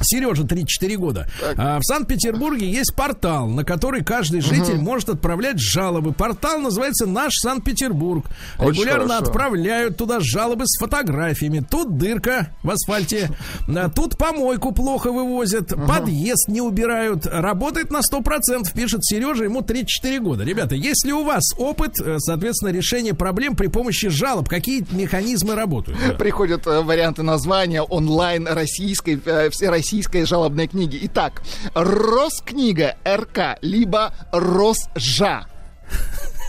[0.00, 1.28] Сережа, 34 года.
[1.56, 6.12] А, в Санкт-Петербурге есть портал, на который каждый житель может отправлять жалобы.
[6.12, 8.26] Портал называется «Наш Санкт-Петербург».
[8.58, 9.24] Регулярно хорошо.
[9.24, 11.64] отправляют туда жалобы с фотографиями.
[11.68, 13.30] Тут дырка в асфальте,
[13.68, 17.26] а, тут помойку плохо вывозят, подъезд не убирают.
[17.26, 20.44] Работает на 100%, пишет Сережа, ему 34 года.
[20.44, 26.18] Ребята, если у вас опыт, э, соответственно, решения проблем при помощи жалоб, какие механизмы работают?
[26.18, 30.98] Приходят э, варианты названия онлайн российской, э, всероссийской жалобной книги.
[31.04, 31.42] Итак,
[31.74, 35.46] Роскнига РК, либо Росжа.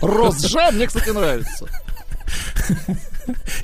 [0.02, 1.66] Росжа мне, кстати, нравится.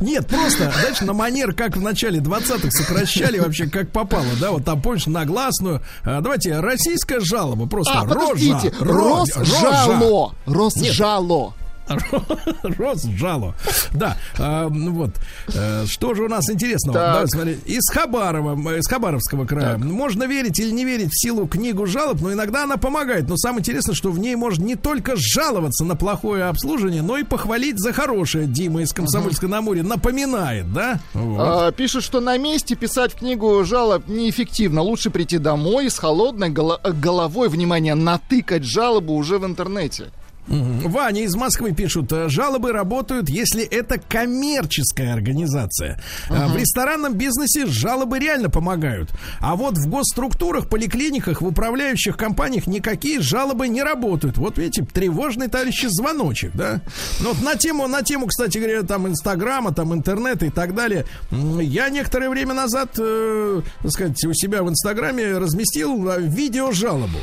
[0.01, 4.65] Нет, просто, знаешь, на манер, как в начале 20-х сокращали вообще как попало, да, вот
[4.65, 5.83] там, помнишь, нагласную.
[6.03, 10.35] А, давайте, российская жалоба, просто А, подождите, рожа, Росжало.
[10.47, 11.55] Росжало.
[12.63, 13.55] Росжало.
[13.93, 15.11] Да, а, ну вот.
[15.55, 16.99] Э, Что же у нас интересного?
[16.99, 17.13] Так.
[17.15, 17.59] Давай смотри.
[17.67, 19.79] Из Хабарова, м, из Хабаровского края.
[19.79, 23.29] Можно верить или не верить в силу книгу жалоб, но иногда она помогает.
[23.29, 27.23] Но самое интересное, что в ней можно не только жаловаться на плохое обслуживание, но и
[27.25, 28.47] похвалить за хорошее.
[28.47, 31.01] Дима из Комсомольска на море напоминает, да?
[31.15, 31.41] Вот.
[31.41, 34.83] А, пишут, что на месте писать в книгу жалоб неэффективно.
[34.83, 40.11] Лучше прийти домой с холодной голо- головой, внимание, натыкать жалобу уже в интернете.
[40.49, 46.03] Ваня из Москвы пишут, э, жалобы работают, если это коммерческая организация.
[46.29, 49.11] А В ресторанном бизнесе жалобы реально помогают.
[49.41, 54.37] А вот в госструктурах, поликлиниках, в управляющих компаниях никакие жалобы не работают.
[54.37, 56.81] Вот видите, тревожный, товарищи, звоночек, да?
[57.21, 61.07] Ну, вот на тему, на тему, кстати говоря, там Инстаграма, там интернета и так далее.
[61.31, 67.19] Я некоторое время назад, э, так сказать, у себя в Инстаграме разместил э, видео-жалобу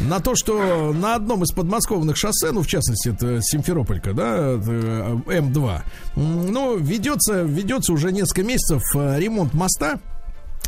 [0.00, 5.16] на то, что на одном из подмосковных шоссе, ну, в частности, это Симферополька, да, э,
[5.26, 5.82] М2,
[6.16, 9.98] м, ну, ведется, ведется уже несколько месяцев э, ремонт моста,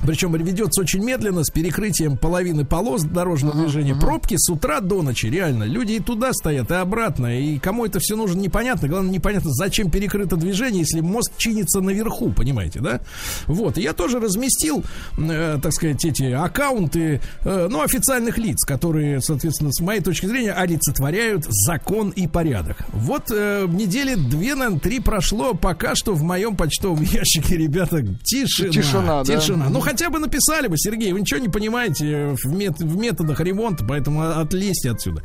[0.04, 3.94] причем ведется очень медленно, с перекрытием половины полос дорожного движения.
[3.94, 5.64] Пробки с утра до ночи, реально.
[5.64, 7.38] Люди и туда стоят, и обратно.
[7.38, 8.88] И кому это все нужно, непонятно.
[8.88, 13.00] Главное, непонятно, зачем перекрыто движение, если мост чинится наверху, понимаете, да?
[13.46, 13.78] Вот.
[13.78, 14.84] И я тоже разместил,
[15.18, 20.52] э, так сказать, эти аккаунты, э, ну, официальных лиц, которые, соответственно, с моей точки зрения,
[20.52, 22.78] олицетворяют закон и порядок.
[22.92, 28.72] Вот э, недели две, наверное, три прошло, пока что в моем почтовом ящике, ребята, тишина.
[28.72, 29.40] Тишина, да.
[29.40, 29.68] Тишина.
[29.68, 33.84] Ну, хотя бы написали бы, Сергей, вы ничего не понимаете в, мет- в методах ремонта,
[33.88, 35.22] поэтому отлезьте отсюда.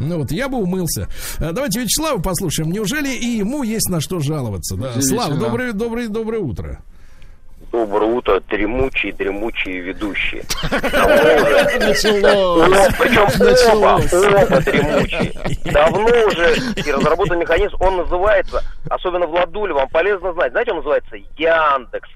[0.00, 1.08] Ну вот, я бы умылся.
[1.38, 2.70] А, Давайте Вячеслава послушаем.
[2.72, 4.76] Неужели и ему есть на что жаловаться?
[4.76, 4.92] Да?
[5.02, 6.78] Слава, доброе, доброе, доброе утро.
[7.72, 10.44] Доброе утро, дремучие, дремучие ведущие.
[11.78, 12.94] Началось.
[12.98, 14.00] Причем оба,
[14.44, 15.32] оба дремучие.
[15.72, 21.16] Давно уже и разработан механизм, он называется, особенно Владуле, вам полезно знать, знаете, он называется
[21.36, 22.08] Яндекс.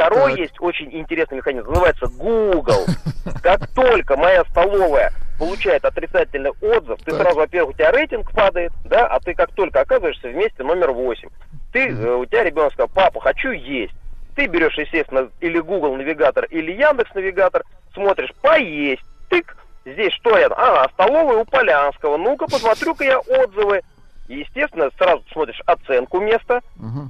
[0.00, 0.38] Второй Так.
[0.40, 2.86] есть очень интересный механизм, называется Google.
[3.42, 7.20] Как только моя столовая получает отрицательный отзыв, ты Так.
[7.20, 11.28] сразу, во-первых, у тебя рейтинг падает, да, а ты как только оказываешься вместе номер 8,
[11.72, 13.92] ты, э, у тебя ребенок сказал, папа, хочу есть.
[14.36, 20.48] Ты берешь, естественно, или Google навигатор, или Яндекс навигатор, смотришь, поесть, тык, здесь что я,
[20.48, 23.82] а, столовая у Полянского, ну-ка посмотрю-ка я отзывы.
[24.30, 26.60] И, естественно, сразу ты смотришь оценку места,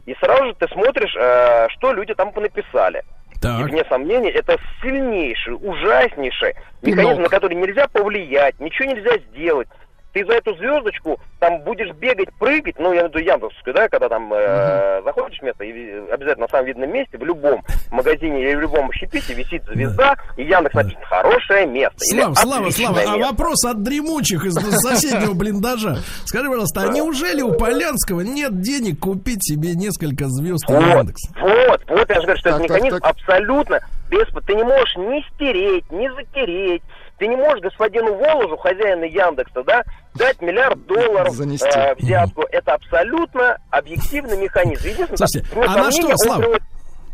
[0.06, 3.02] и сразу же ты смотришь, э, что люди там понаписали.
[3.36, 3.60] И, Так.
[3.68, 7.18] вне сомнения, это сильнейший, ужаснейший механизм, Пинок.
[7.24, 9.68] на который нельзя повлиять, ничего нельзя сделать.
[10.12, 13.88] Ты за эту звездочку там будешь бегать, прыгать, ну, я имею в виду Яндексовскую, да,
[13.88, 18.42] когда там э, заходишь в место, и обязательно на самом видном месте, в любом магазине
[18.42, 21.96] или в любом общепите висит звезда, и Яндекс написано «хорошее место».
[21.98, 23.32] Слава, Слава, «отличное Слава, а место».
[23.32, 25.98] вопрос от дремучих из соседнего блиндажа.
[26.24, 31.22] Скажи, пожалуйста, а неужели у Полянского нет денег купить себе несколько звезд Вот, Яндекс?
[31.40, 33.10] вот, вот я же говорю, что Так, этот так, механизм так.
[33.10, 33.80] абсолютно
[34.10, 34.40] беспо...
[34.40, 36.82] Ты не можешь ни стереть, ни затереть.
[37.20, 39.82] Ты не можешь господину Воложу, хозяину Яндекса, да,
[40.14, 41.68] дать миллиард долларов Занести.
[41.68, 42.44] э, взятку.
[42.50, 44.88] Это абсолютно объективный механизм.
[44.88, 46.38] Единственное, Слушайте, вне а на что, Слав?
[46.38, 46.62] приводит-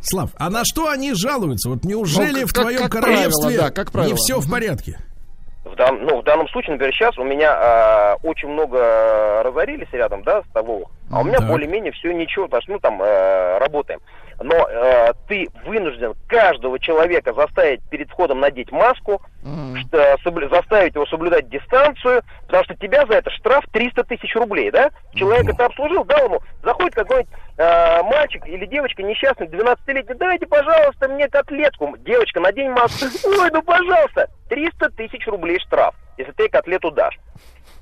[0.02, 1.68] Слав, а на что они жалуются?
[1.70, 4.10] Вот неужели Ну, в как- твоем как королевстве правило, да, как правило.
[4.12, 4.98] не все в порядке?
[5.64, 10.22] В, дан- ну, в данном случае, например, сейчас у меня э, очень много разорились рядом,
[10.22, 11.48] да, столовых, а у меня Так.
[11.48, 13.98] более-менее все ничего, потому что, ну, там, э, работаем.
[14.42, 19.22] Но э, ты вынужден каждого человека заставить перед входом надеть маску,
[19.86, 24.70] что, соблю- заставить его соблюдать дистанцию, потому что тебя за это штраф 300 тысяч рублей,
[24.70, 24.90] да?
[25.14, 31.08] Человек это обслужил, дал ему, заходит какой-нибудь э, мальчик или девочка несчастный, 12-летний, дайте, пожалуйста,
[31.08, 31.96] мне котлетку.
[31.98, 33.06] Девочка, надень маску.
[33.40, 37.18] Ой, ну, пожалуйста, 300 тысяч рублей штраф, если ты котлету дашь.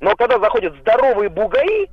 [0.04, 1.88] Но когда заходят здоровые бугаи,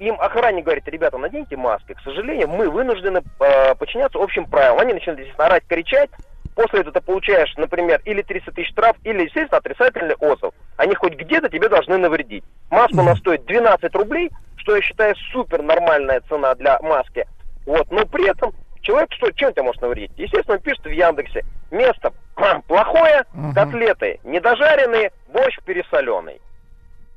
[0.00, 1.92] им охранник говорит, ребята, наденьте маски.
[1.92, 4.78] К сожалению, мы вынуждены э, подчиняться общим правилам.
[4.78, 6.08] Они начинают здесь орать, кричать.
[6.54, 10.54] После этого ты получаешь, например, или 300 тысяч штраф, или, естественно, отрицательный отзыв.
[10.78, 12.42] Они хоть где-то тебе должны навредить.
[12.70, 17.26] Маска у нас стоит 12 рублей, что я считаю супер нормальная цена для маски.
[17.66, 20.12] Вот, но при этом человек что, чем тебе может навредить?
[20.16, 21.44] Естественно, он пишет в Яндексе.
[21.70, 22.14] Место
[22.66, 23.24] плохое,
[23.54, 26.40] котлеты недожаренные, борщ пересоленый.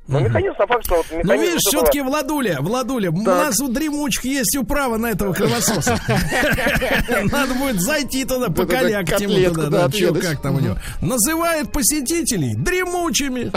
[0.07, 1.41] Но механизм на факт, что вот Ну, механизм...
[1.43, 5.99] видишь, вот этого- все-таки, Владуля, Владуля, у нас у дремучих есть управа на этого кровососа.
[7.31, 9.89] Надо будет зайти туда, покалякать ему туда,
[10.21, 10.77] как там у него.
[11.01, 13.51] Называет посетителей дремучими.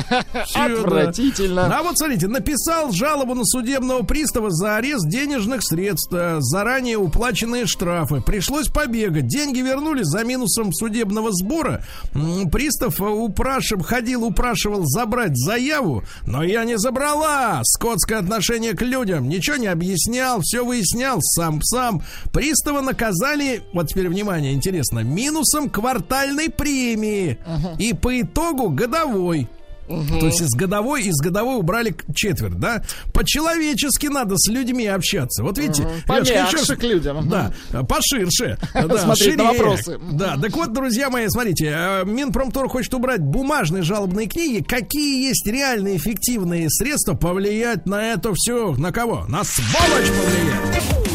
[0.55, 1.67] Отвратительно.
[1.77, 7.67] А вот смотрите, написал жалобу на судебного пристава за арест денежных средств, э, заранее уплаченные
[7.67, 8.21] штрафы.
[8.21, 9.27] Пришлось побегать.
[9.27, 11.83] Деньги вернули за минусом судебного сбора.
[12.51, 17.61] Пристав э, упрашив, ходил, упрашивал забрать заяву, но я не забрала.
[17.65, 19.29] Скотское отношение к людям.
[19.29, 22.03] Ничего не объяснял, все выяснял сам-сам.
[22.33, 27.39] Пристава наказали, вот теперь внимание, интересно, минусом квартальной премии.
[27.79, 29.49] И по итогу годовой.
[29.89, 32.83] То есть из годовой, из годовой убрали четверть, да?
[33.13, 35.43] По-человечески надо с людьми общаться.
[35.43, 37.29] Вот видите, Помягче Лёшка, еще- к людям.
[37.29, 37.53] Да,
[37.89, 38.59] поширше.
[38.89, 39.43] Да, шире.
[39.43, 39.99] вопросы.
[40.13, 44.63] Да, так вот, друзья мои, смотрите, э, Минпромтор хочет убрать бумажные жалобные книги.
[44.63, 48.73] Какие есть реальные эффективные средства повлиять на это все?
[48.77, 49.25] На кого?
[49.29, 51.08] На сволочь повлиять.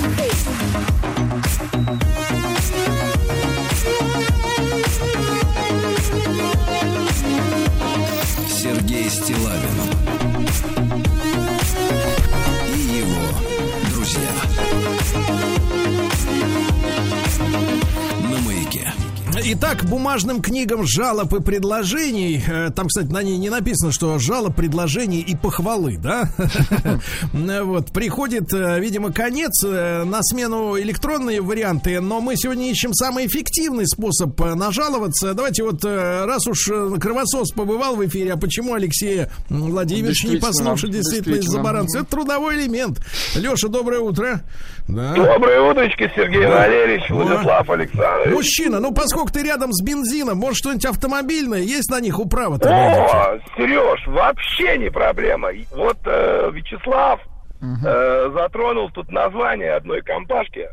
[19.46, 22.44] Итак, бумажным книгам жалоб и предложений.
[22.48, 26.30] э, Там, кстати, на ней не написано, что жалоб, предложений и похвалы, да?
[27.34, 33.26] Вот, приходит, э, видимо, конец э, на смену электронные варианты, но мы сегодня ищем самый
[33.28, 35.34] эффективный способ э, нажаловаться.
[35.34, 40.38] Давайте вот, э, раз уж э, Кровосос побывал в эфире, а почему Алексея Владимировича не
[40.38, 42.00] послушать действительно из-за баранца?
[42.00, 43.00] Это трудовой элемент.
[43.36, 44.42] Леша, доброе утро.
[44.88, 45.14] Да.
[45.16, 47.16] Доброе утречко, Сергей Валерьевич, О.
[47.16, 48.34] Владислав Александрович.
[48.34, 52.70] Мужчина, ну поскольку ты рядом с бензином, может что-нибудь автомобильное, есть на них управа-то?
[52.70, 55.50] О, Сереж, вообще не проблема.
[55.72, 57.20] Вот э, Вячеслав
[57.62, 60.70] э, затронул тут название одной компашки,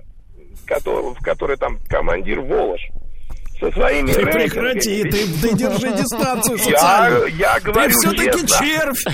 [0.66, 2.80] котор- в которой там командир Волош.
[3.58, 4.48] Со своими Ты рейтингами.
[4.48, 7.26] прекрати, ты, ты держи дистанцию Я, социальную.
[7.36, 8.66] я Ты говорю все-таки честно.
[8.66, 9.04] червь.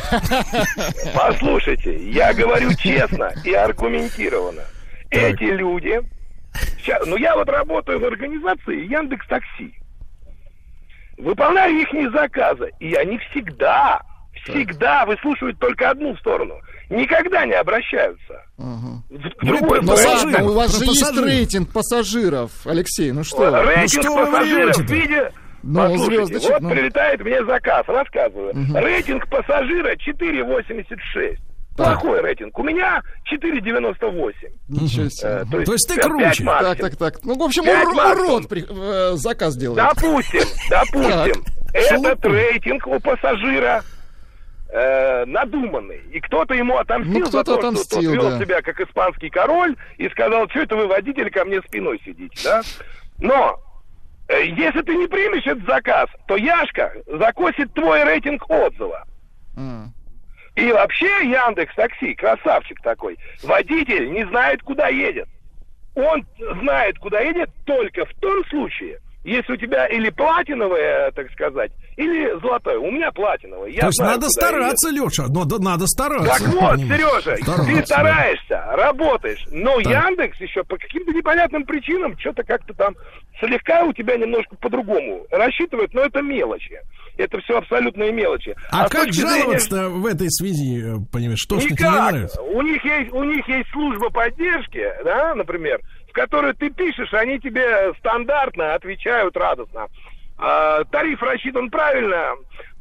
[1.14, 4.62] Послушайте, я говорю честно и аргументированно.
[5.10, 6.00] Эти люди
[6.82, 9.74] Ща- ну, я вот работаю в организации Яндекс Такси.
[11.18, 14.00] Выполняю их заказы, и они всегда,
[14.44, 16.54] всегда выслушивают только одну сторону.
[16.90, 18.44] Никогда не обращаются.
[18.58, 19.02] Ага.
[19.08, 23.38] В- Ну, ну, Ну ладно, у вас же есть рейтинг пассажиров, Алексей, ну что?
[23.50, 23.62] вы?
[23.64, 25.32] Рейтинг Ну, что пассажиров в виде...
[25.68, 26.70] Ну, Послушайте, звездочек, вот ну.
[26.70, 28.52] прилетает мне заказ, рассказываю.
[28.74, 31.38] Рейтинг пассажира 4,86.
[31.76, 32.00] Так.
[32.00, 32.58] Плохой рейтинг.
[32.58, 34.32] У меня 4,98.
[34.68, 35.28] Ничего себе.
[35.28, 36.24] Э, То есть ты пять круче.
[36.44, 36.54] максимум.
[36.60, 37.24] Так, так, так.
[37.24, 39.76] Ну, в общем, ур- урод при- э, заказ делает.
[39.94, 41.44] Допустим, допустим,
[41.74, 43.82] этот рейтинг у пассажира
[44.70, 46.00] э, надуманный.
[46.12, 48.38] И кто-то ему отомстил Ну, кто-то за то, отомстил, что тот вел да.
[48.44, 52.62] себя как испанский король и сказал, что это вы, водитель, ко мне спиной сидите, да?
[53.18, 53.58] Но
[54.28, 59.04] э, если ты не примешь этот заказ, то Яшка закосит твой рейтинг отзыва.
[59.56, 59.92] М.
[60.56, 65.28] И вообще Яндекс Такси, красавчик такой, водитель не знает, куда едет.
[65.94, 66.26] Он
[66.60, 72.38] знает, куда едет только в том случае, если у тебя или платиновое, так сказать, или
[72.40, 72.78] золотое.
[72.78, 73.70] У меня платиновое.
[73.70, 75.26] Я То есть знаю, надо стараться, Леша.
[75.28, 76.28] Но да, надо стараться.
[76.44, 76.78] так вот?
[76.78, 77.86] Сережа, Стараться, ты да.
[77.86, 79.92] стараешься, работаешь, но Так.
[79.92, 82.94] Яндекс еще по каким-то непонятным причинам что-то как-то там
[83.40, 86.78] слегка у тебя немножко по-другому рассчитывает, но это мелочи.
[87.16, 88.54] Это все абсолютные мелочи.
[88.70, 91.38] А, с как зрения- жаловаться-то в этой связи, э, понимаешь?
[91.40, 92.12] Что ж тебе не Никак.
[92.12, 92.42] нравится?
[92.42, 97.38] У них есть, у них есть служба поддержки, да, например, в которую ты пишешь, они
[97.38, 99.86] тебе стандартно отвечают радостно.
[100.38, 102.34] А, тариф рассчитан правильно.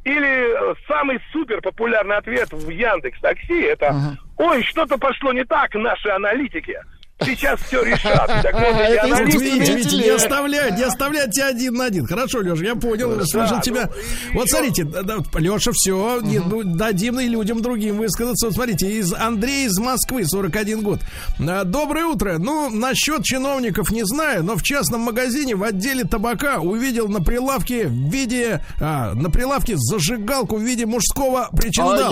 [0.03, 6.09] Или самый супер популярный ответ в Яндекс Такси это Ой, что-то пошло не так, наши
[6.09, 6.79] аналитики.
[7.23, 8.27] Сейчас все решат.
[8.27, 12.05] Так вот, эти Это не оставлять, не оставлять тебя один на один.
[12.05, 13.89] Хорошо, Леша, я понял, услышал ну, тебя.
[14.33, 16.21] Вот еще- смотрите, да, Леша, все,
[16.65, 18.47] дадим и людям другим высказаться.
[18.47, 20.99] Вот смотрите, из Андрей из Москвы, 41 год.
[21.39, 22.37] А, Доброе утро.
[22.37, 27.87] Ну, насчет чиновников не знаю, но в частном магазине в отделе табака увидел на прилавке
[27.87, 32.09] в виде, а, на прилавке зажигалку в виде мужского причиндала.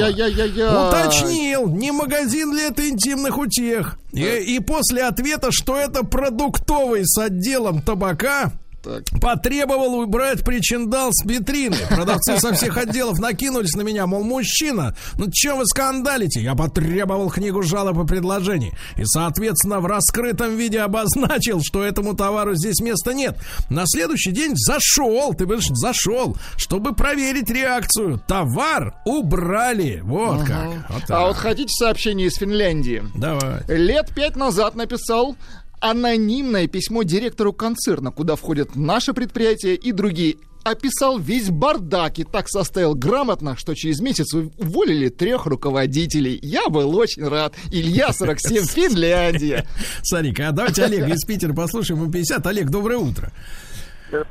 [0.88, 3.98] Уточнил, не магазин ли это интимных утех.
[4.14, 4.22] И,
[4.56, 8.52] и после ответа, что это продуктовый с отделом табака,
[8.84, 9.04] Так.
[9.22, 11.78] потребовал убрать причиндал с витрины.
[11.90, 16.42] Продавцы со всех отделов накинулись на меня, мол, мужчина, ну чем вы скандалите?
[16.42, 18.74] Я потребовал книгу жалоб и предложений.
[18.98, 23.38] И, соответственно, в раскрытом виде обозначил, что этому товару здесь места нет.
[23.70, 28.22] На следующий день зашел, ты говоришь, зашел, чтобы проверить реакцию.
[28.28, 30.02] Товар убрали.
[30.04, 30.90] Вот как.
[30.90, 31.12] Вот так.
[31.12, 33.02] А вот хотите сообщение из Финляндии?
[33.16, 33.64] Давай.
[33.68, 35.38] Лет пять назад написал
[35.84, 40.38] анонимное письмо директору концерна, куда входят наши предприятия и другие.
[40.64, 46.40] Описал весь бардак и так составил грамотно, что через месяц уволили трех руководителей.
[46.42, 47.54] Я был очень рад.
[47.70, 49.66] Илья 47, Финляндия.
[50.04, 52.00] Сарик, а давайте Олега из Питера послушаем.
[52.02, 52.48] Ему 50.
[52.48, 53.30] Олег, доброе утро.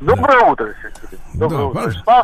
[0.01, 1.19] Доброе утро, Сергей.
[1.35, 2.23] Доброе Да, утро.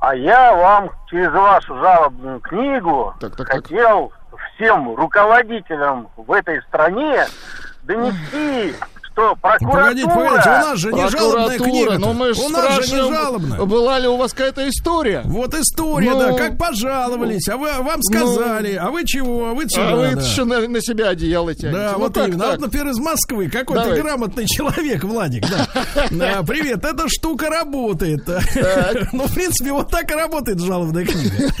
[0.00, 3.62] А я вам через вашу жалобную книгу Так, так, так.
[3.62, 4.12] хотел
[4.56, 7.26] всем руководителям в этой стране
[7.88, 8.76] Denise!
[9.18, 9.80] Что прокуратура...
[9.82, 11.98] Погодите, погодите, у нас же не жалобная книга.
[11.98, 13.58] но мы же у нас же не жалобная.
[13.64, 15.22] была ли у вас какая-то история?
[15.24, 19.68] Вот история, Ну, да, как пожаловались, а вы вам сказали, а вы чего, а вы
[19.68, 19.84] чего?
[19.84, 20.22] а вы да.
[20.22, 21.78] еще на, на себя одеяло тянете.
[21.78, 22.44] Да, Ну, вот как именно.
[22.44, 22.56] А так?
[22.58, 24.00] Вот, например, из Москвы какой-то Давай.
[24.00, 25.66] грамотный человек, Владик, да.
[26.10, 28.22] Да, Привет, эта штука работает.
[29.12, 31.52] Ну, в принципе, вот так и работает жалобная книга.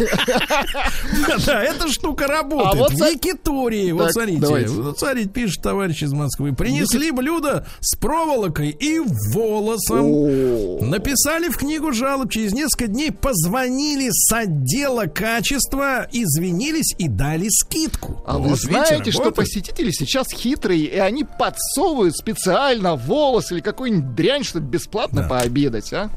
[1.46, 2.76] Да, эта штука А работает.
[2.78, 4.68] вот В Якитории, вот Так, смотрите, давайте.
[4.70, 6.52] вот смотрите, пишет товарищ из Москвы.
[6.52, 7.47] Принесли блюдо
[7.80, 9.00] с проволокой и
[9.34, 10.88] волосом.
[10.90, 18.22] Написали в книгу жалоб, через несколько дней позвонили с отдела качества, извинились и дали скидку.
[18.26, 23.60] А вы Вот, видите, знаете, что посетители сейчас хитрые, и они подсовывают специально волос или
[23.60, 25.28] какую-нибудь дрянь, чтобы бесплатно Да.
[25.28, 26.10] пообедать, а?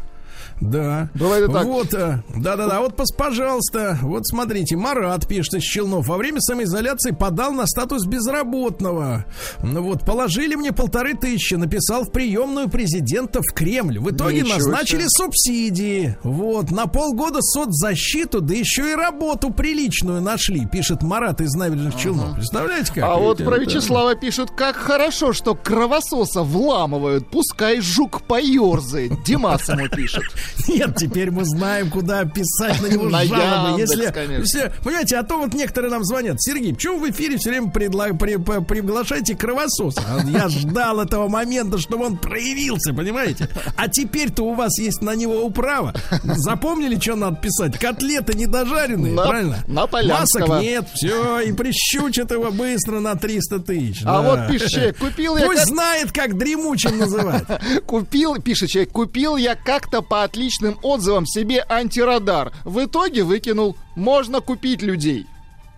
[0.62, 1.10] Да.
[1.16, 1.66] Бывает и так.
[1.66, 7.52] Вот, а, да-да-да, вот, пожалуйста, вот смотрите, Марат пишет из Челнов, во время самоизоляции подал
[7.52, 9.26] на статус безработного.
[9.64, 14.00] Ну вот, положили мне полторы тысячи, написал в приемную президента в Кремль.
[14.00, 15.10] В итоге Ничего назначили себе.
[15.10, 16.18] субсидии.
[16.24, 22.36] Вот, на полгода соцзащиту, да еще и работу приличную нашли, пишет Марат из набережных Челнов.
[22.36, 23.04] Представляете как?
[23.04, 29.24] А вот про это- Вячеслава пишут, как хорошо, что кровососа вламывают, пускай жук поерзает.
[29.24, 30.24] Димас ему пишет.
[30.68, 33.80] Нет, теперь мы знаем, куда писать на него На жалобы.
[33.80, 34.72] Яндекс, Если, конечно.
[34.84, 36.42] понимаете, а то вот некоторые нам звонят.
[36.42, 40.02] Сергей, почему в эфире все время предла- при- приглашаете кровососа?
[40.08, 43.50] А Я ждал этого момента, чтобы он проявился, понимаете?
[43.76, 45.94] А теперь-то у вас есть на него управа.
[46.24, 47.78] Запомнили, что надо писать?
[47.80, 49.64] Котлеты недожаренные, На- правильно?
[49.68, 50.48] на Полянского.
[50.48, 54.02] Масок нет, все, и прищучат его быстро на 300 тысяч.
[54.04, 54.22] А да.
[54.22, 55.46] вот пишет человек, купил я...
[55.46, 57.44] Пусть знает, как дремучим называть.
[57.86, 62.52] Купил, пишет человек, купил я как-то по отличным отзывам себе антирадар.
[62.64, 63.78] В итоге выкинул.
[63.96, 65.28] Можно купить людей.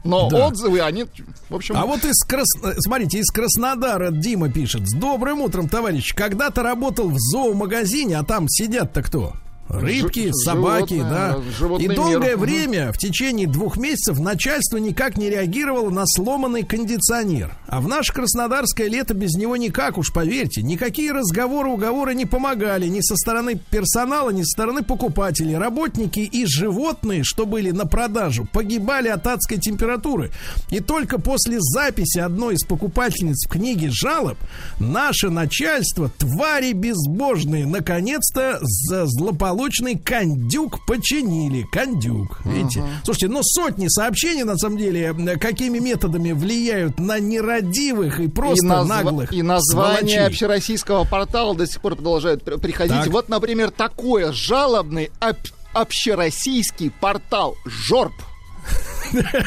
[0.05, 0.47] Но Да.
[0.47, 1.05] отзывы, они,
[1.49, 1.77] в общем...
[1.77, 2.47] А вот из Крас...
[2.79, 4.87] смотрите, из Краснодара Дима пишет.
[4.87, 6.13] С добрым утром, товарищ.
[6.13, 9.33] Когда-то работал в зоомагазине, а там сидят-то кто?
[9.69, 11.37] Рыбки, Жи- собаки, животное, да.
[11.57, 11.95] животный И мир.
[11.97, 12.41] долгое Мгм.
[12.41, 17.55] время, в течение двух месяцев, начальство никак не реагировало на сломанный кондиционер.
[17.67, 20.61] А в наше краснодарское лето без него никак, уж поверьте.
[20.61, 25.57] Никакие разговоры, уговоры не помогали ни со стороны персонала, ни со стороны покупателей.
[25.57, 30.31] Работники и животные, что были на продажу, погибали от адской температуры.
[30.69, 34.37] И только после записи одной из покупательниц в книге жалоб
[34.79, 39.05] наше начальство, твари безбожные, наконец-то за
[39.53, 41.63] злополучный кондюк починили.
[41.71, 42.39] Кондюк.
[42.45, 42.83] Видите?
[43.03, 48.69] Слушайте, ну сотни сообщений, на самом деле, какими методами влияют на нерадивых и просто и,
[48.69, 50.25] назва- наглых и название сволочей.
[50.27, 52.93] общероссийского портала до сих пор продолжают при- приходить.
[52.95, 53.07] Так.
[53.07, 55.35] Вот, например, такое жалобный об-
[55.73, 58.13] общероссийский портал Жорб.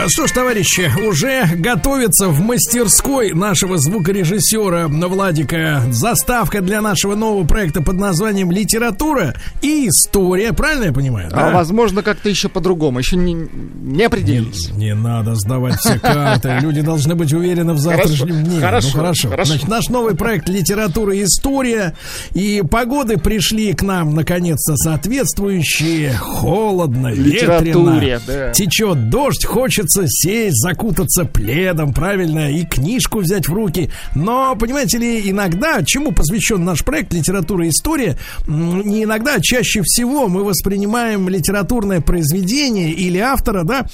[0.00, 7.44] А Что ж, товарищи, уже готовится в мастерской нашего звукорежиссера Владика заставка для нашего нового
[7.44, 10.52] проекта под названием «Литература и история».
[10.52, 11.30] Правильно я понимаю?
[11.32, 11.50] А да?
[11.50, 13.00] возможно, как-то еще по-другому.
[13.00, 14.70] Еще не, не определились.
[14.70, 16.58] Не надо сдавать все карты.
[16.60, 18.60] Люди должны быть уверены в завтрашнем дне.
[18.60, 19.28] хорошо, ну хорошо.
[19.30, 19.50] хорошо.
[19.50, 21.96] Значит, наш новый проект «Литература и история».
[22.34, 26.14] И погоды пришли к нам, наконец-то, соответствующие.
[26.14, 28.20] Холодно, ветрено.
[28.26, 28.52] да.
[28.52, 29.44] Течет дождь,
[29.88, 33.90] хочется сесть, закутаться пледом, правильно, и книжку взять в руки.
[34.14, 39.82] Но, понимаете ли, иногда, чему посвящен наш проект «Литература и история», не иногда, а чаще
[39.82, 43.86] всего мы воспринимаем литературное произведение или автора, да,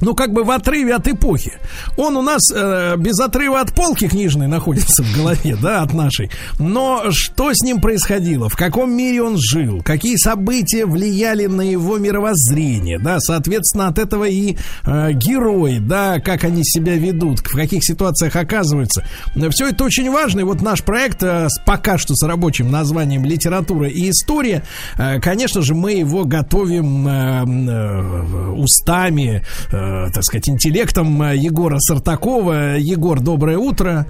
[0.00, 1.52] ну, как бы в отрыве от эпохи.
[1.96, 6.30] Он у нас э, без отрыва от полки книжной находится в голове, да, от нашей.
[6.58, 8.48] Но что с ним происходило?
[8.48, 9.82] В каком мире он жил?
[9.82, 12.98] Какие события влияли на его мировоззрение?
[12.98, 18.36] Да, соответственно, от этого и э, герои, да, как они себя ведут, в каких ситуациях
[18.36, 19.04] оказываются.
[19.50, 20.40] Все это очень важно.
[20.40, 24.62] И вот наш проект э, пока что с рабочим названием «Литература и история»,
[24.96, 31.78] э, конечно же, мы его готовим э, э, устами, э, так сказать, интеллектом э, Егора
[31.78, 32.76] Сартакова.
[32.76, 34.06] Егор, доброе утро.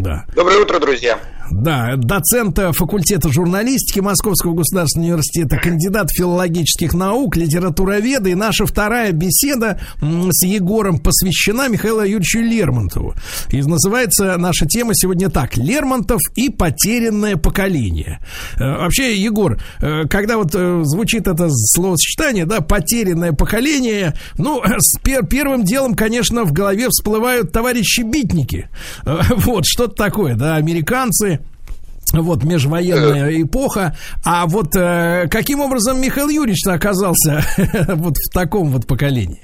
[0.00, 0.24] Да.
[0.34, 1.18] Доброе утро, друзья.
[1.50, 8.30] Да, доцента факультета журналистики Московского государственного университета, кандидат филологических наук, литературоведа.
[8.30, 13.14] И наша вторая беседа с Егором посвящена Михаилу Юрьевичу Лермонтову.
[13.50, 15.56] И называется наша тема сегодня так.
[15.58, 18.20] Лермонтов и потерянное поколение.
[18.58, 24.98] Э, Вообще, Егор, э, когда вот э, звучит это словосочетание, да, потерянное поколение, ну, с
[24.98, 28.68] пер- первым делом, конечно, в голове всплывают товарищи-битники.
[29.36, 31.40] Вот, что-то такое, да, американцы,
[32.12, 33.96] вот, межвоенная эпоха.
[34.24, 37.44] А вот э, каким образом Михаил Юрьевич оказался
[37.88, 39.42] вот в таком вот поколении?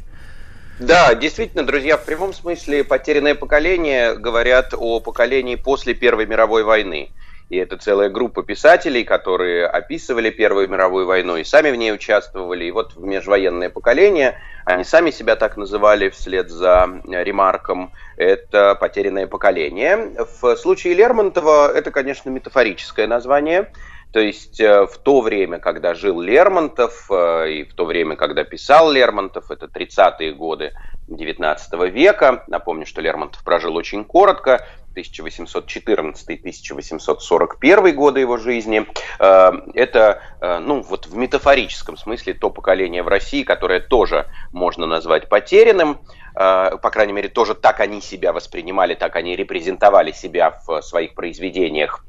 [0.79, 7.11] Да, действительно, друзья, в прямом смысле потерянное поколение говорят о поколении после Первой мировой войны.
[7.51, 12.65] И это целая группа писателей, которые описывали Первую мировую войну и сами в ней участвовали.
[12.65, 19.27] И вот в межвоенное поколение, они сами себя так называли вслед за ремарком, это потерянное
[19.27, 20.13] поколение.
[20.41, 23.73] В случае Лермонтова это, конечно, метафорическое название.
[24.13, 28.43] То есть э, в то время, когда жил Лермонтов, э, и в то время, когда
[28.43, 30.73] писал Лермонтов, это 30-е годы
[31.07, 34.67] 19 века, напомню, что Лермонтов прожил очень коротко,
[35.01, 38.87] 1814-1841 годы его жизни,
[39.19, 44.87] э, это, э, ну, вот в метафорическом смысле то поколение в России, которое тоже можно
[44.87, 45.99] назвать потерянным.
[46.37, 51.15] э, по крайней мере, тоже так они себя воспринимали, так они репрезентовали себя в своих
[51.15, 52.05] произведениях.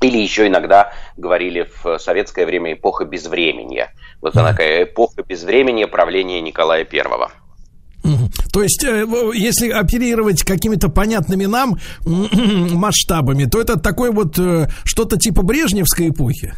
[0.00, 3.92] Или еще иногда говорили в советское время эпоха безвременья.
[4.20, 7.32] Вот она такая эпоха безвременья правления Николая Первого.
[8.52, 15.18] То есть, э, если оперировать какими-то понятными нам масштабами, то это такое вот э, что-то
[15.18, 16.54] типа Брежневской эпохи?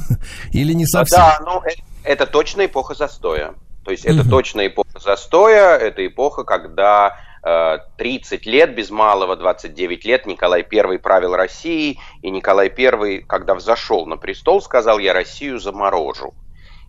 [0.52, 1.18] Или не совсем?
[1.18, 1.74] Да, ну, э,
[2.04, 3.54] это точно эпоха застоя.
[3.84, 10.26] То есть, это точно эпоха застоя, это эпоха, когда 30 лет, без малого 29 лет
[10.26, 16.34] Николай I правил Россией, и Николай I, когда взошел на престол, сказал, я Россию заморожу.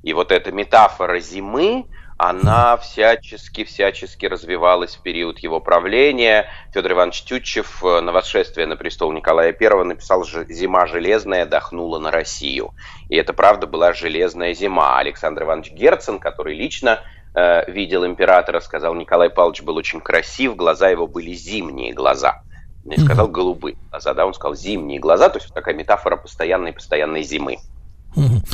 [0.04, 1.86] И вот эта метафора зимы,
[2.18, 6.48] она всячески-всячески развивалась в период его правления.
[6.74, 12.12] Федор Иванович Тютчев э, на восшествие на престол Николая I написал «Зима железная дохнула на
[12.12, 12.72] Россию».
[13.10, 14.98] И это, правда, была железная зима.
[15.00, 17.02] Александр Иванович Герцен, который лично
[17.36, 22.44] э, видел императора, сказал, Николай Павлович был очень красив, глаза его были зимние глаза.
[22.86, 27.58] Не сказал голубые глаза, да, он сказал зимние глаза, то есть такая метафора постоянной-постоянной зимы.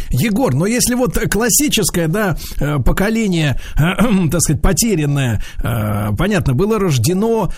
[0.10, 7.52] Егор, но если вот классическое, да, э, поколение, так сказать, потерянное, э, понятно, было рождено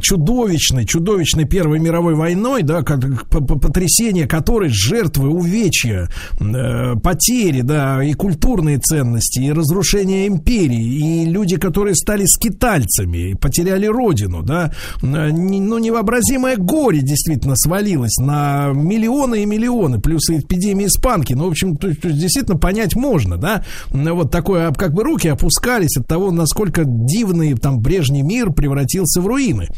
[0.00, 6.08] чудовищной, чудовищной Первой мировой войной, да, как потрясение которой жертвы, увечья,
[6.40, 13.86] э, потери, да, и культурные ценности, и разрушение империи, и люди, которые стали скитальцами, потеряли
[13.86, 21.27] родину, да, ну, невообразимое горе действительно свалилось на миллионы и миллионы, плюс и эпидемия испанки,
[21.28, 21.34] банки.
[21.34, 23.64] Ну, в общем, то, то, действительно понять можно, да.
[23.90, 29.26] Вот такое, как бы руки опускались от того, насколько дивный там прежний мир превратился в
[29.26, 29.68] руины.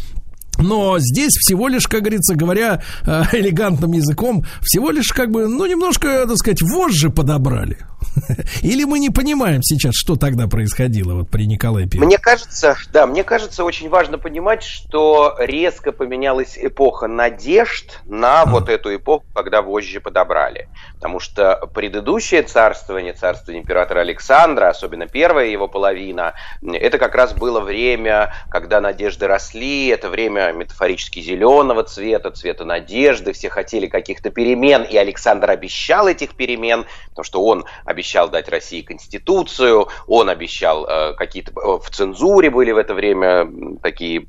[0.59, 5.65] Но здесь всего лишь, как говорится, говоря э, элегантным языком, всего лишь как бы, ну,
[5.67, 7.79] немножко, так сказать, вожжи подобрали.
[8.63, 12.07] Или мы не понимаем сейчас, что тогда происходило вот при Николае Первом?
[12.07, 18.47] Мне кажется, да, мне кажется, очень важно понимать, что резко поменялась эпоха надежд на а.
[18.47, 20.69] вот эту эпоху, когда вожжи подобрали.
[20.95, 27.61] Потому что предыдущее царствование, царствование императора Александра, особенно первая его половина, это как раз было
[27.61, 34.83] время, когда надежды росли, это время метафорически зеленого цвета, цвета надежды, все хотели каких-то перемен,
[34.83, 41.15] и Александр обещал этих перемен, потому что он обещал дать России конституцию, он обещал э,
[41.15, 41.53] какие-то...
[41.61, 43.51] Э, в цензуре были в это время
[43.83, 44.27] такие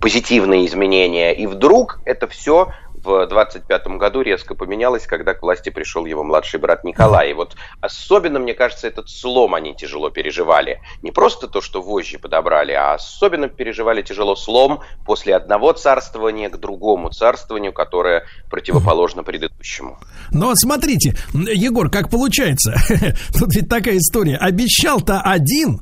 [0.00, 1.34] позитивные изменения.
[1.34, 2.72] И вдруг это все
[3.06, 7.30] в 25 году резко поменялось, когда к власти пришел его младший брат Николай.
[7.30, 10.80] И вот особенно, мне кажется, этот слом они тяжело переживали.
[11.02, 16.58] Не просто то, что вожжи подобрали, а особенно переживали тяжело слом после одного царствования к
[16.58, 19.98] другому царствованию, которое противоположно предыдущему.
[20.32, 22.74] Но смотрите, Егор, как получается?
[23.32, 24.36] Тут ведь такая история.
[24.36, 25.80] Обещал-то один,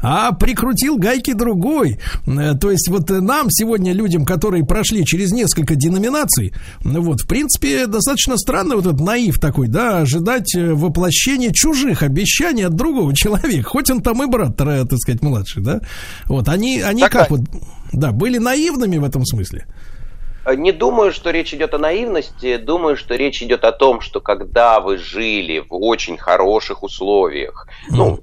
[0.00, 1.98] а прикрутил гайки другой.
[2.26, 6.52] Э, то есть вот нам сегодня, людям, которые прошли через несколько деноминаций,
[6.82, 12.66] вот, в принципе, достаточно странно вот этот наив такой, да, ожидать э, воплощения чужих обещаний
[12.66, 15.80] от другого человека, хоть он там и брат, так сказать, младший, да.
[16.26, 17.40] Вот, они, они так, как вот,
[17.92, 19.66] да, были наивными в этом смысле.
[20.54, 24.78] Не думаю, что речь идет о наивности, думаю, что речь идет о том, что когда
[24.78, 28.20] вы жили в очень хороших условиях, ну,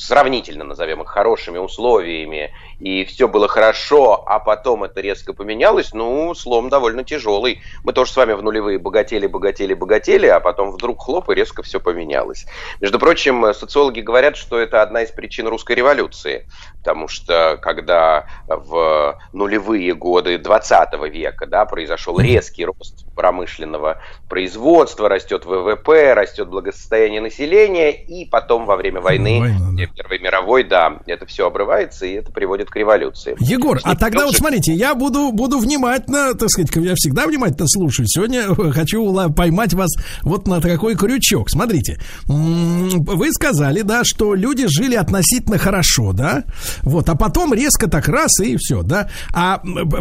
[0.00, 6.34] сравнительно, назовем их, хорошими условиями, и все было хорошо, а потом это резко поменялось, ну,
[6.34, 7.62] слом довольно тяжелый.
[7.84, 11.62] Мы тоже с вами в нулевые богатели, богатели, богатели, а потом вдруг хлоп, и резко
[11.62, 12.46] все поменялось.
[12.80, 16.46] Между прочим, социологи говорят, что это одна из причин русской революции,
[16.78, 24.00] потому что когда в нулевые годы 20 века да, произошел резкий рост промышленного
[24.30, 29.86] производства, растет ВВП, растет благосостояние населения, и потом во время войны, Война, да.
[29.94, 33.36] Первой мировой, да, это все обрывается, и это приводит к революции.
[33.40, 38.06] Егор, а тогда вот смотрите, я буду, буду внимательно, так сказать, я всегда внимательно слушаю.
[38.08, 39.90] Сегодня хочу поймать вас
[40.22, 41.50] вот на такой крючок.
[41.50, 46.44] Смотрите, вы сказали, да, что люди жили относительно хорошо, да,
[46.82, 49.08] вот, а потом резко так раз и все, да.
[49.34, 49.60] А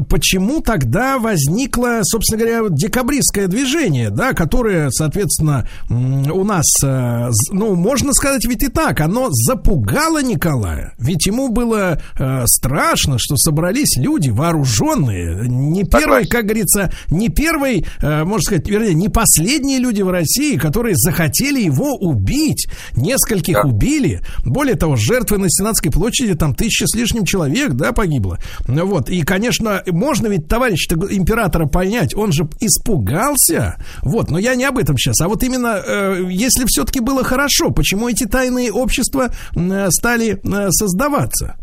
[0.09, 8.13] почему тогда возникло, собственно говоря, декабристское движение, да, которое, соответственно, у нас, э, ну, можно
[8.13, 14.29] сказать ведь и так, оно запугало Николая, ведь ему было э, страшно, что собрались люди
[14.29, 20.09] вооруженные, не первый, как говорится, не первый, э, можно сказать, вернее, не последние люди в
[20.09, 22.67] России, которые захотели его убить.
[22.95, 23.61] Нескольких да.
[23.61, 24.21] убили.
[24.45, 28.39] Более того, жертвы на Сенатской площади там тысяча с лишним человек, да, погибло.
[28.67, 29.09] Вот.
[29.09, 33.75] И, конечно, можно ведь товарищ императора понять, он же испугался.
[34.01, 35.21] Вот, но я не об этом сейчас.
[35.21, 40.71] А вот именно, э, если все-таки было хорошо, почему эти тайные общества э, стали э,
[40.71, 41.55] создаваться?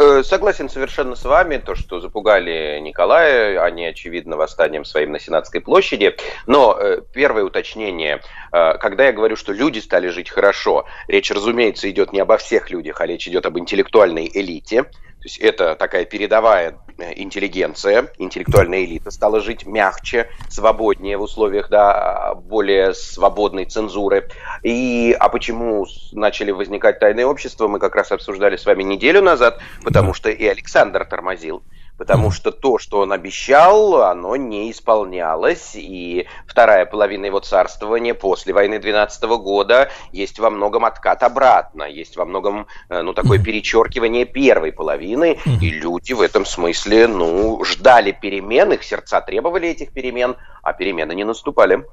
[0.00, 5.60] Э, согласен совершенно с вами, то, что запугали Николая, они, очевидно, восстанием своим на Сенатской
[5.60, 6.16] площади.
[6.46, 8.22] Но э, первое уточнение,
[8.52, 12.70] э, когда я говорю, что люди стали жить хорошо, речь, разумеется, идет не обо всех
[12.70, 14.84] людях, а речь идет об интеллектуальной элите.
[15.28, 22.34] Есть это такая передовая э, интеллигенция, интеллектуальная элита стала жить мягче, свободнее в условиях да,
[22.34, 24.30] более свободной цензуры.
[24.62, 29.60] И, а почему начали возникать тайные общества, мы как раз обсуждали с вами неделю назад,
[29.84, 31.62] потому что и Александр тормозил
[31.98, 38.54] потому что то, что он обещал, оно не исполнялось, и вторая половина его царствования после
[38.54, 44.24] войны 12 года есть во многом откат обратно, есть во многом, э, ну, такое перечеркивание
[44.24, 50.36] первой половины, и люди в этом смысле, ну, ждали перемен, их сердца требовали этих перемен,
[50.62, 51.84] а перемены не наступали.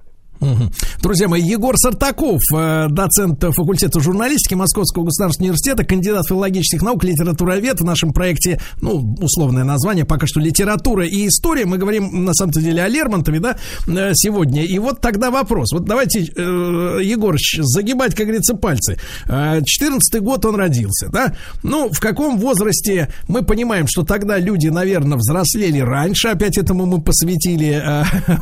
[1.02, 7.80] Друзья мои, Егор Сартаков, э, доцент факультета журналистики Московского государственного университета, кандидат филологических наук, литературовед
[7.80, 11.66] в нашем проекте, ну, условное название, пока что литература и история.
[11.66, 13.58] Мы говорим, на самом деле, о Лермонтове, да,
[13.88, 14.64] э, сегодня.
[14.64, 15.72] И вот тогда вопрос.
[15.72, 18.98] Вот давайте, э, Егорыч, загибать, как говорится, пальцы.
[19.28, 21.36] 14 год он родился, да?
[21.64, 26.30] Ну, в каком возрасте мы понимаем, что тогда люди, наверное, взрослели раньше.
[26.30, 27.84] Опять этому мы посвятили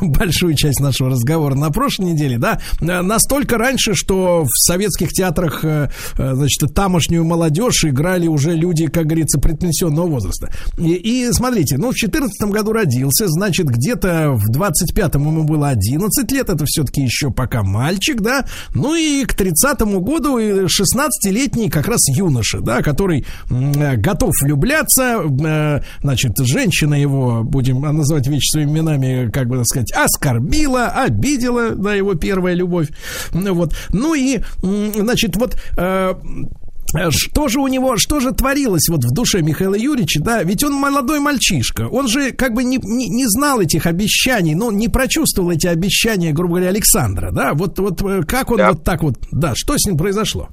[0.00, 5.64] большую часть нашего разговора на прошлой неделе, да, э, настолько раньше, что в советских театрах,
[5.64, 10.50] э, э, значит, тамошнюю молодежь играли уже люди, как говорится, предпенсионного возраста.
[10.78, 16.32] И, и смотрите, ну, в 14 году родился, значит, где-то в 25-м ему было 11
[16.32, 22.00] лет, это все-таки еще пока мальчик, да, ну и к 30-му году 16-летний как раз
[22.16, 25.22] юноша, да, который готов влюбляться,
[26.00, 31.94] значит, женщина его, будем называть вещи своими именами, как бы так сказать, оскорбила, обидела, да,
[31.94, 32.88] его первая любовь.
[33.32, 33.74] Вот.
[33.90, 36.14] Ну и, значит, вот э,
[37.10, 40.74] что же у него, что же творилось вот в душе Михаила Юрьевича, да, ведь он
[40.74, 45.50] молодой мальчишка, он же как бы не, не, не знал этих обещаний, но не прочувствовал
[45.50, 48.72] эти обещания, грубо говоря, Александра, да, вот, вот э, как он да.
[48.72, 50.48] вот так вот, да, что с ним произошло?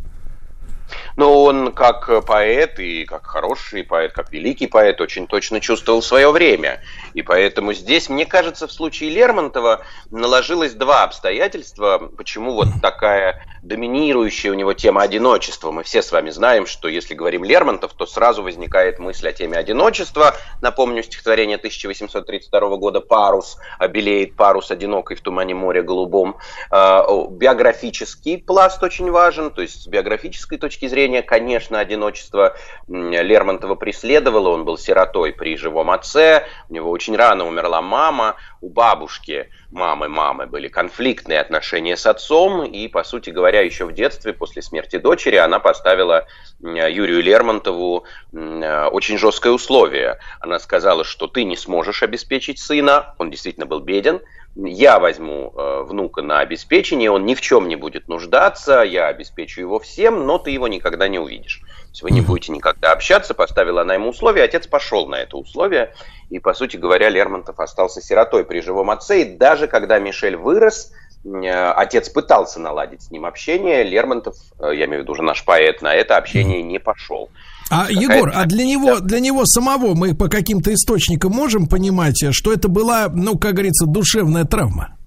[1.16, 6.32] Но он как поэт и как хороший поэт, как великий поэт очень точно чувствовал свое
[6.32, 6.82] время.
[7.14, 14.52] И поэтому здесь, мне кажется, в случае Лермонтова наложилось два обстоятельства, почему вот такая доминирующая
[14.52, 15.72] у него тема одиночества.
[15.72, 19.58] Мы все с вами знаем, что если говорим Лермонтов, то сразу возникает мысль о теме
[19.58, 20.36] одиночества.
[20.62, 23.58] Напомню стихотворение 1832 года «Парус»,
[23.90, 26.38] «Белеет парус одинокой в тумане моря голубом».
[26.72, 32.56] А, биографический пласт очень важен, то есть с биографической точки зрения, конечно, одиночество
[32.88, 34.50] Лермонтова преследовало.
[34.50, 40.10] Он был сиротой при живом отце, у него очень рано умерла мама, у бабушки мамы
[40.10, 44.98] мамы были конфликтные отношения с отцом, и, по сути говоря, еще в детстве, после смерти
[44.98, 46.28] дочери, она поставила
[46.60, 50.20] Юрию Лермонтову очень жесткое условие.
[50.40, 54.22] Она сказала, что ты не сможешь обеспечить сына, он действительно был беден,
[54.56, 59.62] я возьму э, внука на обеспечение, он ни в чем не будет нуждаться, я обеспечу
[59.62, 61.62] его всем, но ты его никогда не увидишь.
[61.62, 65.38] То есть вы не будете никогда общаться, поставила она ему условия, отец пошел на это
[65.38, 65.94] условие,
[66.32, 70.94] и, по сути говоря, Лермонтов остался сиротой при живом отце, и даже когда Мишель вырос,
[71.26, 75.44] э, отец пытался наладить с ним общение, Лермонтов, э, я имею в виду уже наш
[75.44, 77.30] поэт, на это общение не пошел.
[77.70, 82.54] А, Егор, а для него, для него самого мы по каким-то источникам можем понимать, что
[82.54, 84.98] это была, ну, как говорится, душевная травма?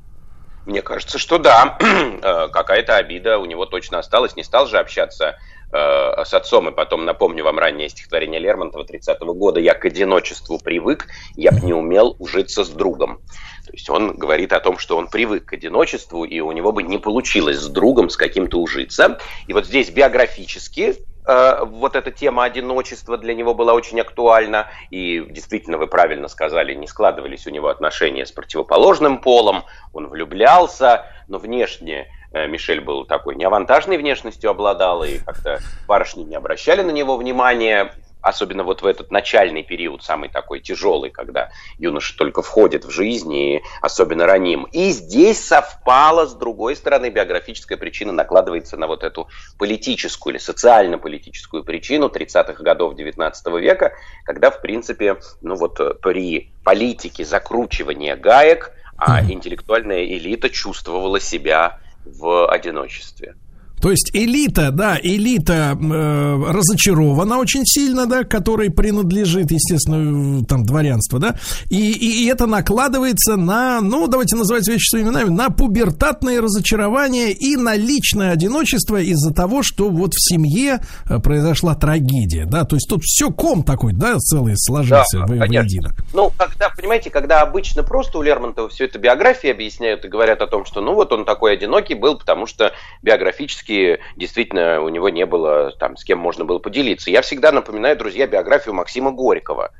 [0.66, 1.78] Мне кажется, что да.
[2.22, 4.34] Э, какая-то обида у него точно осталась.
[4.34, 5.36] Не стал же общаться
[5.74, 6.68] э, с отцом.
[6.68, 9.60] И потом напомню вам раннее стихотворение Лермонтова 30-го года.
[9.60, 13.20] «Я к одиночеству привык, я б не умел ужиться с другом».
[13.66, 16.82] То есть он говорит о том, что он привык к одиночеству, и у него бы
[16.82, 19.18] не получилось с другом с каким-то ужиться.
[19.46, 20.96] И вот здесь биографически
[21.26, 26.74] Э, вот эта тема одиночества для него была очень актуальна, и действительно, вы правильно сказали,
[26.74, 33.36] не складывались у него отношения с противоположным полом, он влюблялся, но внешне Мишель был такой
[33.36, 37.94] неавантажной внешностью обладал, и как-то барышни не обращали на него внимания,
[38.24, 43.32] особенно вот в этот начальный период, самый такой тяжелый, когда юноша только входит в жизнь,
[43.32, 44.64] и особенно раним.
[44.72, 49.28] И здесь совпало, с другой стороны, биографическая причина накладывается на вот эту
[49.58, 53.92] политическую или социально-политическую причину 30-х годов 19 века,
[54.24, 61.80] когда, в принципе, ну вот э, при политике закручивания гаек, а интеллектуальная элита чувствовала себя
[62.04, 63.36] в одиночестве.
[63.84, 71.18] То есть элита, да, элита э, разочарована очень сильно, да, которой принадлежит, естественно, там дворянство,
[71.18, 71.34] да,
[71.68, 77.32] и, и, и это накладывается на, ну, давайте называть вещи своими именами, на пубертатное разочарование
[77.32, 82.76] и на личное одиночество из-за того, что вот в семье э, произошла трагедия, да, то
[82.76, 85.94] есть тут все ком такой, да, целый сложился Да, в- воедино.
[86.14, 90.46] Ну, когда, понимаете, когда обычно просто у Лермонтова все это биографии объясняют и говорят о
[90.46, 93.73] том, что ну вот он такой одинокий был, потому что биографически
[94.16, 97.10] действительно у него не было там с кем можно было поделиться.
[97.10, 99.70] Я всегда напоминаю, друзья, биографию Максима Горького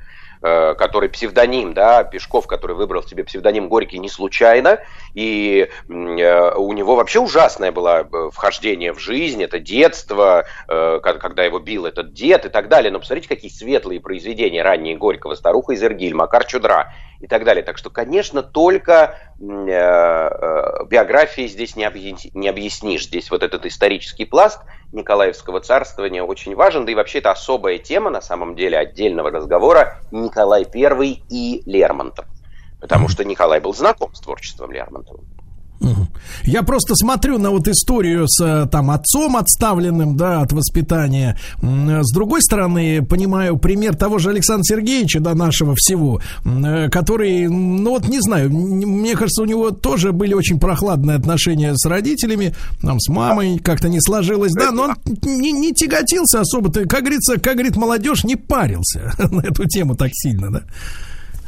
[0.41, 4.79] э, который псевдоним, да, Пешков, который выбрал себе псевдоним Горький не случайно,
[5.13, 11.59] и э, у него вообще ужасное было э, вхождение в жизнь, это детство, когда его
[11.59, 12.91] бил этот дед и так далее.
[12.91, 16.93] Но посмотрите, какие светлые произведения ранние Горького, «Старуха из Иргиль», «Макар Чудра»
[17.25, 17.63] и так далее.
[17.63, 23.07] Так что, конечно, только э, э, биографией здесь не, объяс- не объяснишь.
[23.07, 24.61] Здесь вот этот исторический пласт
[24.91, 29.97] Николаевского царствования очень важен, да и вообще это особая тема, на самом деле, отдельного разговора
[30.11, 32.27] Николай I и Лермонтов.
[32.79, 35.23] Потому что Николай был знаком с творчеством Лермонтова.
[36.43, 41.37] Я просто смотрю на вот историю с э, там отцом отставленным, да, от воспитания.
[41.61, 47.47] М, С другой стороны, понимаю пример того же Александра Сергеевича, да, нашего всего, э, который,
[47.47, 52.53] ну вот не знаю, мне кажется, у него тоже были очень прохладные отношения с родителями,
[52.81, 57.01] там, с мамой как-то не сложилось, да, но он не, не тяготился особо, ты, как
[57.01, 60.63] говорится, как говорит молодежь, не парился на эту тему так сильно, да.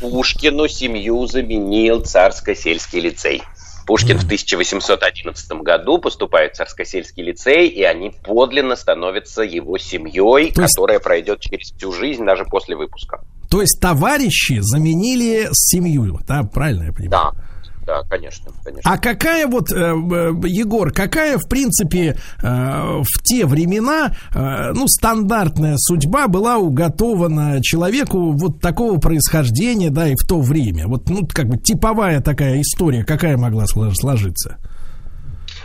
[0.01, 3.41] Пушкину семью заменил царско-сельский лицей.
[3.87, 10.61] Пушкин в 1811 году поступает в царско-сельский лицей, и они подлинно становятся его семьей, То
[10.61, 13.21] есть- которая пройдет через всю жизнь, даже после выпуска.
[13.49, 17.31] То есть товарищи заменили семью, да, правильно я понимаю?
[17.33, 17.43] Да,
[17.87, 18.91] да, конечно, конечно.
[18.91, 25.75] А какая вот, э, э, Егор, какая, в принципе, э, в те времена, ну, стандартная
[25.77, 30.87] судьба была уготована человеку вот такого происхождения, да, и в то время?
[30.87, 34.57] Вот, ну, как бы типовая такая история, какая могла слож- сложиться?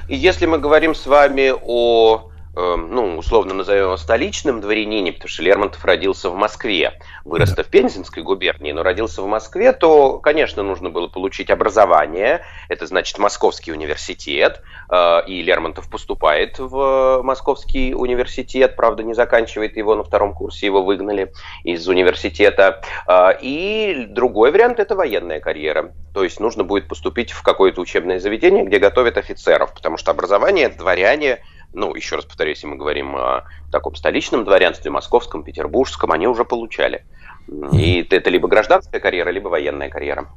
[0.08, 5.42] И если мы говорим с вами о, ну, условно назовем его столичном дворянине, потому что
[5.42, 10.90] Лермонтов родился в Москве, вырос в Пензенской губернии, но родился в Москве, то, конечно, нужно
[10.90, 19.02] было получить образование, это значит Московский университет, э, и Лермонтов поступает в Московский университет, правда,
[19.02, 21.32] не заканчивает его на втором курсе, его выгнали
[21.64, 22.82] из университета.
[23.08, 25.92] Э, И другой вариант– это военная карьера.
[26.12, 30.68] То есть нужно будет поступить в какое-то учебное заведение, где готовят офицеров, потому что образование
[30.68, 31.42] дворяне,
[31.74, 36.44] ну, еще раз повторюсь, если мы говорим о таком столичном дворянстве, московском, петербургском, они уже
[36.44, 37.04] получали.
[37.72, 40.28] И это либо гражданская карьера, либо военная карьера.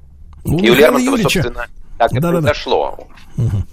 [0.44, 1.68] У И у Лермонтова, Юрьевича- собственно,
[1.98, 2.42] так и Да-да-да.
[2.42, 3.08] произошло.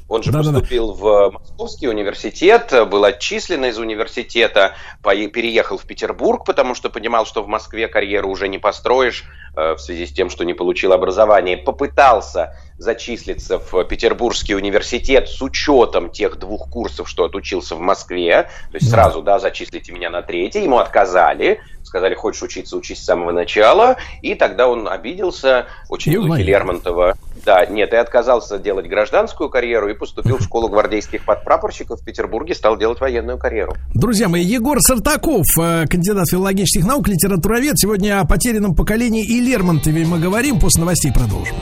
[0.08, 0.60] Он же Да-да-да.
[0.60, 7.42] поступил в Московский университет, был отчислен из университета, переехал в Петербург, потому что понимал, что
[7.42, 9.24] в Москве карьеру уже не построишь
[9.56, 11.56] э, в связи с тем, что не получил образование.
[11.56, 18.48] Попытался зачислиться в Петербургский университет с учетом тех двух курсов, что отучился в Москве.
[18.70, 20.62] То есть сразу, да, зачислите меня на третий.
[20.62, 21.60] Ему отказали.
[21.82, 23.96] Сказали, хочешь учиться, учись с самого начала.
[24.22, 26.46] И тогда он обиделся, очень уволили.
[26.46, 27.16] Лермонтова.
[27.44, 32.54] Да, нет, и отказался делать гражданскую карьеру и поступил в школу гвардейских подпрапорщиков в Петербурге,
[32.54, 33.74] стал делать военную карьеру.
[33.94, 37.78] Друзья мои, Егор Сартаков, э, кандидат филологических наук, литературовед.
[37.78, 40.60] Сегодня о потерянном поколении и Лермонтове мы говорим.
[40.60, 41.56] После новостей продолжим.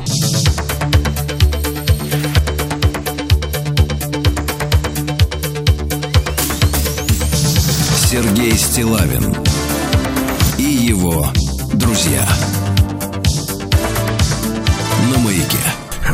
[8.10, 9.36] Сергей Стилавин
[10.58, 11.26] и его
[11.74, 12.26] друзья.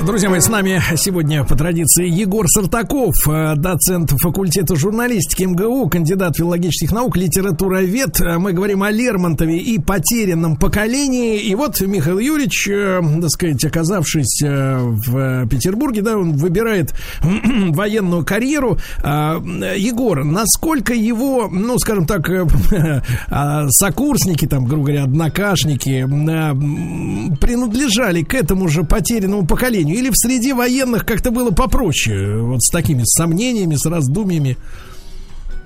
[0.06, 6.36] Друзья мои, с нами сегодня по традиции Егор Сартаков, э, доцент факультета журналистики МГУ, кандидат
[6.36, 8.20] филологических наук, литературовед.
[8.20, 11.40] Э, Мы говорим о Лермонтове и потерянном поколении.
[11.40, 18.78] И вот Михаил Юрьевич, э, так сказать, оказавшись в Петербурге, да, он выбирает военную карьеру.
[19.02, 22.30] Егор, насколько его, ну, скажем так,
[23.28, 26.02] а, сокурсники, там, грубо говоря, однокашники,
[27.40, 29.95] принадлежали к этому же потерянному поколению?
[29.96, 34.58] Или в среде военных как-то было попроще, вот с такими сомнениями, с раздумьями?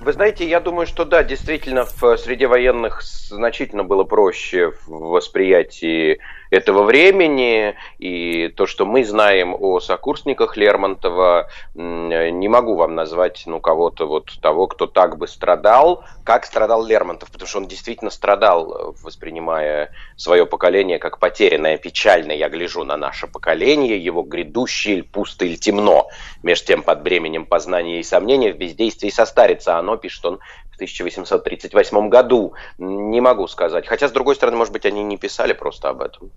[0.05, 6.21] Вы знаете, я думаю, что да, действительно, в среде военных значительно было проще в восприятии
[6.51, 13.61] этого времени, и то, что мы знаем о сокурсниках Лермонтова, не могу вам назвать ну,
[13.61, 18.95] кого-то вот того, кто так бы страдал, как страдал Лермонтов, потому что он действительно страдал,
[19.03, 22.37] воспринимая свое поколение как потерянное, печальное.
[22.37, 26.09] Я гляжу на наше поколение, его грядущее, пусто или темно,
[26.43, 29.79] между тем под бременем познания и сомнения в бездействии состарится.
[29.79, 30.41] Оно, пишет он,
[30.81, 32.55] 1838 году.
[32.79, 33.87] Не могу сказать.
[33.87, 36.31] Хотя, с другой стороны, может быть, они не писали просто об этом.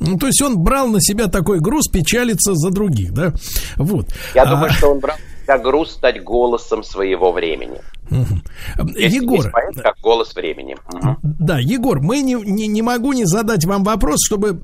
[0.00, 3.32] Ну, то есть он брал на себя такой груз печалиться за других, да?
[3.76, 4.06] Вот.
[4.34, 4.46] Я а...
[4.46, 5.16] думаю, что он брал
[5.52, 7.78] как груз стать голосом своего времени.
[8.10, 8.88] Угу.
[8.98, 10.76] Егор, поэт, как голос времени.
[10.92, 11.16] Угу.
[11.22, 14.54] Да, Егор, мы не, не, не могу не задать вам вопрос, чтобы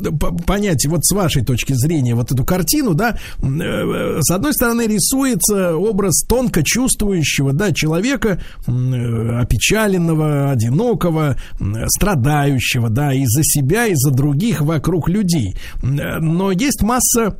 [0.47, 3.19] понять вот с вашей точки зрения вот эту картину, да.
[3.43, 11.37] Э, с одной стороны рисуется образ тонко чувствующего, да, человека, опечаленного, одинокого,
[11.87, 15.55] страдающего, да, и за себя, и за других вокруг людей.
[15.83, 17.39] Но есть масса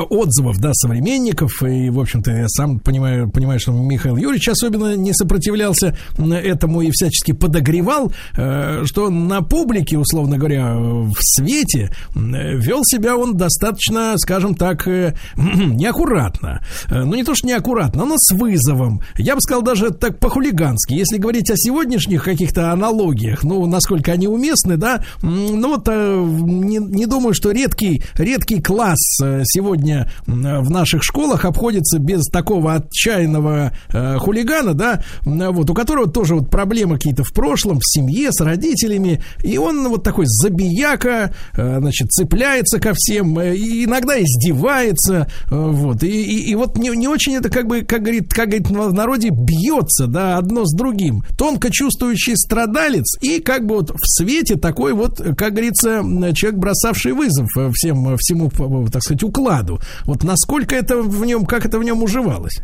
[0.00, 5.12] отзывов, да, современников, и, в общем-то, я сам понимаю, понимаю, что Михаил Юрьевич особенно не
[5.12, 13.16] сопротивлялся этому и всячески подогревал, э, что на публике, условно говоря, в свете вел себя
[13.16, 16.62] он достаточно, скажем так, э, неаккуратно.
[16.88, 19.02] Э, ну, не то, что неаккуратно, но с вызовом.
[19.16, 20.94] Я бы сказал, даже так по-хулигански.
[20.94, 27.06] Если говорить о сегодняшних каких-то аналогиях, ну, насколько они уместны, да, ну, вот не, не
[27.06, 28.98] думаю, что редкий, редкий класс
[29.44, 36.10] сегодня сегодня в наших школах обходится без такого отчаянного э, хулигана, да, вот, у которого
[36.10, 41.34] тоже вот проблемы какие-то в прошлом, в семье, с родителями, и он вот такой забияка,
[41.56, 46.90] э, значит, цепляется ко всем, э, и иногда издевается, вот, и, и, и вот не,
[46.90, 50.74] не очень это, как бы, как говорит, как говорит в народе, бьется, да, одно с
[50.74, 51.24] другим.
[51.36, 56.02] Тонко чувствующий страдалец и как бы вот в свете такой вот, как говорится,
[56.34, 58.50] человек, бросавший вызов всем, всему,
[58.90, 59.82] так сказать, укладу году.
[60.04, 62.62] Вот насколько это в нем, как это в нем уживалось?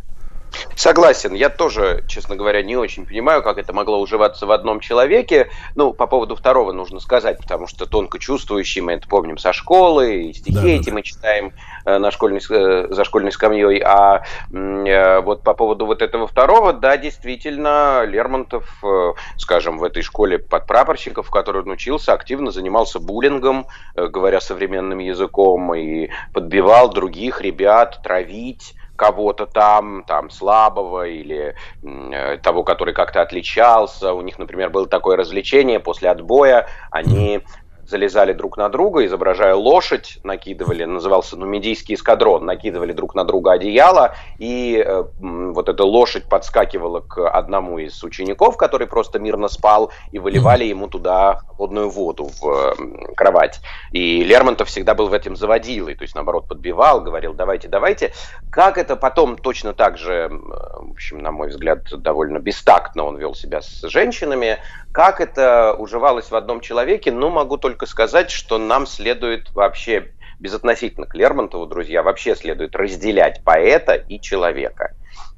[0.76, 1.34] Согласен.
[1.34, 5.50] Я тоже, честно говоря, не очень понимаю, как это могло уживаться в одном человеке.
[5.74, 10.22] Ну, по поводу второго нужно сказать, потому что тонко чувствующий, мы это помним со школы,
[10.22, 10.94] и стихи да, эти да.
[10.94, 11.52] мы читаем
[11.96, 13.80] на школьной, э, за школьной скамьей.
[13.82, 18.82] А э, вот по поводу вот этого второго, да, действительно, Лермонтов,
[19.36, 25.74] скажем, в этой школе подпрапорщиков, в которой он учился, активно занимался буллингом, говоря современным языком,
[25.74, 34.12] и подбивал других ребят травить кого-то там, там слабого или э, того, который как-то отличался.
[34.12, 37.44] У них, например, было такое развлечение после отбоя, они
[37.88, 44.14] залезали друг на друга, изображая лошадь, накидывали, назывался нумидийский эскадрон, накидывали друг на друга одеяло,
[44.38, 50.18] и э, вот эта лошадь подскакивала к одному из учеников, который просто мирно спал, и
[50.18, 53.60] выливали ему туда холодную воду в э, кровать.
[53.92, 58.12] И Лермонтов всегда был в этом заводилой, то есть, наоборот, подбивал, говорил, давайте, давайте.
[58.50, 63.34] Как это потом точно так же, в общем, на мой взгляд, довольно бестактно он вел
[63.34, 64.58] себя с женщинами,
[64.92, 71.06] как это уживалось в одном человеке, ну, могу только сказать, что нам следует вообще, безотносительно
[71.06, 74.94] к Лермонтову, друзья, вообще следует разделять поэта и человека.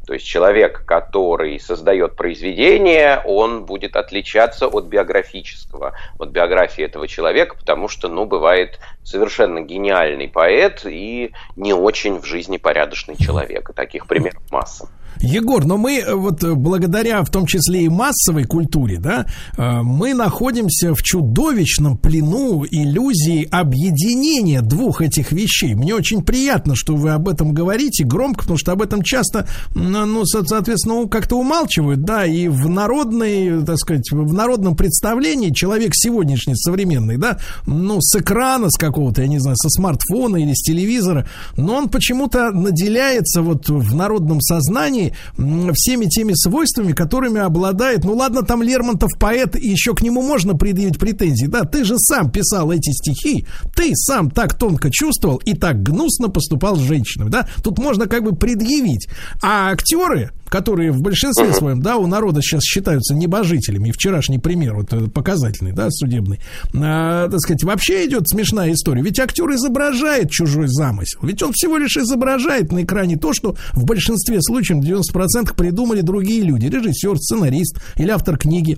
[0.07, 7.55] То есть человек, который создает произведение, он будет отличаться от биографического, от биографии этого человека,
[7.57, 13.71] потому что, ну, бывает совершенно гениальный поэт и не очень в жизни порядочный человек.
[13.71, 14.89] И таких примеров масса.
[15.21, 19.27] Егор, но мы э, вот э, благодаря в том числе и массовой культуре, да,
[19.57, 25.75] э, мы находимся в чудовищном плену иллюзии объединения двух этих вещей.
[25.75, 30.25] Мне очень приятно, что вы об этом говорите громко, потому что об этом часто, ну,
[30.25, 37.17] соответственно, как-то умалчивают, да, и в народной, так сказать, в народном представлении человек сегодняшний, современный,
[37.17, 41.77] да, ну, с экрана, с какого-то, я не знаю, со смартфона или с телевизора, но
[41.77, 45.00] он почему-то наделяется вот в народном сознании
[45.37, 50.55] всеми теми свойствами, которыми обладает, ну ладно, там Лермонтов поэт, и еще к нему можно
[50.55, 55.55] предъявить претензии, да, ты же сам писал эти стихи, ты сам так тонко чувствовал и
[55.55, 59.09] так гнусно поступал с женщинами, да, тут можно как бы предъявить.
[59.43, 64.75] А актеры, которые в большинстве своем, да, у народа сейчас считаются небожителями, и вчерашний пример,
[64.75, 66.41] вот э, показательный, да, судебный,
[66.75, 69.03] а, так сказать, вообще идет смешная история.
[69.03, 71.21] Ведь актер изображает чужой замысел.
[71.23, 76.43] Ведь он всего лишь изображает на экране то, что в большинстве случаев, 90% придумали другие
[76.43, 76.67] люди.
[76.67, 78.77] Режиссер, сценарист или автор книги,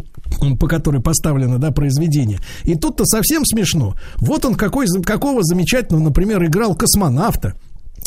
[0.60, 2.38] по которой поставлено, да, произведение.
[2.64, 3.94] И тут-то совсем смешно.
[4.16, 7.54] Вот он какой, какого замечательного, например, играл космонавта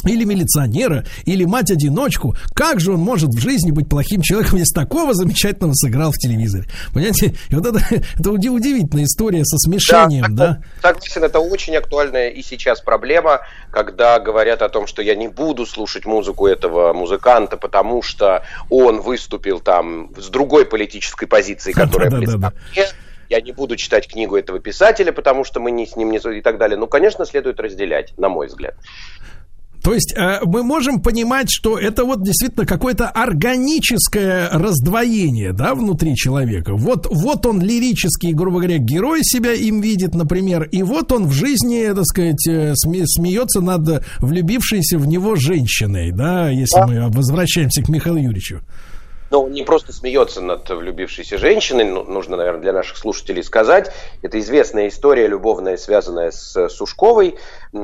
[0.06, 5.14] или милиционера, или мать-одиночку, как же он может в жизни быть плохим человеком, если такого
[5.14, 6.66] замечательного сыграл в телевизоре?
[6.94, 7.80] Понимаете, и вот это,
[8.20, 10.62] это удивительная история со смешением, да?
[10.82, 10.94] да?
[10.94, 13.42] Согласен, это очень актуальная и сейчас проблема,
[13.72, 19.02] когда говорят о том, что я не буду слушать музыку этого музыканта, потому что он
[19.02, 22.86] выступил там с другой политической позицией, которая близка мне,
[23.30, 26.42] я не буду читать книгу этого писателя, потому что мы не с ним не и
[26.42, 26.78] так далее.
[26.78, 28.76] Ну, конечно, следует разделять, на мой взгляд.
[29.86, 36.16] То есть э, мы можем понимать, что это вот действительно какое-то органическое раздвоение, да, внутри
[36.16, 36.74] человека.
[36.74, 41.34] Вот, вот он лирический, грубо говоря, герой себя им видит, например, и вот он в
[41.34, 46.88] жизни, так сказать, э, сме- смеется над влюбившейся в него женщиной, да, если да.
[46.88, 48.62] мы возвращаемся к Михаилу Юрьевичу.
[49.32, 53.92] Он не просто смеется над влюбившейся женщиной, ну, нужно, наверное, для наших слушателей сказать.
[54.22, 57.36] Это известная история, любовная, связанная с Сушковой,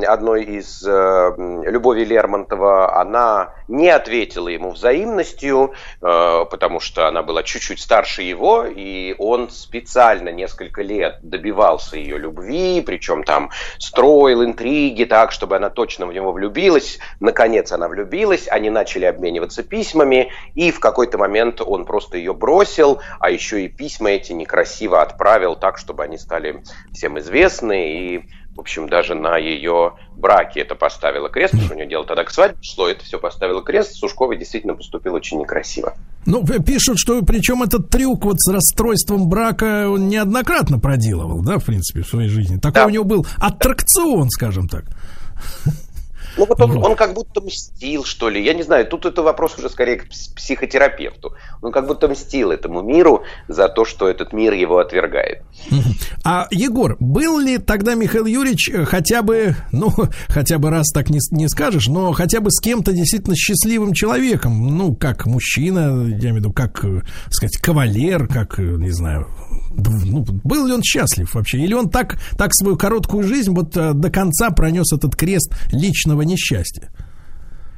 [0.05, 1.33] одной из э,
[1.65, 2.99] Любови Лермонтова.
[2.99, 9.49] Она не ответила ему взаимностью, э, потому что она была чуть-чуть старше его, и он
[9.49, 16.13] специально несколько лет добивался ее любви, причем там строил интриги так, чтобы она точно в
[16.13, 16.99] него влюбилась.
[17.19, 23.01] Наконец она влюбилась, они начали обмениваться письмами, и в какой-то момент он просто ее бросил,
[23.19, 26.63] а еще и письма эти некрасиво отправил так, чтобы они стали
[26.93, 31.77] всем известны, и в общем, даже на ее браке это поставило крест, потому что у
[31.77, 33.93] нее дело тогда к свадьбе шло, это все поставило крест.
[33.95, 35.95] Сушковой действительно поступил очень некрасиво.
[36.25, 41.65] Ну, пишут, что причем этот трюк вот с расстройством брака он неоднократно проделывал, да, в
[41.65, 42.57] принципе, в своей жизни.
[42.57, 42.85] Такой да.
[42.87, 44.85] у него был аттракцион, скажем так.
[46.37, 48.43] Ну вот он, он как будто мстил, что ли.
[48.43, 51.33] Я не знаю, тут это вопрос уже скорее к психотерапевту.
[51.61, 55.43] Он как будто мстил этому миру за то, что этот мир его отвергает.
[56.23, 59.91] А, Егор, был ли тогда Михаил Юрьевич э, хотя бы, ну,
[60.27, 64.77] хотя бы раз так не, не скажешь, но хотя бы с кем-то действительно счастливым человеком?
[64.77, 69.27] Ну, как мужчина, я имею в виду, как, э, сказать, кавалер, как, э, не знаю,
[69.75, 71.59] ну, был ли он счастлив вообще?
[71.59, 76.89] Или он так, так свою короткую жизнь вот до конца пронес этот крест личного несчастья?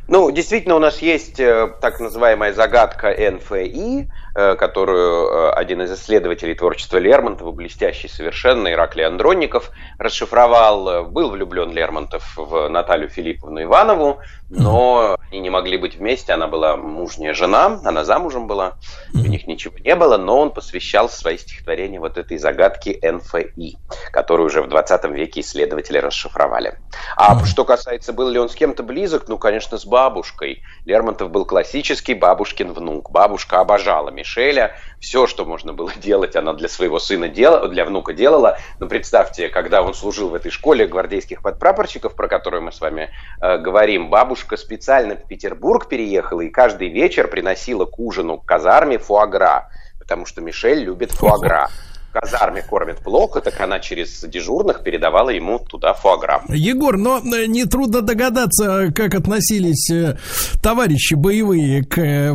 [0.07, 5.91] Ну, действительно, у нас есть э, так называемая загадка НФИ, э, которую э, один из
[5.91, 11.05] исследователей творчества Лермонтова, блестящий совершенно, Ираклий Андронников, расшифровал.
[11.05, 14.19] Был влюблен Лермонтов в Наталью Филипповну Иванову,
[14.49, 18.73] но они не могли быть вместе, она была мужняя жена, она замужем была,
[19.13, 23.77] у них ничего не было, но он посвящал свои стихотворения вот этой загадке НФИ,
[24.11, 26.77] которую уже в 20 веке исследователи расшифровали.
[27.17, 30.61] А что касается, был ли он с кем-то близок, ну, конечно, с бабушкой.
[30.85, 33.09] Лермонтов был классический бабушкин внук.
[33.11, 38.13] Бабушка обожала Мишеля, все, что можно было делать, она для своего сына делала, для внука
[38.13, 38.57] делала.
[38.79, 43.11] Но представьте, когда он служил в этой школе гвардейских подпрапорщиков, про которую мы с вами
[43.41, 48.97] э, говорим, бабушка специально в Петербург переехала и каждый вечер приносила к ужину к казарме
[48.97, 49.69] фуагра,
[49.99, 51.69] потому что Мишель любит фуагра
[52.13, 56.43] казарме кормят плохо, так она через дежурных передавала ему туда фуагра.
[56.49, 60.17] Егор, но э, нетрудно догадаться, как относились э,
[60.61, 62.33] товарищи боевые к, э,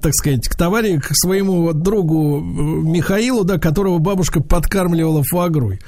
[0.00, 5.80] так сказать, к товарищу, к своему другу Михаилу, да, которого бабушка подкармливала фуагрой.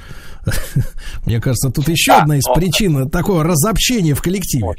[1.26, 2.54] Мне кажется, тут еще да, одна из но...
[2.54, 4.74] причин такого разобщения в коллективе.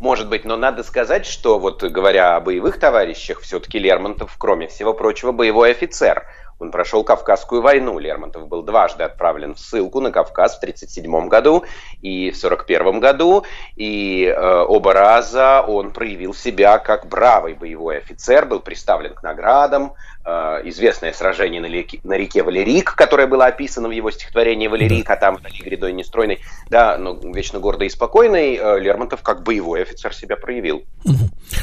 [0.00, 4.94] Может быть, но надо сказать, что вот говоря о боевых товарищах, все-таки Лермонтов, кроме всего
[4.94, 6.24] прочего, боевой офицер.
[6.62, 7.98] Он прошел Кавказскую войну.
[7.98, 11.64] Лермонтов был дважды отправлен в ссылку на Кавказ в 1937 году
[12.00, 13.44] и в 1941 году.
[13.74, 19.94] И э, оба раза он проявил себя как бравый боевой офицер, был представлен к наградам,
[20.24, 25.16] известное сражение на реке, на реке Валерик, которое было описано в его стихотворении «Валерик», а
[25.16, 26.38] там вдали грядой нестройной,
[26.70, 30.82] да, но вечно гордый и спокойный, э, Лермонтов как боевой офицер себя проявил.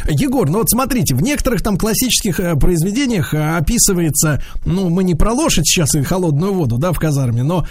[0.09, 5.31] Егор, ну вот смотрите, в некоторых там классических э, произведениях описывается, ну, мы не про
[5.31, 7.65] лошадь сейчас и холодную воду, да, в казарме, но,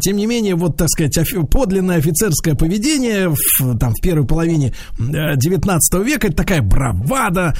[0.00, 1.18] тем не менее, вот, так сказать,
[1.50, 7.54] подлинное офицерское поведение в, там, в первой половине 19 века, это такая бравада,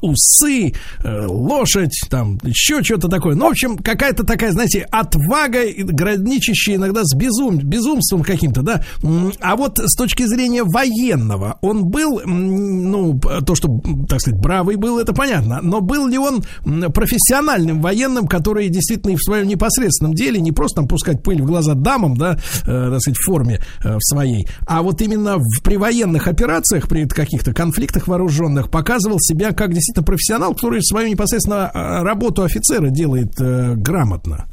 [0.00, 0.72] усы,
[1.04, 3.34] лошадь, там, там еще что-то такое.
[3.34, 8.84] Ну, в общем, какая-то такая, знаете, отвага, граничащая иногда с безум, безумством каким-то, да.
[9.40, 13.68] А вот с точки зрения военного, он был, ну, то, что,
[14.08, 16.42] так сказать, бравый был, это понятно, но был ли он
[16.94, 21.46] профессиональным военным, который действительно и в своем непосредственном деле не просто там пускать пыль в
[21.46, 25.62] глаза дамам, да, э, так сказать, в форме э, в своей, а вот именно в,
[25.62, 31.70] при военных операциях, при каких-то конфликтах вооруженных показывал себя как действительно профессионал, который свою непосредственно
[31.72, 34.46] а, работу офицера делает э, грамотно.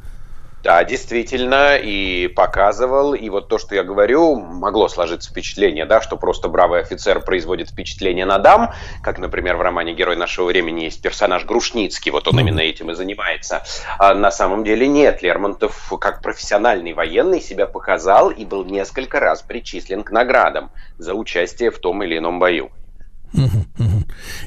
[0.64, 6.18] Да, действительно, и показывал, и вот то, что я говорю, могло сложиться впечатление, да, что
[6.18, 11.02] просто бравый офицер производит впечатление на дам, как, например, в романе «Герой нашего времени» есть
[11.02, 13.64] персонаж Грушницкий, вот он именно этим и занимается.
[13.98, 19.41] А на самом деле нет, Лермонтов как профессиональный военный себя показал и был несколько раз
[19.41, 22.69] причислен к наградам за участие в том или ином бою.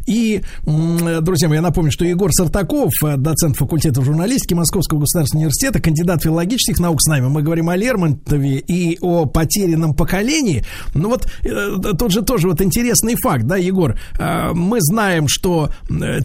[0.06, 5.80] И, друзья мои, я напомню, что Егор Сартаков, э, доцент факультета журналистики Московского государственного университета,
[5.80, 7.28] кандидат филологических наук с нами.
[7.28, 10.64] Мы говорим о Лермонтове и о потерянном поколении.
[10.94, 13.98] Ну вот, э, тут же тоже вот интересный факт, да, Егор?
[14.18, 15.70] Э, мы знаем, что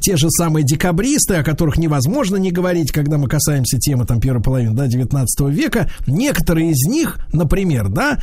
[0.01, 4.41] те же самые декабристы, о которых невозможно не говорить, когда мы касаемся темы там первой
[4.41, 8.19] половины, да, 19 века, некоторые из них, например, да,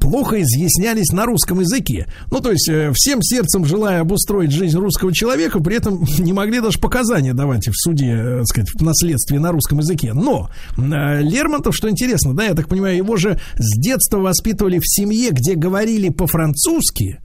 [0.00, 2.06] плохо изъяснялись на русском языке.
[2.30, 6.60] Ну, то есть всем сердцем сердцем желая обустроить жизнь русского человека, при этом не могли
[6.60, 10.12] даже показания давать в суде, э, так сказать, в наследстве на русском языке.
[10.12, 14.86] Но э, Лермонтов, что интересно, да, я так понимаю, его же с детства воспитывали в
[14.86, 17.20] семье, где говорили по-французски,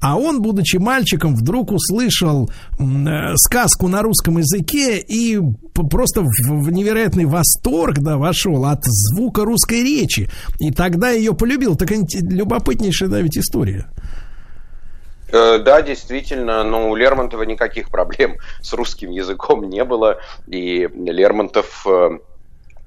[0.00, 2.48] а он, будучи мальчиком, вдруг услышал
[2.78, 2.84] э,
[3.36, 5.38] сказку на русском языке и
[5.74, 10.30] просто в невероятный восторг да, вошел от звука русской речи.
[10.60, 11.74] И тогда ее полюбил.
[11.74, 13.88] Так любопытнейшая, да, ведь история.
[15.30, 21.86] Э, да, действительно, но у Лермонтова никаких проблем с русским языком не было, и Лермонтов
[21.86, 22.18] э,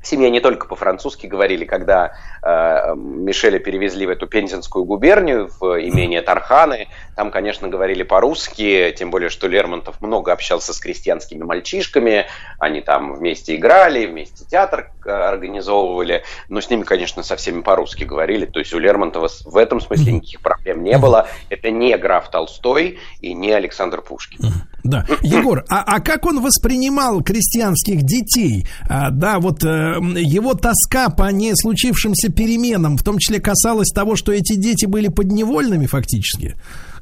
[0.01, 5.80] в семье не только по-французски говорили, когда э, Мишеля перевезли в эту Пензенскую губернию, в
[5.80, 12.25] имение Тарханы, там, конечно, говорили по-русски, тем более, что Лермонтов много общался с крестьянскими мальчишками,
[12.57, 18.05] они там вместе играли, вместе театр э, организовывали, но с ними, конечно, со всеми по-русски
[18.05, 21.27] говорили, то есть у Лермонтова в этом смысле никаких проблем не было.
[21.49, 24.39] Это не граф Толстой и не Александр Пушкин.
[24.83, 25.05] Да.
[25.21, 28.65] Егор, а, а как он воспринимал крестьянских детей?
[28.89, 34.15] А, да, вот э, его тоска по не случившимся переменам, в том числе касалась того,
[34.15, 36.55] что эти дети были подневольными фактически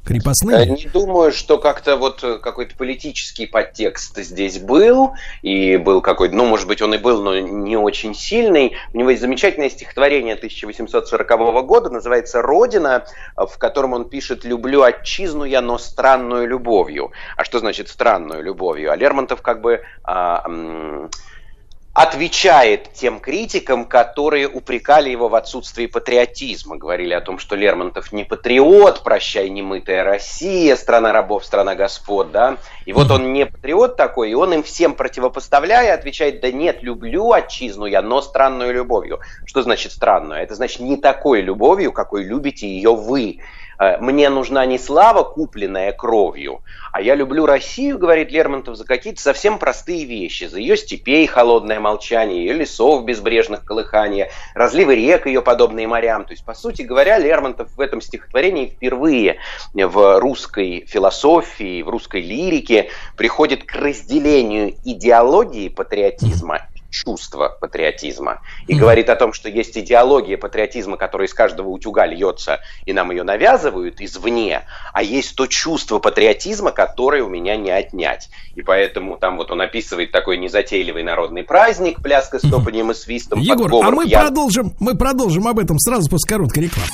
[0.06, 0.66] крепостные?
[0.66, 6.68] Не думаю, что как-то вот какой-то политический подтекст здесь был, и был какой-то, ну, может
[6.68, 8.76] быть, он и был, но не очень сильный.
[8.94, 13.06] У него есть замечательное стихотворение 1840 года, называется «Родина»,
[13.36, 17.12] в котором он пишет «Люблю отчизну я, но странную любовью».
[17.38, 18.92] А что значит странную любовью?
[18.92, 19.82] А Лермонтов как бы...
[20.04, 20.44] А,
[21.94, 26.78] отвечает тем критикам, которые упрекали его в отсутствии патриотизма.
[26.78, 32.58] Говорили о том, что Лермонтов не патриот, прощай, немытая Россия, страна рабов, страна господ, да.
[32.86, 37.32] И вот он не патриот такой, и он им всем противопоставляя отвечает, да нет, люблю
[37.32, 39.20] отчизну я, но странную любовью.
[39.46, 40.42] Что значит странную?
[40.42, 43.40] Это значит не такой любовью, какой любите ее вы.
[43.80, 46.62] Э, мне нужна не слава, купленная кровью,
[46.92, 50.46] а я люблю Россию, говорит Лермонтов, за какие-то совсем простые вещи.
[50.46, 56.26] За ее степей холодное молчание, ее лесов безбрежных колыхания, разливы рек ее подобные морям.
[56.26, 59.38] То есть, по сути говоря, Лермонтов в этом стихотворении впервые
[59.74, 68.42] в русской философии, в русской лирике приходит к разделению идеологии патриотизма чувство патриотизма.
[68.68, 72.94] И mm говорит о том, что есть идеология патриотизма, которая из каждого утюга льется, и
[72.94, 74.64] нам ее навязывают извне,
[74.94, 78.30] а есть то чувство патриотизма, которое у меня не отнять.
[78.56, 83.40] И поэтому там вот он описывает такой незатейливый народный праздник, пляска с топанием и свистом.
[83.40, 84.22] Егор, а мы пьян...
[84.22, 86.90] продолжим, мы продолжим об этом сразу после короткой рекламы.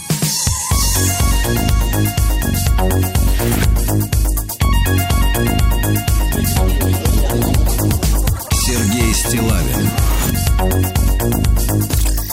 [9.36, 9.90] Стилавин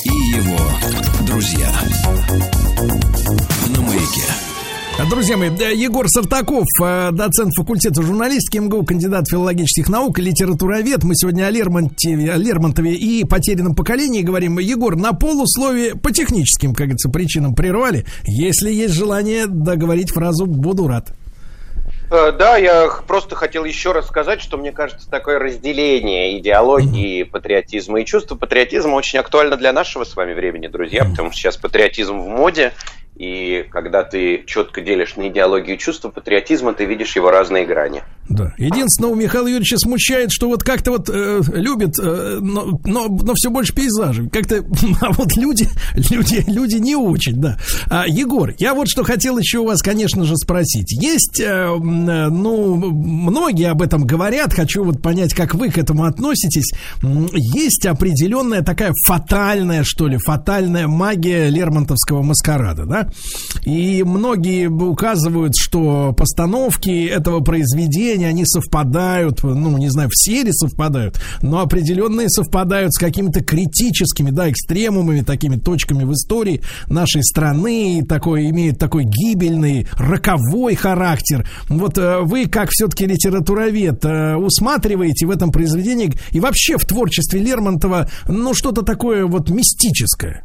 [0.05, 1.69] и его друзья
[3.75, 4.23] на маяке.
[5.11, 11.03] Друзья мои, Егор Сартаков, э, доцент факультета журналистики МГУ, кандидат филологических наук, литературовед.
[11.03, 14.61] Мы сегодня о Лермонтове, о Лермонтове и потерянном поколении говорим.
[14.61, 18.07] Егор, на полусловие по техническим, как говорится, причинам прервали.
[18.25, 21.13] Если есть желание договорить фразу «буду рад».
[22.13, 28.03] Э, да, я просто хотел еще раз сказать, что мне кажется, такое разделение идеологии патриотизма
[28.03, 32.19] и чувства патриотизма очень актуально для нашего с вами времени, друзья, потому что сейчас патриотизм
[32.19, 32.75] в моде,
[33.17, 38.03] и когда ты четко делишь на идеологию чувства патриотизма, ты видишь его разные грани.
[38.29, 38.55] Да.
[38.57, 43.35] Единственное, у Михаила Юрьевича смущает, что вот как-то вот э, любит, э, но, но, но
[43.35, 44.31] все больше пейзажей.
[44.31, 44.65] Как-то,
[45.03, 45.69] а вот люди,
[46.11, 47.59] люди, люди не очень, да.
[47.91, 50.93] А, Егор, я вот что хотел еще у вас, конечно же, спросить.
[50.93, 56.73] Есть, э, ну, многие об этом говорят, хочу вот понять, как вы к этому относитесь.
[57.03, 63.02] Есть определенная такая фатальная, что ли, фатальная магия Лермонтовского маскарада, да?
[63.65, 71.21] И многие указывают, что постановки этого произведения, они совпадают, ну, не знаю, все ли совпадают,
[71.43, 78.51] но определенные совпадают с какими-то критическими, да, экстремумами, такими точками в истории нашей страны, такой,
[78.51, 81.49] имеют такой гибельный, роковой характер.
[81.69, 87.41] Вот э, вы, как все-таки литературовед, э, усматриваете в этом произведении и вообще в творчестве
[87.41, 90.45] Лермонтова, ну, что-то такое вот мистическое?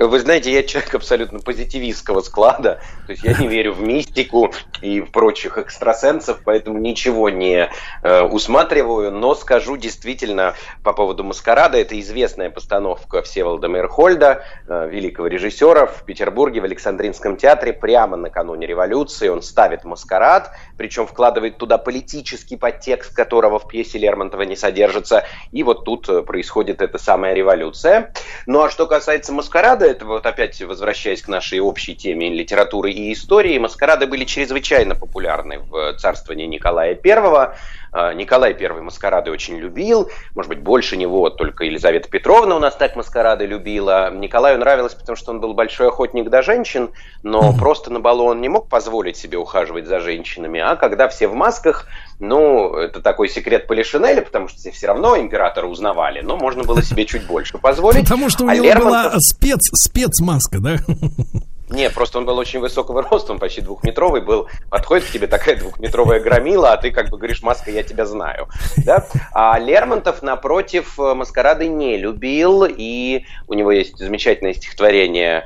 [0.00, 5.00] Вы знаете, я человек абсолютно позитивистского склада, то есть я не верю в мистику и
[5.00, 7.68] в прочих экстрасенсов, поэтому ничего не
[8.02, 10.54] э, усматриваю, но скажу действительно
[10.84, 17.36] по поводу «Маскарада», это известная постановка Всеволода Мерхольда, э, великого режиссера в Петербурге в Александринском
[17.36, 23.98] театре прямо накануне революции, он ставит «Маскарад», причем вкладывает туда политический подтекст, которого в пьесе
[23.98, 28.12] Лермонтова не содержится, и вот тут э, происходит эта самая революция.
[28.46, 33.12] Ну а что касается «Маскарада», это вот опять возвращаясь к нашей общей теме литературы и
[33.12, 37.54] истории, маскарады были чрезвычайно популярны в царствовании Николая I.
[37.90, 42.76] А, Николай I маскарады очень любил, может быть, больше него только Елизавета Петровна у нас
[42.76, 44.10] так маскарады любила.
[44.10, 46.90] Николаю нравилось, потому что он был большой охотник до женщин,
[47.22, 51.28] но просто на балу он не мог позволить себе ухаживать за женщинами, а когда все
[51.28, 51.86] в масках,
[52.20, 57.06] ну, это такой секрет Полишинеля, потому что все равно императора узнавали, но можно было себе
[57.06, 58.02] чуть больше позволить.
[58.02, 59.12] Потому что у а него Лермонтов...
[59.12, 60.76] была спец, спецмаска, да?
[61.70, 64.48] Не, просто он был очень высокого роста, он почти двухметровый был.
[64.70, 68.48] Подходит к тебе такая двухметровая громила, а ты как бы говоришь, маска, я тебя знаю.
[68.78, 69.06] Да?
[69.32, 75.44] А Лермонтов, напротив, маскарады не любил, и у него есть замечательное стихотворение,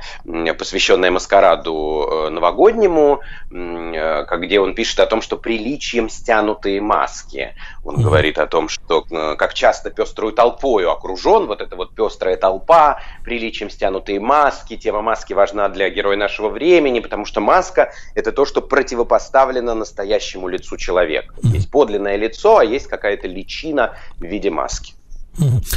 [0.57, 3.21] посвященное маскараду э, новогоднему,
[3.51, 7.55] э, где он пишет о том, что приличием стянутые маски.
[7.83, 12.37] Он говорит о том, что э, как часто пеструю толпою окружен, вот эта вот пестрая
[12.37, 17.91] толпа, приличием стянутые маски, тема маски важна для героя герой нашего времени, потому что маска–
[18.15, 21.33] это то, что противопоставлено настоящему лицу человека.
[21.43, 24.93] Есть подлинное лицо, а есть какая-то личина в виде маски.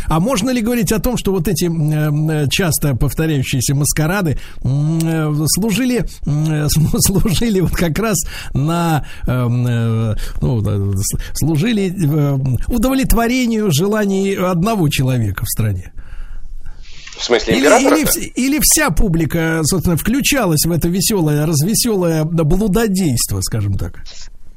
[0.09, 6.05] А можно ли говорить о том, что вот эти э, часто повторяющиеся маскарады э, служили,
[6.27, 6.67] э,
[6.99, 8.19] служили вот как раз
[8.53, 10.95] на, ну,
[11.33, 11.95] служили
[12.69, 15.93] удовлетворению желаний одного человека в стране?
[17.19, 23.75] В смысле, или, или, или вся публика, собственно, включалась в это веселое, развеселое блудодейство, скажем
[23.75, 24.03] так?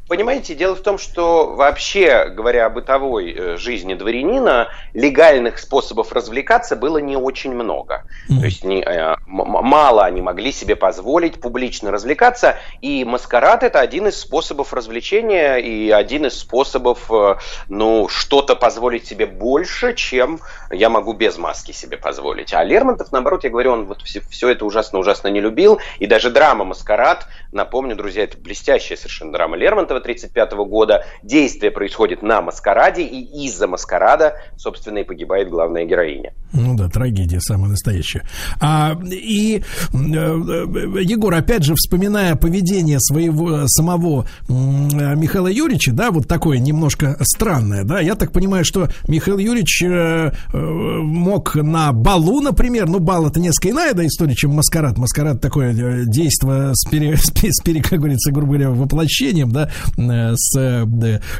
[0.10, 6.76] Понимаете, дело в том, что вообще, говоря о бытовой э, жизни дворянина, легальных способов развлекаться
[6.76, 8.06] было не очень много.
[8.28, 8.40] Mm.
[8.40, 14.08] То есть не, э, мало они могли себе позволить публично развлекаться, и маскарад это один
[14.08, 17.36] из способов развлечения и один из способов, э,
[17.68, 20.40] ну, что-то позволить себе больше, чем
[20.72, 22.52] я могу без маски себе позволить.
[22.52, 26.32] А Лермонтов, наоборот, я говорю, он вот все, все это ужасно-ужасно не любил, и даже
[26.32, 31.04] драма «Маскарад», напомню, друзья, это блестящая совершенно драма Лермонтова, 1935 года.
[31.24, 36.34] Действие происходит на маскараде, и из-за маскарада, собственно, и погибает главная героиня.
[36.54, 38.24] Ну да, трагедия самая настоящая.
[38.60, 39.62] А, и,
[39.94, 47.84] э, Егор, опять же, вспоминая поведение своего самого Михаила Юрьевича, да, вот такое немножко странное,
[47.84, 53.28] да, я так понимаю, что Михаил Юрьевич э, э, мог на балу, например, ну, бал
[53.28, 54.98] это несколько иная да, история, чем маскарад.
[54.98, 60.86] Маскарад такое действо с, пере, с, пере, как говорится, грубо говоря, воплощением, да, с э,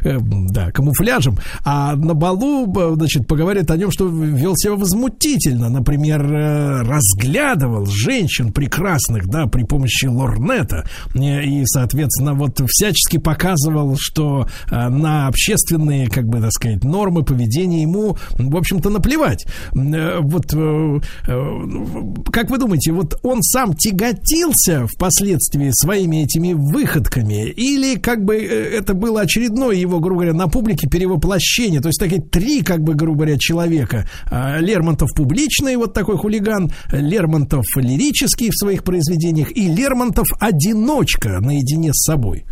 [0.04, 5.68] э, да, камуфляжем, а на балу, значит, поговорит о нем, что вел себя возмутительно.
[5.68, 6.20] Например,
[6.86, 10.84] разглядывал женщин прекрасных, да, при помощи лорнета.
[11.14, 18.16] И, соответственно, вот всячески показывал, что на общественные, как бы, так сказать, нормы поведения ему,
[18.38, 19.46] в общем-то, наплевать.
[19.72, 20.46] Вот,
[22.32, 28.94] как вы думаете, вот он сам тяготился впоследствии своими этими выходками или как бы это
[28.94, 31.80] было очередное его, грубо говоря, на публике перевоплощение.
[31.80, 34.06] То есть такие три, как бы, грубо говоря, человека.
[34.30, 41.92] А, Лермонтов публичный, вот такой хулиган, Лермонтов лирический в своих произведениях и Лермонтов одиночка наедине
[41.92, 42.44] с собой.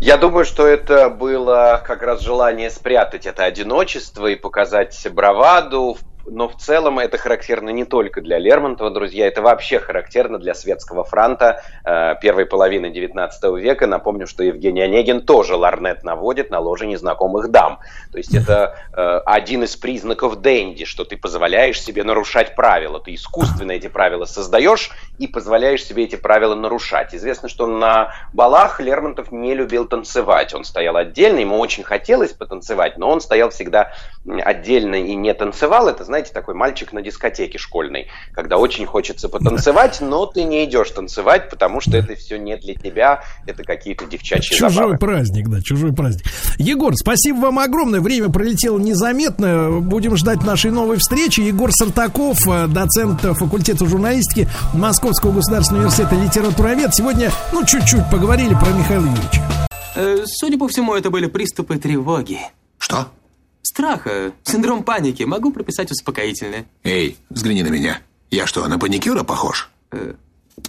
[0.00, 6.09] Я думаю, что это было как раз желание спрятать это одиночество и показать браваду в
[6.26, 11.04] но в целом это характерно не только для Лермонтова, друзья, это вообще характерно для светского
[11.04, 13.86] фронта э, первой половины 19 века.
[13.86, 17.78] Напомню, что Евгений Онегин тоже ларнет наводит на ложе незнакомых дам.
[18.12, 23.00] То есть это э, один из признаков денди, что ты позволяешь себе нарушать правила.
[23.00, 24.90] Ты искусственно эти правила создаешь
[25.20, 27.14] и позволяешь себе эти правила нарушать.
[27.14, 30.54] Известно, что на балах Лермонтов не любил танцевать.
[30.54, 33.92] Он стоял отдельно, ему очень хотелось потанцевать, но он стоял всегда
[34.26, 35.88] отдельно и не танцевал.
[35.88, 40.90] Это, знаете, такой мальчик на дискотеке школьной, когда очень хочется потанцевать, но ты не идешь
[40.90, 44.96] танцевать, потому что это все не для тебя, это какие-то девчачьи Чужой забавы.
[44.96, 46.24] праздник, да, чужой праздник.
[46.56, 48.00] Егор, спасибо вам огромное.
[48.00, 49.80] Время пролетело незаметно.
[49.82, 51.40] Будем ждать нашей новой встречи.
[51.40, 56.94] Егор Сартаков, э, доцент факультета журналистики Московского государственного университета литературовед.
[56.94, 59.42] Сегодня, ну, чуть-чуть поговорили про Михаила Юрьевича.
[59.94, 62.40] Э, судя по всему, это были приступы тревоги.
[62.78, 63.08] Что?
[63.62, 65.22] Страха, синдром паники.
[65.24, 66.66] Могу прописать успокоительное.
[66.84, 68.00] Эй, взгляни на меня.
[68.30, 69.70] Я что, на паникюра похож?
[69.90, 70.14] Э,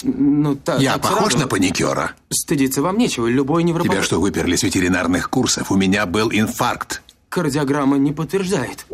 [0.04, 1.40] ну, та, Я так похож сразу.
[1.40, 2.12] на паникюра?
[2.30, 3.92] Стыдиться вам нечего, любой невропат...
[3.92, 5.72] Тебя что, выперли с ветеринарных курсов?
[5.72, 7.02] У меня был инфаркт.
[7.32, 8.86] Кардиограмма не подтверждает.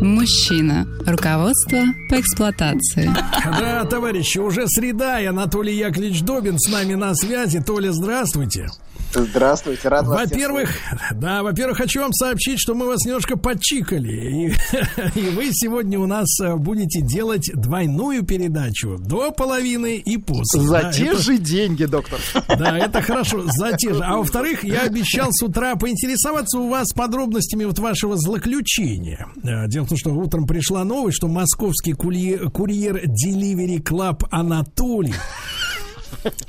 [0.00, 0.84] Мужчина.
[1.06, 1.78] Руководство
[2.08, 3.08] по эксплуатации.
[3.56, 7.60] Да, товарищи, уже среда, и Анатолий Яковлевич Добин с нами на связи.
[7.60, 8.66] Толя, здравствуйте.
[9.12, 10.70] Здравствуйте, рад вас Во-первых,
[11.14, 14.12] да, во-первых, хочу вам сообщить, что мы вас немножко подчикали.
[14.12, 14.46] И,
[15.20, 20.60] и вы сегодня у нас э, будете делать двойную передачу до половины и после.
[20.62, 22.20] За Да, те это- же деньги, доктор.
[22.48, 24.02] Да, это хорошо, за те же.
[24.04, 29.26] А во-вторых, я обещал с утра поинтересоваться у вас подробностями вот вашего злоключения.
[29.42, 35.14] Э, Дело в том, что утром пришла новость, что московский курьер, курьер Delivery Club Анатолий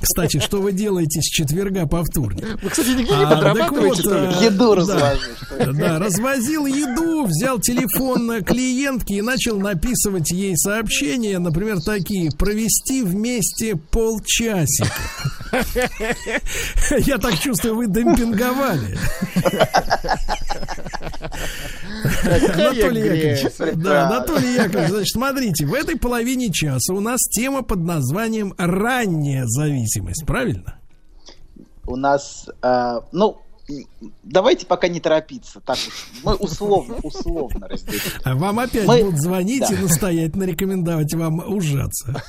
[0.00, 2.44] кстати, что вы делаете с четверга по вторник?
[2.62, 4.26] Вы, кстати, нигде не А, подрабатываете, вот, что ли?
[4.40, 5.14] э, Еду да.
[5.14, 5.18] ли?
[5.72, 13.02] Да, развозил еду, взял телефон на клиентки и начал написывать ей сообщения, например, такие: провести
[13.02, 14.90] вместе полчасика.
[17.06, 18.98] Я так чувствую, вы демпинговали.
[22.24, 23.00] Анатолий.
[23.00, 28.54] Яковлевич, да, Анатолий Яковлевич, значит, смотрите, в этой половине часа у нас тема под названием
[28.58, 30.78] «Ранняя зависимость», правильно?
[31.86, 33.38] У нас, э, ну,
[34.22, 35.60] давайте пока не торопиться.
[35.60, 38.00] Так уж, мы условно, условно разделим.
[38.24, 39.82] А Вам опять Мы- будут звонить и Да.
[39.82, 42.22] настоятельно рекомендовать вам ужаться.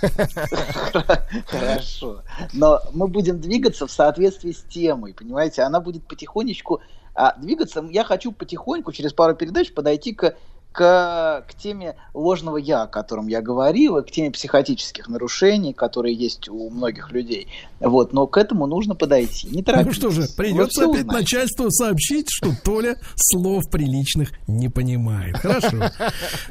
[1.48, 2.22] Хорошо.
[2.54, 5.64] Но мы будем двигаться в соответствии с темой, понимаете?
[5.64, 6.82] Она будет потихонечку
[7.16, 7.86] а, двигаться.
[7.92, 10.36] Я хочу потихоньку, через пару передач, подойти к,
[10.74, 16.16] к, к теме ложного «я», о котором я говорил, и к теме психотических нарушений, которые
[16.16, 17.48] есть у многих людей.
[17.80, 19.48] Вот, но к этому нужно подойти.
[19.48, 19.96] Не Ну торопитесь.
[19.98, 21.12] что же, придется опять узнаете.
[21.22, 25.38] начальству сообщить, что Толя слов приличных не понимает.
[25.38, 25.78] Хорошо.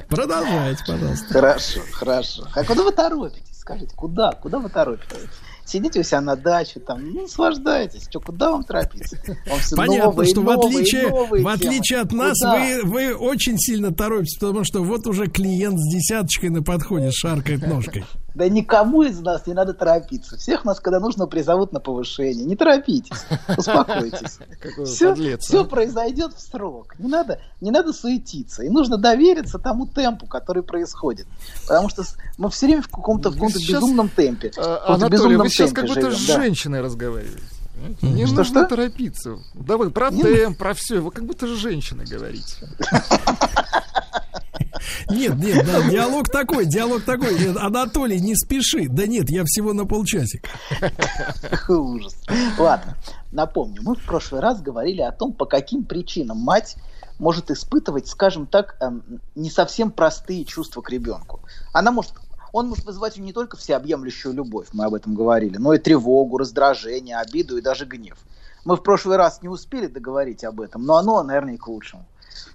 [0.08, 1.26] Продолжайте, пожалуйста.
[1.32, 2.44] Хорошо, хорошо.
[2.54, 3.42] А куда вы торопитесь?
[3.58, 4.32] Скажите, куда?
[4.32, 5.18] Куда вы торопитесь?
[5.64, 8.04] Сидите у себя на даче, там, ну, наслаждайтесь.
[8.08, 9.16] Что, куда вам торопиться?
[9.26, 12.58] Вам Понятно, новые, что в отличие, новые в отличие от нас, Куда?
[12.58, 17.66] вы, вы очень сильно торопитесь, потому что вот уже клиент с десяточкой на подходе шаркает
[17.66, 18.04] ножкой.
[18.34, 20.36] Да никому из нас не надо торопиться.
[20.36, 22.44] Всех нас, когда нужно, призовут на повышение.
[22.44, 23.24] Не торопитесь,
[23.56, 24.38] успокойтесь.
[24.84, 25.64] Все, все а.
[25.64, 26.98] произойдет в срок.
[26.98, 28.62] Не надо, не надо суетиться.
[28.62, 31.26] И нужно довериться тому темпу, который происходит.
[31.66, 32.04] Потому что
[32.38, 34.52] мы все время в каком-то, сейчас, безумном темпе.
[34.56, 37.42] А, Анатолий, вы сейчас как будто с женщиной разговариваете.
[38.00, 38.66] Не Что, нужно что?
[38.66, 39.38] торопиться.
[39.54, 41.00] Да вы про темп, про все.
[41.00, 42.68] Вы как будто с женщиной говорите.
[45.10, 47.38] Нет, нет, да, диалог такой, диалог такой.
[47.38, 48.88] Нет, Анатолий, не спеши.
[48.88, 50.48] Да нет, я всего на полчасика.
[51.68, 52.16] Ужас.
[52.58, 52.96] Ладно,
[53.30, 56.76] напомню, мы в прошлый раз говорили о том, по каким причинам мать
[57.18, 61.40] может испытывать, скажем так, эм, не совсем простые чувства к ребенку.
[61.72, 62.14] Она может,
[62.52, 67.16] он может вызывать не только всеобъемлющую любовь, мы об этом говорили, но и тревогу, раздражение,
[67.18, 68.18] обиду и даже гнев.
[68.64, 72.06] Мы в прошлый раз не успели договорить об этом, но оно, наверное, и к лучшему.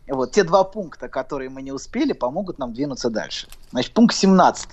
[0.07, 3.47] Вот те два пункта, которые мы не успели, помогут нам двинуться дальше.
[3.71, 4.69] Значит, пункт 17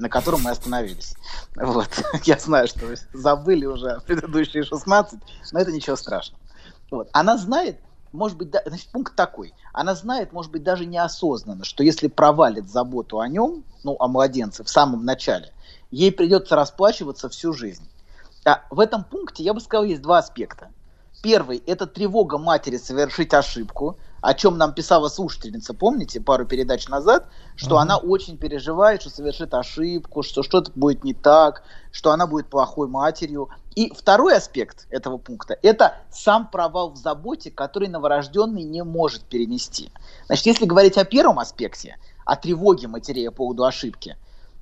[0.00, 1.14] на котором мы остановились.
[1.54, 1.88] Вот.
[2.24, 5.20] Я знаю, что вы забыли уже предыдущие 16,
[5.52, 6.42] но это ничего страшного.
[6.90, 7.08] Вот.
[7.12, 7.78] Она знает,
[8.12, 9.54] может быть, да- значит, пункт такой.
[9.72, 14.64] Она знает, может быть, даже неосознанно, что если провалит заботу о нем, ну, о младенце
[14.64, 15.52] в самом начале,
[15.90, 17.86] ей придется расплачиваться всю жизнь.
[18.44, 20.70] А в этом пункте, я бы сказал, есть два аспекта.
[21.22, 27.26] Первый– это тревога матери совершить ошибку, о чем нам писала слушательница, помните, пару передач назад,
[27.56, 32.48] что она очень переживает, что совершит ошибку, что что-то будет не так, что она будет
[32.48, 33.48] плохой матерью.
[33.74, 39.90] И второй аспект этого пункта– это сам провал в заботе, который новорожденный не может перенести.
[40.26, 44.16] Значит, если говорить о первом аспекте, о тревоге матерей по поводу ошибки,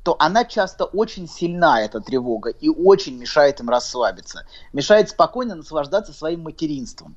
[0.05, 4.47] то она часто очень сильна, эта тревога, и очень мешает им расслабиться.
[4.73, 7.17] Мешает спокойно наслаждаться своим материнством.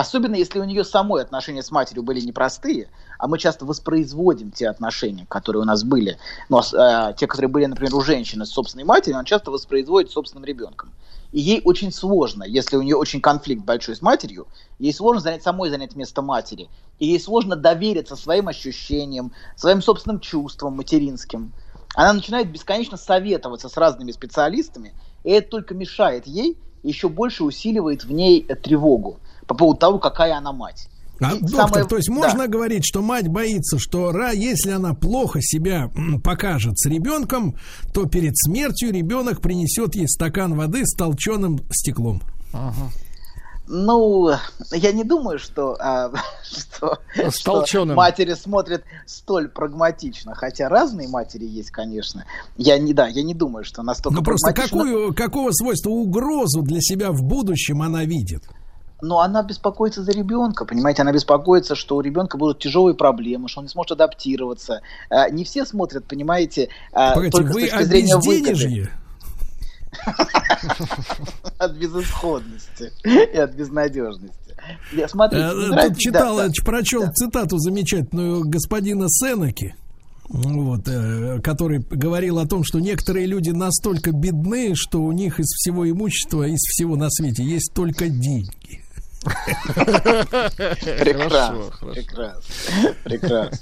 [0.00, 4.66] Особенно если у нее самой отношения с матерью были непростые, а мы часто воспроизводим те
[4.66, 6.16] отношения, которые у нас были,
[6.48, 10.14] ну, а, те, которые были, например, у женщины с собственной матерью, он часто воспроизводит с
[10.14, 10.94] собственным ребенком.
[11.32, 14.46] И ей очень сложно, если у нее очень конфликт большой с матерью,
[14.78, 16.70] ей сложно занять самой занять место матери.
[16.98, 21.52] И ей сложно довериться своим ощущениям, своим собственным чувствам материнским.
[21.94, 24.94] Она начинает бесконечно советоваться с разными специалистами,
[25.24, 29.20] и это только мешает ей, еще больше усиливает в ней тревогу
[29.50, 30.88] по поводу того, какая она мать.
[31.20, 31.84] А, доктор, самое...
[31.86, 32.46] то есть можно да.
[32.46, 35.90] говорить, что мать боится, что ра, если она плохо себя
[36.22, 37.56] покажет с ребенком,
[37.92, 42.22] то перед смертью ребенок принесет ей стакан воды с толченым стеклом.
[42.52, 42.92] Ага.
[43.66, 44.30] Ну,
[44.70, 46.12] я не думаю, что, а,
[46.44, 52.24] что, что матери смотрят столь прагматично, хотя разные матери есть, конечно.
[52.56, 54.16] Я не, да, я не думаю, что настолько.
[54.16, 58.44] Ну просто какую, какого свойства угрозу для себя в будущем она видит?
[59.02, 63.60] Но она беспокоится за ребенка, понимаете, она беспокоится, что у ребенка будут тяжелые проблемы, что
[63.60, 64.82] он не сможет адаптироваться.
[65.08, 68.90] А, не все смотрят, понимаете, а, Погодите, только вы с точки зрения выгоды.
[71.58, 74.54] От безысходности и от безнадежности.
[74.92, 79.74] Я смотрю, э, Тут читал, прочел цитату замечательную господина Сенеки
[80.30, 85.46] вот, э, который говорил о том, что некоторые люди настолько бедны, что у них из
[85.46, 88.79] всего имущества, из всего на свете есть только деньги.
[90.80, 93.58] Прекрасно, прекрасно, прекрасно.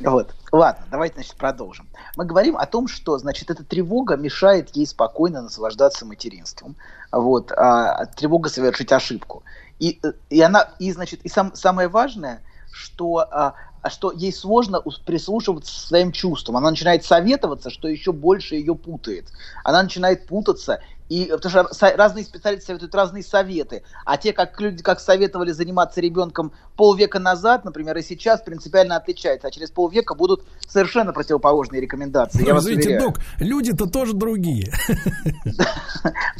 [0.00, 1.88] Вот, ладно, давайте, значит, продолжим.
[2.16, 6.74] Мы говорим о том, что, значит, эта тревога мешает ей спокойно наслаждаться материнством.
[7.12, 9.44] Вот, а, тревога совершить ошибку.
[9.78, 12.42] И, и она, и, значит, и сам, самое важное,
[12.72, 13.54] что а,
[13.88, 16.56] что ей сложно прислушиваться к своим чувствам.
[16.58, 19.28] Она начинает советоваться, что еще больше ее путает.
[19.64, 23.82] Она начинает путаться, и, потому что разные специалисты советуют разные советы.
[24.06, 29.48] А те, как люди, как советовали заниматься ребенком полвека назад, например, и сейчас принципиально отличаются.
[29.48, 32.44] А через полвека будут совершенно противоположные рекомендации.
[32.44, 34.72] Ну, извините, док, люди-то тоже другие.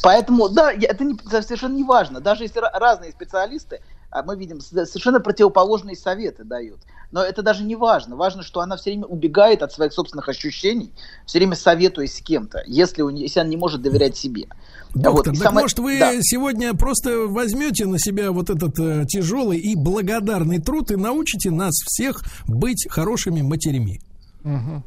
[0.04, 2.20] Поэтому, да, это, совершенно не важно.
[2.20, 3.80] Даже если разные специалисты,
[4.24, 6.80] мы видим, совершенно противоположные советы дают.
[7.12, 8.16] Но это даже не важно.
[8.16, 10.92] Важно, что она все время убегает от своих собственных ощущений,
[11.26, 14.46] все время советуясь с кем-то, если, у нее, если она не может доверять себе.
[14.94, 15.24] Доктор, вот.
[15.26, 15.64] так самое...
[15.64, 16.12] может вы да.
[16.20, 21.74] сегодня просто возьмете на себя вот этот э, тяжелый и благодарный труд и научите нас
[21.86, 24.00] всех быть хорошими матерями?
[24.44, 24.82] Угу.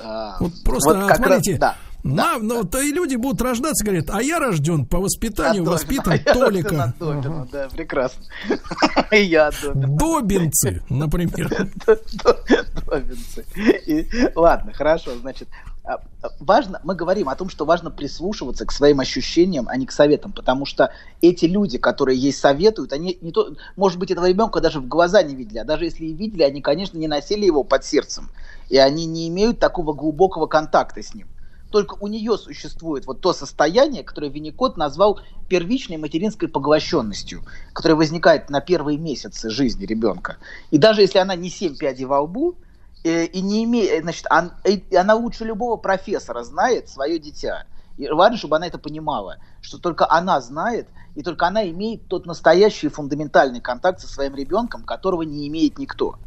[0.00, 1.76] А, вот просто, вот смотрите, раз, да.
[2.04, 6.12] Да, ну, то и люди будут рождаться, говорят, а я рожден по воспитанию, а воспитан
[6.12, 6.94] а Толика.
[7.50, 8.24] Да, прекрасно.
[9.10, 9.96] И я Добин.
[9.96, 11.48] Добинцы, например.
[12.86, 13.46] Добинцы.
[14.34, 15.48] Ладно, хорошо, значит,
[15.82, 19.86] а, а, важно, мы говорим о том, что важно прислушиваться к своим ощущениям, а не
[19.86, 24.28] к советам, потому что эти люди, которые ей советуют, они не то, может быть, этого
[24.28, 27.46] ребенка даже в глаза не видели, а даже если и видели, они, конечно, не носили
[27.46, 28.28] его под сердцем,
[28.68, 31.28] и они не имеют такого глубокого контакта с ним
[31.74, 35.18] только у нее существует вот то состояние, которое Винникот назвал
[35.48, 37.42] первичной материнской поглощенностью,
[37.72, 40.36] которое возникает на первые месяцы жизни ребенка.
[40.70, 42.54] И даже если она не семь пядей во лбу,
[43.02, 47.64] э, и не имеет, значит, он, и она лучше любого профессора знает свое дитя.
[47.96, 50.86] И важно, чтобы она это понимала, что только она знает,
[51.16, 56.20] и только она имеет тот настоящий фундаментальный контакт со своим ребенком, которого не имеет никто.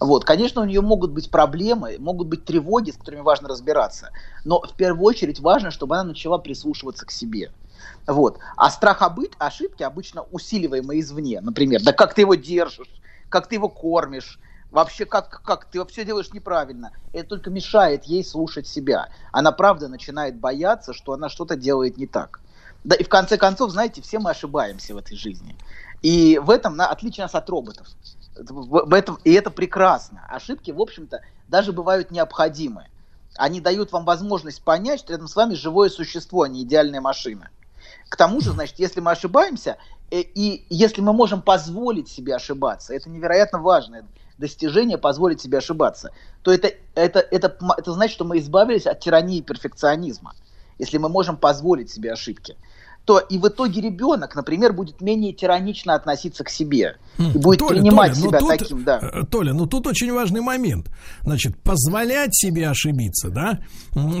[0.00, 4.10] Вот, конечно, у нее могут быть проблемы, могут быть тревоги, с которыми важно разбираться,
[4.44, 7.52] но в первую очередь важно, чтобы она начала прислушиваться к себе.
[8.06, 8.38] Вот.
[8.56, 11.40] А страх обыть, ошибки обычно усиливаемые извне.
[11.42, 12.88] Например, да как ты его держишь,
[13.28, 14.40] как ты его кормишь,
[14.70, 16.92] вообще как, как ты все делаешь неправильно.
[17.12, 19.10] Это только мешает ей слушать себя.
[19.32, 22.40] Она правда начинает бояться, что она что-то делает не так.
[22.84, 25.56] Да и в конце концов, знаете, все мы ошибаемся в этой жизни.
[26.00, 27.86] И в этом на, отличие нас от роботов.
[28.48, 30.26] В этом, и это прекрасно.
[30.28, 32.86] Ошибки, в общем-то, даже бывают необходимы.
[33.36, 37.50] Они дают вам возможность понять, что рядом с вами живое существо, а не идеальная машина.
[38.08, 39.76] К тому же, значит, если мы ошибаемся,
[40.10, 44.04] и, э, и если мы можем позволить себе ошибаться, это невероятно важное
[44.38, 46.12] достижение позволить себе ошибаться,
[46.42, 50.34] то это, это, это, это значит, что мы избавились от тирании перфекционизма,
[50.78, 52.56] если мы можем позволить себе ошибки
[53.10, 57.80] то и в итоге ребенок, например, будет менее тиранично относиться к себе и будет Толя,
[57.80, 59.00] принимать Толя, ну себя тут, таким, да.
[59.02, 60.88] Э, Толя, ну тут очень важный момент.
[61.22, 63.58] Значит, позволять себе ошибиться, да,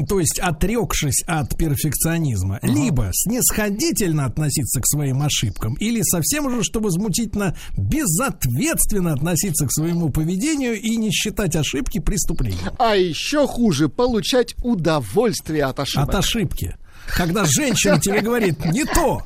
[0.08, 2.72] то есть отрекшись от перфекционизма, угу.
[2.72, 10.10] либо снисходительно относиться к своим ошибкам, или совсем уже, что возмутительно, безответственно относиться к своему
[10.10, 12.72] поведению и не считать ошибки преступлением.
[12.76, 16.08] А еще хуже, получать удовольствие от ошибок.
[16.08, 16.74] От ошибки
[17.14, 19.22] когда женщина тебе говорит не то.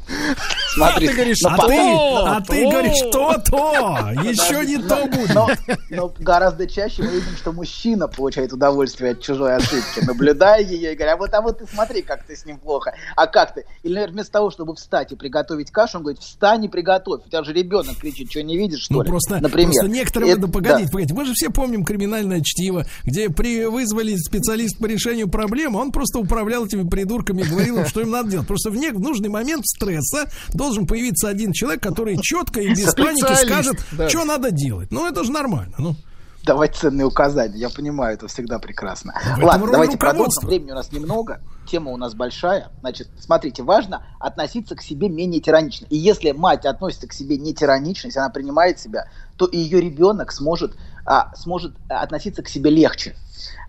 [0.74, 5.34] Смотри, А ты говоришь, а ты, а ты говоришь, то-то, еще не то будет.
[5.34, 5.48] Но,
[5.90, 10.96] но гораздо чаще мы видим, что мужчина получает удовольствие от чужой ошибки, наблюдая ее и
[10.96, 13.64] говоря, а вот, а вот ты смотри, как ты с ним плохо, а как ты?
[13.82, 17.22] Или, наверное, вместо того, чтобы встать и приготовить кашу, он говорит, встань и приготовь.
[17.24, 19.08] У тебя же ребенок кричит, что не видишь, что Ну ли?
[19.08, 19.72] просто, Например.
[19.72, 20.90] просто некоторые, Это- да погодите, да.
[20.90, 25.92] погодите, мы же все помним криминальное чтиво, где при, вызвали специалист по решению проблем, он
[25.92, 28.46] просто управлял этими придурками, говорил им, что им надо делать.
[28.48, 30.28] Просто в, не- в нужный момент стресса
[30.64, 34.08] должен появиться один человек, который четко и без паники скажет, да.
[34.08, 34.90] что надо делать.
[34.90, 35.74] Ну, это же нормально.
[35.78, 35.94] Ну.
[36.42, 37.58] Давать ценные указания.
[37.58, 39.14] Я понимаю, это всегда прекрасно.
[39.38, 40.46] В Ладно, давайте продолжим.
[40.46, 42.70] Времени у нас немного, тема у нас большая.
[42.80, 45.86] Значит, смотрите, важно относиться к себе менее тиранично.
[45.88, 49.80] И если мать относится к себе не тиранично, если она принимает себя, то и ее
[49.80, 50.76] ребенок сможет,
[51.06, 53.16] а, сможет а, относиться к себе легче.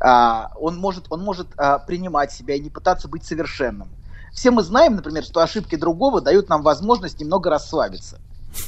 [0.01, 3.89] А, он может, он может а, принимать себя и не пытаться быть совершенным.
[4.35, 8.19] Все мы знаем, например, что ошибки другого дают нам возможность немного расслабиться.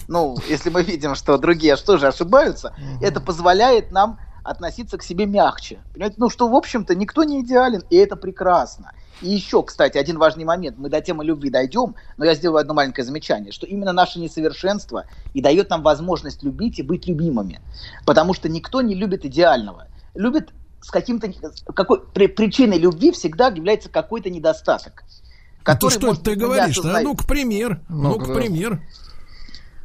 [0.07, 5.26] Ну, если мы видим, что другие что же ошибаются, это позволяет нам относиться к себе
[5.26, 5.80] мягче.
[5.94, 6.15] Понимаете?
[6.19, 8.94] Ну, что, в общем-то, никто не идеален, и это прекрасно.
[9.22, 10.77] И еще, кстати, один важный момент.
[10.77, 15.03] Мы до темы любви дойдем, но я сделаю одно маленькое замечание, что именно наше несовершенство
[15.34, 17.60] и дает нам возможность любить и быть любимыми.
[18.06, 19.88] Потому что никто не любит идеального.
[20.14, 21.30] Любит с каким-то...
[21.73, 25.03] Какой, при- причиной любви всегда является какой-то недостаток.
[25.68, 26.77] Ну, который, что может ты говоришь?
[26.77, 27.07] А осознаем.
[27.07, 27.81] ну-ка, пример.
[27.89, 28.34] Ну-ка, да.
[28.34, 28.81] пример.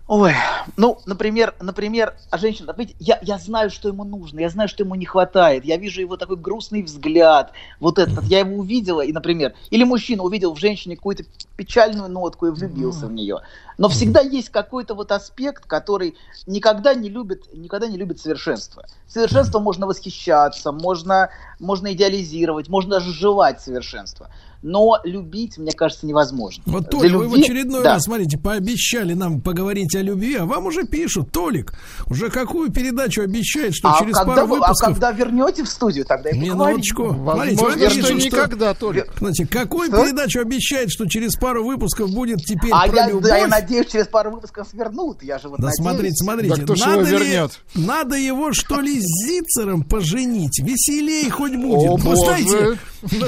[0.09, 0.34] Ой,
[0.76, 4.82] ну, например, например, а женщина, видите, я, я знаю, что ему нужно, я знаю, что
[4.82, 9.12] ему не хватает, я вижу его такой грустный взгляд, вот этот, я его увидела, и,
[9.12, 11.24] например, или мужчина увидел в женщине какую-то
[11.56, 13.40] печальную нотку и влюбился в нее.
[13.78, 18.84] Но всегда есть какой-то вот аспект, который никогда не любит, никогда не любит совершенство.
[19.09, 24.28] Совершенство можно восхищаться, можно, можно идеализировать, можно даже желать совершенства.
[24.62, 26.62] Но любить, мне кажется, невозможно.
[26.66, 27.94] Вот, Для Толя, вы в любви- очередной да.
[27.94, 31.72] раз, смотрите, пообещали нам поговорить о любви, а вам уже пишут, Толик,
[32.09, 34.89] уже какую передачу обещает, что а через когда пару вы, выпусков...
[34.89, 37.09] а когда вернете в студию, тогда и ну минуточку.
[37.12, 39.12] Возможно, Смотрите, что пишут, никогда, Толик.
[39.18, 40.05] Знаете, какую Что?
[40.05, 43.24] передачу обещает, что через пару выпусков будет теперь А про я, любовь?
[43.24, 45.22] да, я надеюсь, через пару выпусков вернут.
[45.24, 45.76] Я же вот Да надеюсь.
[45.84, 47.60] смотрите, смотрите, Да кто ж его надо, ли- вернет?
[47.74, 50.60] надо его что ли с Зицером поженить?
[50.60, 51.90] Веселей хоть будет.
[51.90, 52.78] О, вы боже.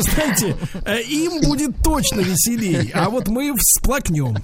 [0.03, 4.37] знаете, э, им будет точно веселей, а вот мы всплакнем.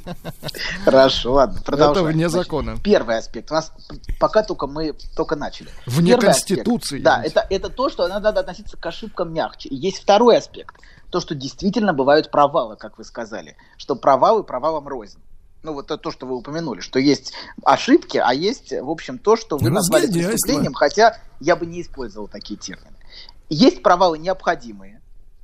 [0.84, 2.06] Хорошо, ладно, Это продолжаем.
[2.08, 2.76] вне Значит, закона.
[2.82, 3.50] Первый аспект.
[3.50, 3.72] У нас
[4.18, 5.68] пока только мы только начали.
[5.86, 6.64] Вне Первый аспект.
[6.64, 7.00] Конституции.
[7.00, 9.68] Да, это, это то, что надо, относиться к ошибкам мягче.
[9.68, 10.74] И есть второй аспект.
[11.10, 13.56] То, что действительно бывают провалы, как вы сказали.
[13.76, 15.18] Что провалы провалом рознь.
[15.62, 17.34] Ну, вот это то, что вы упомянули, что есть
[17.64, 22.28] ошибки, а есть, в общем, то, что вы назвали преступлением, хотя я бы не использовал
[22.28, 22.96] такие термины.
[23.50, 24.99] Есть провалы необходимые,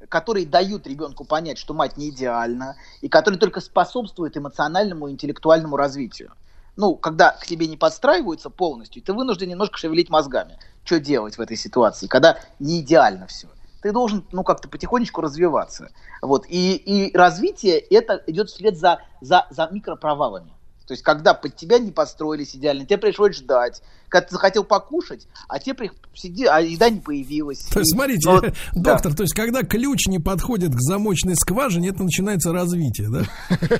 [0.08, 5.76] которые дают ребенку понять, что мать не идеальна, и которые только способствуют эмоциональному и интеллектуальному
[5.76, 6.32] развитию.
[6.76, 10.58] Ну, когда к тебе не подстраиваются полностью, ты вынужден немножко шевелить мозгами.
[10.84, 13.48] Что делать в этой ситуации, когда не идеально все?
[13.82, 15.90] Ты должен, ну, как-то потихонечку развиваться.
[16.20, 16.44] Вот.
[16.48, 20.52] И, и развитие это идет вслед за, за, за микропровалами.
[20.86, 23.82] То есть, когда под тебя не подстроились идеально, тебе пришлось ждать.
[24.08, 25.90] Когда ты захотел покушать, а тебе при...
[26.14, 27.58] сиди, а еда не появилась.
[27.66, 28.42] То есть, смотрите, вот,
[28.72, 28.94] да.
[28.94, 33.24] доктор, то есть, когда ключ не подходит к замочной скважине, это начинается развитие, да?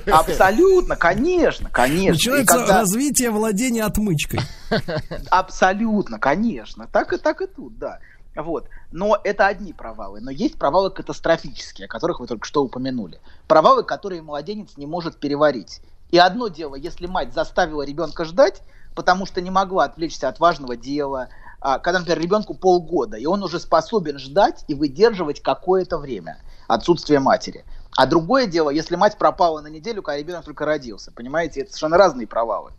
[0.11, 2.11] Абсолютно, конечно, конечно.
[2.11, 4.41] Начинается когда- развитие владения отмычкой.
[5.29, 6.87] Абсолютно, конечно.
[6.91, 7.99] Так и так и тут, да.
[8.35, 8.67] Вот.
[8.91, 10.19] Но это одни провалы.
[10.19, 13.19] Но есть провалы катастрофические, о которых вы только что упомянули.
[13.47, 15.81] Провалы, которые младенец не может переварить.
[16.11, 18.63] И одно дело, если мать заставила ребенка ждать,
[18.95, 21.29] потому что не могла отвлечься от важного дела,
[21.59, 27.19] а, когда, например, ребенку полгода, и он уже способен ждать и выдерживать какое-то время отсутствие
[27.19, 27.65] матери.
[27.95, 31.11] А другое дело, если мать пропала на неделю, когда ребенок только родился.
[31.11, 32.71] Понимаете, это совершенно разные провалы.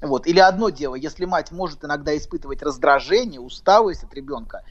[0.00, 0.26] Вот.
[0.26, 4.62] Или одно дело, если мать может иногда испытывать раздражение, усталость от ребенка,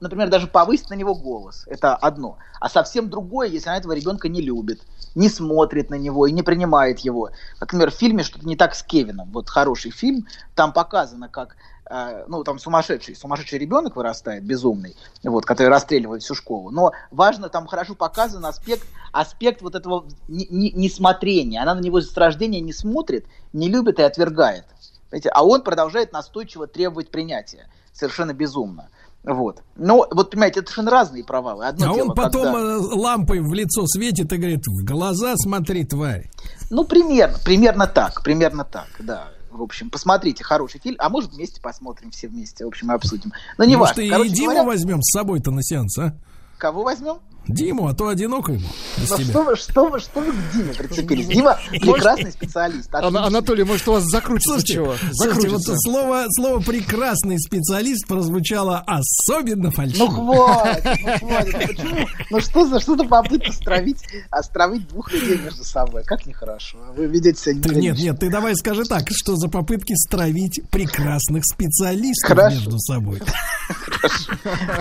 [0.00, 2.38] например, даже повысить на него голос, это одно.
[2.60, 4.80] А совсем другое, если она этого ребенка не любит,
[5.14, 7.30] не смотрит на него и не принимает его.
[7.58, 9.30] Как, например, в фильме «Что-то не так с Кевином».
[9.32, 11.56] Вот хороший фильм, там показано, как
[11.90, 16.70] э, ну, там сумасшедший, сумасшедший ребенок вырастает, безумный, вот, который расстреливает всю школу.
[16.70, 21.62] Но важно, там хорошо показан аспект, аспект вот этого не- не- несмотрения.
[21.62, 24.66] Она на него с рождения не смотрит, не любит и отвергает.
[25.10, 25.30] Понимаете?
[25.30, 27.68] А он продолжает настойчиво требовать принятия.
[27.92, 28.90] Совершенно безумно.
[29.26, 29.62] Вот.
[29.76, 31.66] Но, вот понимаете, это совершенно разные провалы.
[31.66, 35.34] Одно А дело, он потом когда- э, лампой в лицо светит и говорит, в глаза
[35.36, 36.30] смотри, тварь.
[36.70, 39.28] Ну, примерно, примерно так, примерно так, да.
[39.50, 40.96] В общем, посмотрите, хороший фильм.
[41.00, 43.32] А может, вместе посмотрим все вместе, в общем, обсудим.
[43.58, 44.06] Но не Может, важно.
[44.06, 46.14] и Короче Диму говоря, возьмем с собой-то на сеанс, а?
[46.58, 47.16] Кого возьмем?
[47.48, 48.66] Диму, а то одиноко ему
[48.98, 49.26] без Ну тебя.
[49.30, 51.26] что вы, что вы, что вы к Диме прицепились?
[51.28, 52.92] Дима прекрасный специалист.
[52.94, 53.20] Отличный.
[53.20, 54.94] Анатолий, может, у вас закрутится Слушайте, чего?
[55.12, 55.76] слушайте, вот Закрутится.
[55.78, 60.06] слово, слово прекрасный специалист прозвучало особенно фальшиво.
[60.06, 61.52] Ну хватит, ну хватит.
[61.76, 62.08] Почему?
[62.30, 63.98] Ну что за что за попытка стравить,
[64.30, 66.02] островить двух людей между собой?
[66.04, 66.78] Как нехорошо.
[66.96, 68.02] Вы ведете себя Ты, нет, неприлично.
[68.04, 72.56] нет, ты давай скажи так, что за попытки стравить прекрасных специалистов Хорошо.
[72.56, 73.20] между собой.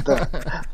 [0.05, 0.29] Да.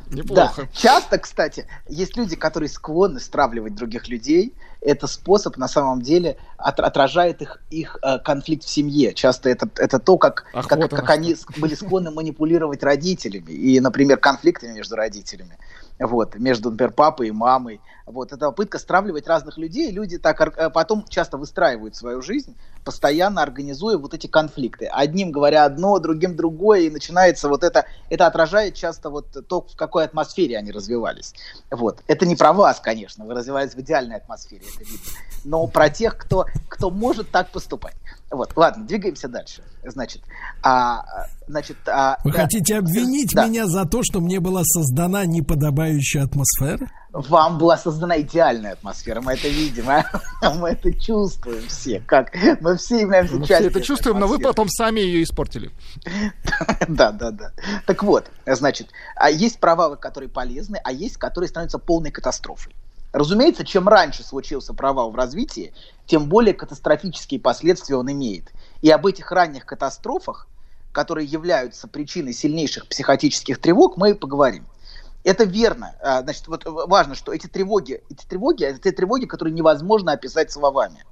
[0.09, 0.61] Неплохо.
[0.63, 0.68] Да.
[0.73, 4.53] Часто, кстати, есть люди, которые склонны стравливать других людей.
[4.81, 9.13] Это способ, на самом деле, от- отражает их, их э, конфликт в семье.
[9.13, 13.51] Часто это, это то, как, Ах, как, вот оно как они были склонны манипулировать родителями.
[13.51, 15.57] И, например, конфликтами между родителями.
[16.02, 17.80] Вот, между, например, папой и мамой.
[18.07, 19.91] Вот, это попытка стравливать разных людей.
[19.91, 24.88] Люди так э, потом часто выстраивают свою жизнь, постоянно организуя вот эти конфликты.
[24.88, 29.76] Одним говоря одно, другим другое, и начинается вот это, это отражает часто вот то, в
[29.76, 31.36] какой атмосфере они развивались.
[31.69, 32.02] Вот.
[32.07, 35.06] Это не про вас, конечно, вы развивались в идеальной атмосфере, это видно.
[35.44, 37.95] Но про тех, кто, кто может так поступать.
[38.31, 39.61] Вот, ладно, двигаемся дальше.
[39.83, 40.21] Значит,
[40.63, 41.03] а,
[41.47, 42.43] значит, а, Вы да.
[42.43, 43.45] хотите обвинить Да.
[43.45, 46.87] меня за то, что мне была создана неподобающая атмосфера?
[47.11, 50.05] Вам была создана идеальная атмосфера, мы это видим, а?
[50.55, 54.27] мы это чувствуем все, как мы все являемся Мы все частью это этой чувствуем, но
[54.27, 54.49] вы атмосферы.
[54.53, 55.71] потом сами ее испортили.
[56.87, 57.51] Да, да, да.
[57.85, 62.73] Так вот, значит, а есть провалы, которые полезны, а есть, которые становятся полной катастрофой.
[63.14, 65.73] Разумеется, чем раньше случился провал в развитии,
[66.06, 68.52] тем более катастрофические последствия он имеет.
[68.81, 70.48] И об этих ранних катастрофах,
[70.94, 74.65] которые являются причиной сильнейших психотических тревог, мы и поговорим.
[75.23, 75.96] Это верно.
[76.02, 80.52] А, Значит, вот важно, что эти тревоги, эти тревоги, это те тревоги, которые невозможно описать
[80.52, 81.06] словами.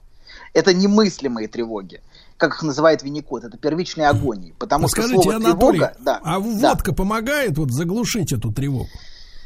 [0.53, 2.01] Это немыслимые тревоги,
[2.37, 4.55] как их называет Винникот, это первичные агонии.
[4.57, 8.51] Потому Ну, что скажите, слово Анатолий, тревога, да, а да, водка помогает вот заглушить эту
[8.51, 8.89] тревогу?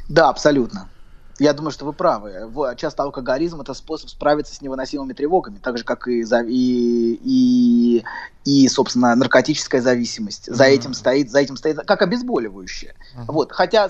[0.08, 0.90] да, абсолютно.
[1.40, 2.52] Я думаю, что вы правы.
[2.78, 8.03] Часто алкоголизм это способ справиться с невыносимыми тревогами, так же как и, и, и,
[8.45, 10.53] и собственно, наркотическая зависимость.
[10.53, 12.94] За этим стоит, за этим стоит, как обезболивающее.
[13.28, 13.90] Вот, хотя,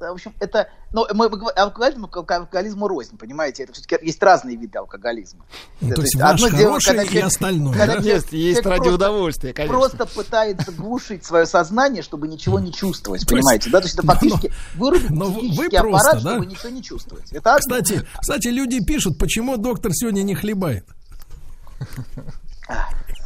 [0.00, 3.64] в общем, это, ну, мы, алкоголизм, к алкоголизму рознь, понимаете?
[3.64, 5.44] Это все-таки есть разные виды алкоголизма.
[5.80, 7.92] Ну, то есть одно ваш дело, хороший когда и человек- остальное, когда да?
[8.02, 9.78] человек- Есть, есть ради просто- удовольствия, конечно.
[9.78, 13.70] Просто пытается глушить свое сознание, чтобы ничего не чувствовать, То есть- понимаете?
[13.70, 15.78] Да, то есть это но- фактически вырубить но вы просто,
[16.10, 16.30] аппарат, да?
[16.32, 17.32] чтобы ничего не чувствовать.
[17.32, 17.60] Это одно.
[17.80, 20.84] Кстати, кстати, люди пишут, почему доктор сегодня не хлебает.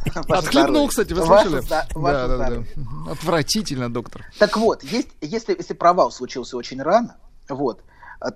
[0.29, 1.61] Отхлебнул, кстати, вы слышали?
[1.67, 2.63] Да, да, да.
[3.11, 4.25] Отвратительно, доктор.
[4.39, 7.17] Так вот, есть, если, если провал случился очень рано,
[7.49, 7.81] вот,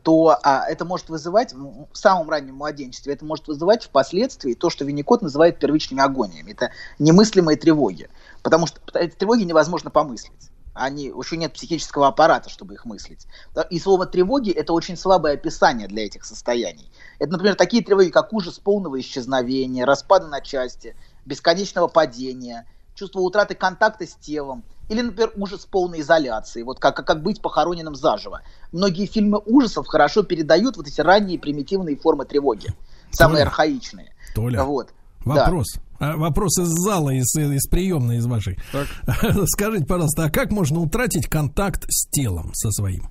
[0.04, 4.70] то а, это может вызывать м, в самом раннем младенчестве, это может вызывать впоследствии то,
[4.70, 6.52] что Винникот называет первичными агониями.
[6.52, 8.10] Это немыслимые тревоги.
[8.44, 10.52] Потому что эти тревоги невозможно помыслить.
[10.74, 13.26] Они, еще нет психического аппарата, чтобы их мыслить.
[13.72, 16.92] И слово тревоги– это очень слабое описание для этих состояний.
[17.18, 20.96] Это, например, такие тревоги, как ужас полного исчезновения, распада на части,
[21.28, 22.66] бесконечного падения,
[22.96, 27.96] чувство утраты контакта с телом, или, например, ужас полной изоляции, вот как, как быть похороненным
[27.96, 28.42] заживо.
[28.72, 32.70] Многие фильмы ужасов хорошо передают вот эти ранние примитивные формы тревоги,
[33.12, 34.14] самые Толя, архаичные.
[34.34, 34.90] Толя, Вот.
[35.26, 35.34] Да.
[35.34, 35.68] Вопрос.
[36.00, 38.58] А, вопрос из зала, из, из приемной, из вашей.
[39.48, 43.10] Скажите, пожалуйста, а как можно утратить контакт с телом со своим?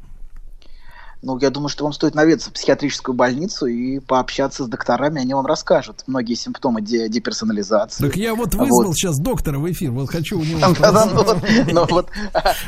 [1.26, 5.34] Ну, я думаю, что вам стоит наведаться в психиатрическую больницу и пообщаться с докторами, они
[5.34, 8.06] вам расскажут многие симптомы де- деперсонализации.
[8.06, 8.94] Так я вот вызвал Вот.
[8.94, 10.68] сейчас доктора в эфир, вот хочу у него ну
[11.72, 12.04] ну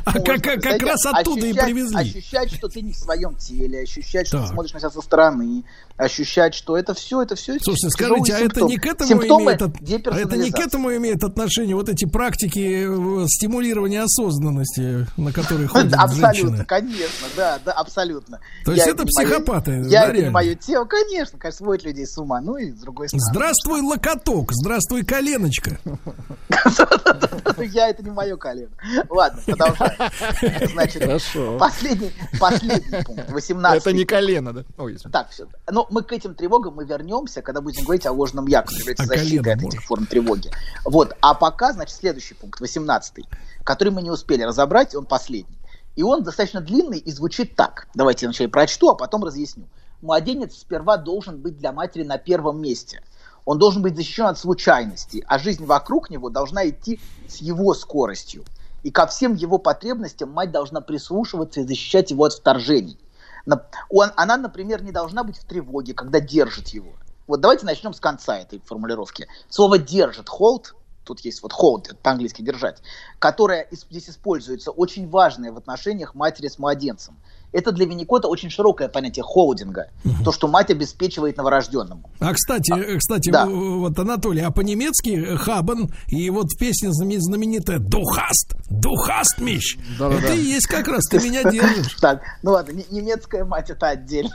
[0.05, 1.99] А как- раз оттуда и привезли.
[1.99, 5.63] Ощущать, что ты не в своем теле, ощущать, что ты смотришь на себя со стороны,
[5.97, 10.19] ощущать, что это все, это все Слушайте, скажите, а это не к этому имеет а
[10.19, 15.95] это не к этому имеет отношение вот эти практики э, стимулирования осознанности, на которые ходят
[15.95, 18.41] Абсолютно, конечно, да, да, абсолютно.
[18.65, 22.07] То есть Я это психопаты, Я да, это не мое тело, конечно, конечно, сводит людей
[22.07, 22.41] с ума.
[22.41, 23.25] Ну и с другой стороны.
[23.31, 25.79] Здравствуй, локоток, здравствуй, коленочка.
[27.59, 28.71] Я это не мое колено.
[29.09, 30.71] Ладно, продолжаем.
[30.73, 31.57] Значит, Хорошо.
[31.59, 34.65] последний, последний пункт, 18 Это не колено, да?
[35.11, 35.47] Так, все.
[35.71, 39.05] Но мы к этим тревогам мы вернемся, когда будем говорить о ложном я, который является
[39.05, 40.51] А защитой колено от этих форм тревоги.
[40.85, 41.17] Вот.
[41.21, 43.25] А пока, значит, следующий пункт, 18
[43.65, 45.58] который мы не успели разобрать, он последний.
[45.99, 47.89] И он достаточно длинный и звучит так.
[47.93, 49.65] Давайте я вначале прочту, а потом разъясню.
[50.01, 53.03] Младенец сперва должен быть для матери на первом месте.
[53.45, 58.45] Он должен быть защищен от случайностей, а жизнь вокруг него должна идти с его скоростью.
[58.85, 62.97] И ко всем его потребностям мать должна прислушиваться и защищать его от вторжений.
[63.45, 66.93] На- Он, она, например, не должна быть в тревоге, когда держит его.
[67.27, 69.27] Вот давайте начнем с конца этой формулировки.
[69.49, 70.75] Слово держит, hold,
[71.09, 72.83] тут есть вот hold, по-английски держать,
[73.19, 77.17] которое ис- здесь используется, очень важное в отношениях матери с младенцем.
[77.53, 79.89] Это для Винникота очень широкое понятие холдинга.
[80.25, 82.11] То, что мать обеспечивает новорожденному.
[82.21, 83.47] А кстати, а, кстати, да.
[83.47, 89.79] вот Анатолий, а по-немецки хабан и вот в песне знаменитая «Духаст», «Духаст, Миш».
[89.99, 90.35] Да, это да.
[90.35, 91.97] и есть как раз, ты меня держишь.
[92.01, 94.31] Так, ну ладно, немецкая мать это отдельно.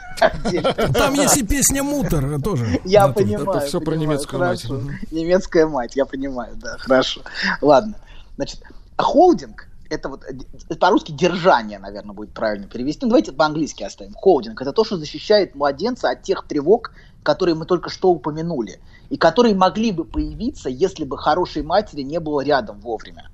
[0.93, 2.81] Там есть и песня «Мутер» тоже.
[2.83, 3.49] Я понимаю.
[3.49, 4.65] Это все про немецкую мать.
[5.11, 7.21] Немецкая мать, я понимаю, да, хорошо.
[7.61, 7.95] Ладно,
[8.35, 8.61] значит,
[8.97, 13.05] холдинг это вот э, по-русски держание, наверное, будет правильно перевести.
[13.05, 14.13] Ну, давайте по-английски оставим.
[14.13, 16.91] Холдинг это то, что защищает младенца от тех тревог,
[17.23, 22.19] которые мы только что упомянули, и которые могли бы появиться, если бы хорошей матери не
[22.19, 23.29] было рядом вовремя.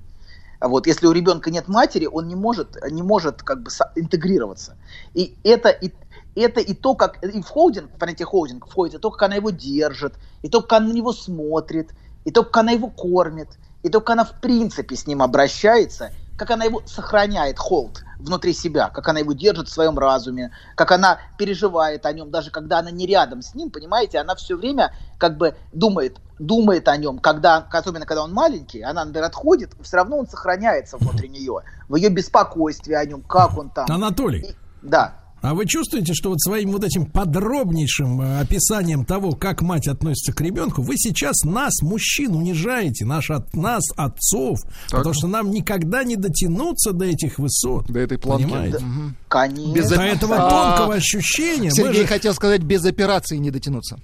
[0.60, 4.76] Вот, если у ребенка нет матери, он не может, не может как бы интегрироваться.
[5.14, 5.90] И это и,
[6.34, 9.50] это и то, как и в холдинг, понятие холдинг входит, и то, как она его
[9.50, 11.90] держит, и то, как она на него смотрит,
[12.24, 13.48] и то, как она его кормит,
[13.82, 18.54] и то, как она в принципе с ним обращается, как она его сохраняет, холд, внутри
[18.54, 22.78] себя, как она его держит в своем разуме, как она переживает о нем, даже когда
[22.78, 27.18] она не рядом с ним, понимаете, она все время как бы думает, думает о нем,
[27.18, 31.60] когда, особенно когда он маленький, она, например, отходит, все равно он сохраняется внутри нее,
[31.90, 33.84] в ее беспокойстве о нем, как он там.
[33.90, 34.40] Анатолий.
[34.40, 35.19] И, да.
[35.42, 40.32] А вы чувствуете, что вот своим вот этим подробнейшим э, описанием того, как мать относится
[40.32, 44.98] к ребенку, вы сейчас нас, мужчин, унижаете, наш, от, нас, отцов, так.
[44.98, 47.86] потому что нам никогда не дотянуться до этих высот.
[47.86, 48.44] До этой планки.
[48.44, 48.78] Понимаете?
[48.80, 48.86] Да.
[49.28, 49.72] Конечно.
[49.72, 51.70] Без до этого а, тонкого ощущения.
[51.70, 52.08] Сергей же...
[52.08, 53.98] хотел сказать, без операции не дотянуться.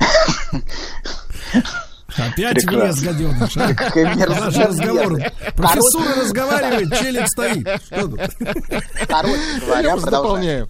[2.16, 2.78] Опять Прекрасно.
[2.78, 3.56] влез, гаденыш.
[3.56, 4.26] А?
[4.46, 5.20] Наш разговор.
[5.54, 7.66] Профессура разговаривает, челик стоит.
[9.06, 10.68] Короче говоря, продолжаем.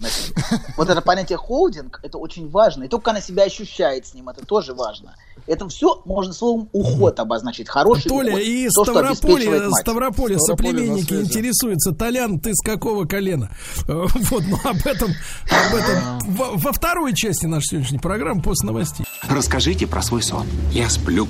[0.75, 2.83] Вот это понятие холдинг, это очень важно.
[2.83, 5.15] И то, как она себя ощущает с ним, это тоже важно.
[5.47, 7.69] Это все можно словом уход обозначить.
[7.69, 8.41] Хороший Толя, уход.
[8.43, 11.91] и то, Ставрополе, Ставрополе соплеменники интересуются.
[11.91, 13.49] Толян, ты с какого колена?
[13.87, 15.11] Э, вот, ну об этом,
[15.49, 19.05] об этом во, во второй части нашей сегодняшней программы после новостей.
[19.27, 20.45] Расскажите про свой сон.
[20.71, 21.25] Я сплю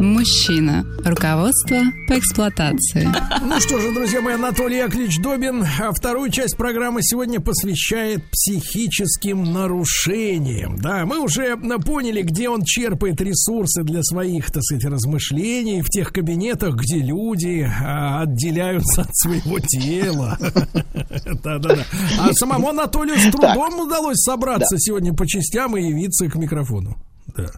[0.00, 0.84] Мужчина.
[1.04, 1.76] Руководство
[2.08, 3.06] по эксплуатации.
[3.42, 9.52] Ну что же, друзья мои, Анатолий Яковлевич Добин а вторую часть программы сегодня посвящает психическим
[9.52, 10.78] нарушениям.
[10.78, 16.12] Да, мы уже поняли, где он черпает ресурсы для своих, так сказать, размышлений в тех
[16.12, 20.38] кабинетах, где люди а, отделяются от своего тела.
[21.44, 21.84] Да-да-да.
[22.18, 26.96] А самому Анатолию с трудом удалось собраться сегодня по частям и явиться к микрофону.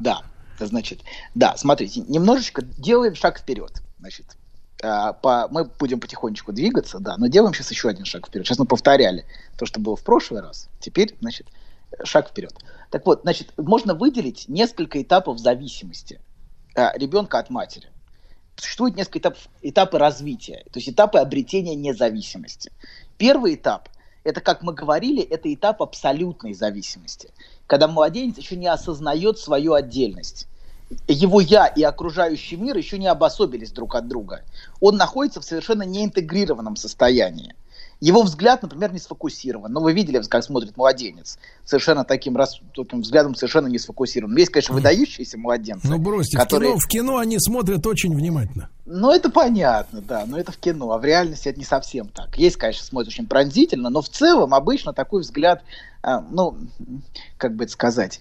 [0.01, 0.23] Да.
[0.67, 1.01] Значит,
[1.35, 3.83] да, смотрите, немножечко делаем шаг вперед.
[3.99, 4.27] Значит,
[4.83, 8.47] а, по, мы будем потихонечку двигаться, да, но делаем сейчас еще один шаг вперед.
[8.47, 9.25] Сейчас мы повторяли
[9.57, 10.69] то, что было в прошлый раз.
[10.81, 11.47] Теперь, значит,
[12.05, 12.53] шаг вперед.
[12.91, 16.21] Так вот, значит, можно выделить несколько этапов зависимости
[16.75, 17.89] а, ребенка от матери.
[18.57, 22.71] Существует несколько этапов этапы развития, то есть этапы обретения независимости.
[23.17, 23.89] Первый этап–
[24.25, 27.31] это, как мы говорили, это этап абсолютной зависимости,
[27.67, 30.49] когда младенец еще не осознает свою отдельность
[31.09, 34.43] его я и окружающий мир еще не обособились друг от друга.
[34.81, 37.55] Он находится в совершенно неинтегрированном состоянии.
[38.03, 39.73] Его взгляд, например, не сфокусирован.
[39.73, 41.39] Но вы видели, как смотрит младенец.
[41.65, 44.37] Совершенно таким, раз, таким взглядом совершенно не сфокусирован.
[44.37, 45.87] Есть, конечно, выдающиеся младенцы.
[45.87, 46.73] Ну, бросьте, которые...
[46.73, 48.71] в, кино, в кино они смотрят очень внимательно.
[48.87, 50.25] Ну, это понятно, да.
[50.27, 50.91] Но это в кино.
[50.91, 52.37] А в реальности это не совсем так.
[52.37, 55.63] Есть, конечно, смотрят очень пронзительно, но в целом обычно такой взгляд,
[56.03, 56.57] а, ну,
[57.37, 58.19] как бы это сказать,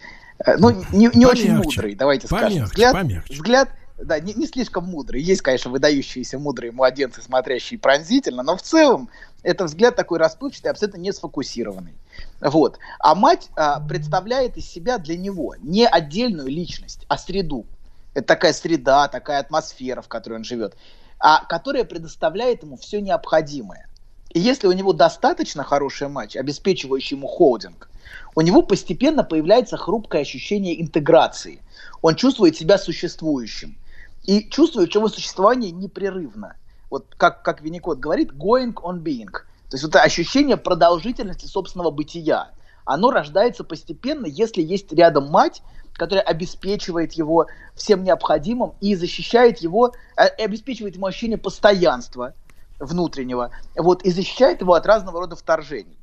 [0.58, 2.66] ну, не, не очень мудрый, давайте помягче, скажем.
[2.66, 3.34] Взгляд, помягче.
[3.34, 3.70] взгляд
[4.04, 5.22] да, не, не слишком мудрый.
[5.22, 9.10] Есть, конечно, выдающиеся мудрые младенцы, смотрящие пронзительно, но в целом
[9.44, 11.94] это взгляд такой расплывчатый, абсолютно не сфокусированный.
[12.40, 12.80] Вот.
[13.00, 17.66] А мать а, представляет из себя для него не отдельную личность, а среду.
[18.14, 20.76] Это такая среда, такая атмосфера, в которой он живет,
[21.20, 23.88] а которая предоставляет ему все необходимое.
[24.30, 27.90] И если у него достаточно хорошая мать, обеспечивающая ему холдинг,
[28.36, 31.62] у него постепенно появляется хрупкое ощущение интеграции.
[32.02, 33.78] Он чувствует себя существующим.
[34.24, 36.56] И чувствует, что его существование непрерывно.
[36.90, 39.32] Вот как, как Винникот говорит, going on being.
[39.32, 42.52] То есть это ощущение продолжительности собственного бытия.
[42.86, 45.62] Оно рождается постепенно, если есть рядом мать,
[45.94, 52.34] которая обеспечивает его всем необходимым и защищает его, э, обеспечивает ему ощущение постоянства
[52.80, 55.98] внутреннего, вот, и защищает его от разного рода вторжений.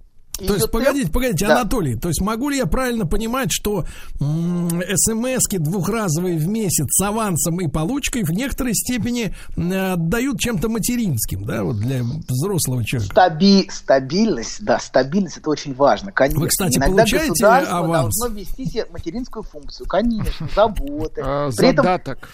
[0.46, 1.60] То есть, погодите, погодите, Да.
[1.60, 3.84] Анатолий, то есть могу ли я правильно понимать, что
[4.20, 11.64] смс-ки двухразовые в месяц с авансом и получкой в некоторой степени отдают чем-то материнским, да,
[11.64, 13.14] вот для взрослого человека?
[13.14, 16.40] Стаби- стабильность, да, стабильность это очень важно, конечно.
[16.40, 18.14] Вы, кстати, Иногда получаете государство аванс?
[18.18, 21.20] должно вести себе материнскую функцию, конечно, заботы.
[21.24, 22.30] А, При этом, Задаток.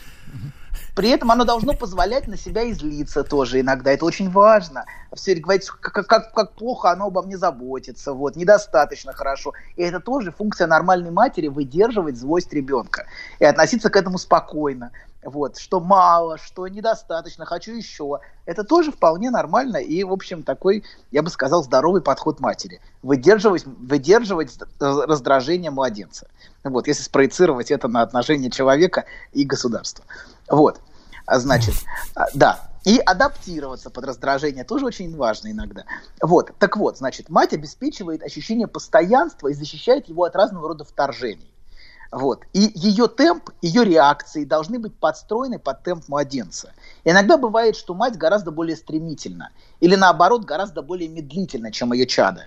[0.94, 3.90] При этом оно должно позволять на себя излиться тоже иногда.
[3.90, 4.84] Это очень важно.
[5.12, 9.52] Все говорить, как, как, как плохо оно обо мне заботится, вот, недостаточно хорошо.
[9.76, 13.06] И это тоже функция нормальной матери выдерживать злость ребенка
[13.40, 14.92] и относиться к этому спокойно.
[15.24, 18.20] Вот, что мало, что недостаточно, хочу еще.
[18.44, 22.80] Это тоже вполне нормально и, в общем, такой, я бы сказал, здоровый подход матери.
[23.02, 26.28] Выдерживать, выдерживать раздражение младенца.
[26.62, 30.04] Вот, если спроецировать это на отношения человека и государства.
[30.48, 30.80] Вот.
[31.26, 31.74] А, Значит,
[32.14, 32.70] а, да.
[32.84, 35.84] И адаптироваться под раздражение тоже очень важно иногда.
[36.20, 36.52] Вот.
[36.58, 41.50] Так вот, значит, мать обеспечивает ощущение постоянства и защищает его от разного рода вторжений.
[42.14, 42.44] Вот.
[42.52, 46.72] И ее темп, ее реакции должны быть подстроены под темп младенца.
[47.04, 49.50] Иногда бывает, что мать гораздо более стремительна,
[49.80, 52.46] или наоборот, гораздо более медлительна, чем ее чадо.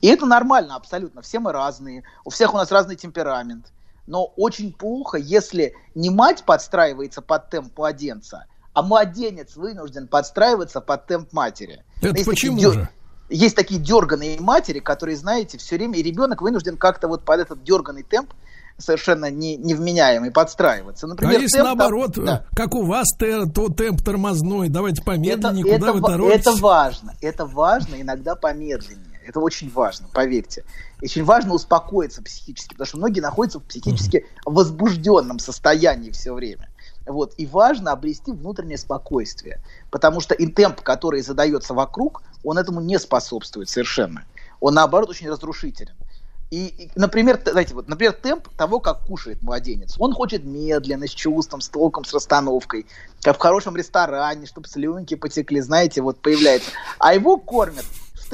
[0.00, 1.22] И это нормально абсолютно.
[1.22, 3.66] Все мы разные, у всех у нас разный темперамент.
[4.06, 11.06] Но очень плохо, если не мать подстраивается под темп младенца, а младенец вынужден подстраиваться под
[11.06, 11.84] темп матери.
[12.02, 12.88] Это Есть почему такие же?
[13.30, 17.64] Есть такие дерганые матери, которые, знаете, все время, и ребенок вынужден как-то вот под этот
[17.64, 18.34] дерганный темп
[18.76, 21.06] совершенно не, невменяемый подстраиваться.
[21.06, 22.44] Например, а если темп там- наоборот, да.
[22.54, 26.40] как у вас то темп тормозной, давайте это, помедленнее, это куда вы ва- торопитесь?
[26.40, 27.14] это важно.
[27.20, 29.03] Это важно, иногда помедленнее.
[29.26, 30.64] Это очень важно, поверьте.
[31.02, 36.68] Очень важно успокоиться психически, потому что многие находятся в психически возбужденном состоянии все время.
[37.06, 37.34] Вот.
[37.36, 42.98] И важно обрести внутреннее спокойствие, потому что и темп, который задается вокруг, он этому не
[42.98, 44.24] способствует совершенно.
[44.60, 45.94] Он, наоборот, очень разрушителен.
[46.50, 49.96] И, и, например, знаете, вот, например, темп того, как кушает младенец.
[49.98, 52.86] Он хочет медленно, с чувством, с толком, с расстановкой,
[53.22, 56.70] как в хорошем ресторане, чтобы слюнки потекли, знаете, вот появляется.
[56.98, 57.84] А его кормят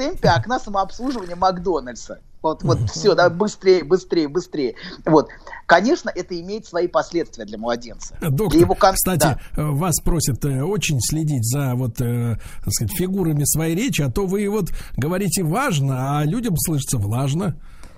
[0.01, 2.19] темпе окна самообслуживания Макдональдса.
[2.41, 4.73] Вот, вот все, да, быстрее, быстрее, быстрее.
[5.05, 5.29] Вот.
[5.67, 8.15] Конечно, это имеет свои последствия для младенца.
[8.19, 9.39] Доктор, для его кон- кстати, да.
[9.55, 14.09] э, вас просят э, очень следить за вот, э, так сказать, фигурами своей речи, а
[14.09, 17.55] то вы вот говорите важно, а людям слышится влажно.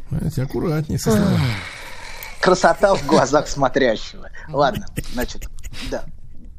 [0.09, 1.39] Знаете, аккуратнее со словами.
[2.41, 4.29] Красота в глазах смотрящего.
[4.49, 5.47] Ладно, значит,
[5.89, 6.03] да.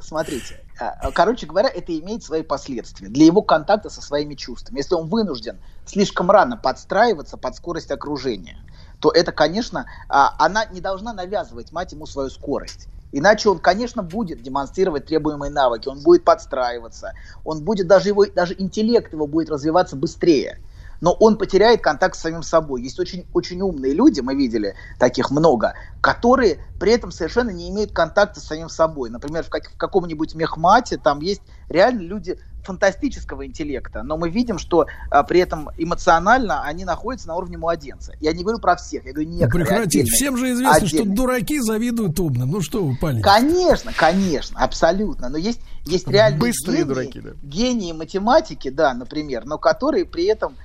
[0.01, 0.64] Смотрите.
[0.79, 4.79] А, Короче говоря, это имеет свои последствия для его контакта со своими чувствами.
[4.79, 8.65] Если он вынужден слишком рано подстраиваться под скорость окружения,
[8.99, 12.89] то это, конечно, а, она не должна навязывать мать ему свою скорость.
[13.13, 17.13] Иначе он, конечно, будет демонстрировать требуемые навыки, он будет подстраиваться,
[17.45, 20.59] он будет даже его, даже интеллект его будет развиваться быстрее.
[21.05, 22.81] Но он потеряет контакт с самим собой.
[22.81, 27.93] Есть очень, очень умные люди, мы видели таких много, которые при этом совершенно не имеют
[27.93, 29.11] контакта с самим собой.
[29.11, 34.57] Например, в, как- в каком-нибудь мехмате там есть реально люди фантастического интеллекта, но мы видим,
[34.57, 38.15] что а, при этом эмоционально они находятся на уровне младенца.
[38.21, 39.67] Я не говорю про всех, я говорю Ну, некоторые.
[39.67, 39.99] прекратите.
[40.01, 40.11] отдельные.
[40.17, 41.17] Всем же известно, что Отдельные.
[41.17, 42.51] дураки завидуют умным.
[42.51, 43.23] Ну что вы, палите?
[43.23, 45.29] Конечно, конечно, абсолютно.
[45.29, 47.31] Но есть, есть реальные Быстрые гении, дураки, да.
[47.43, 50.57] гении математики, да, например, но которые при этом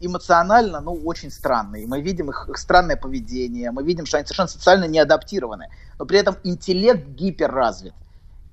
[0.00, 1.86] эмоционально, ну, очень странные.
[1.86, 5.68] Мы видим их, их странное поведение, мы видим, что они совершенно социально не адаптированы,
[5.98, 7.94] но при этом интеллект гиперразвит.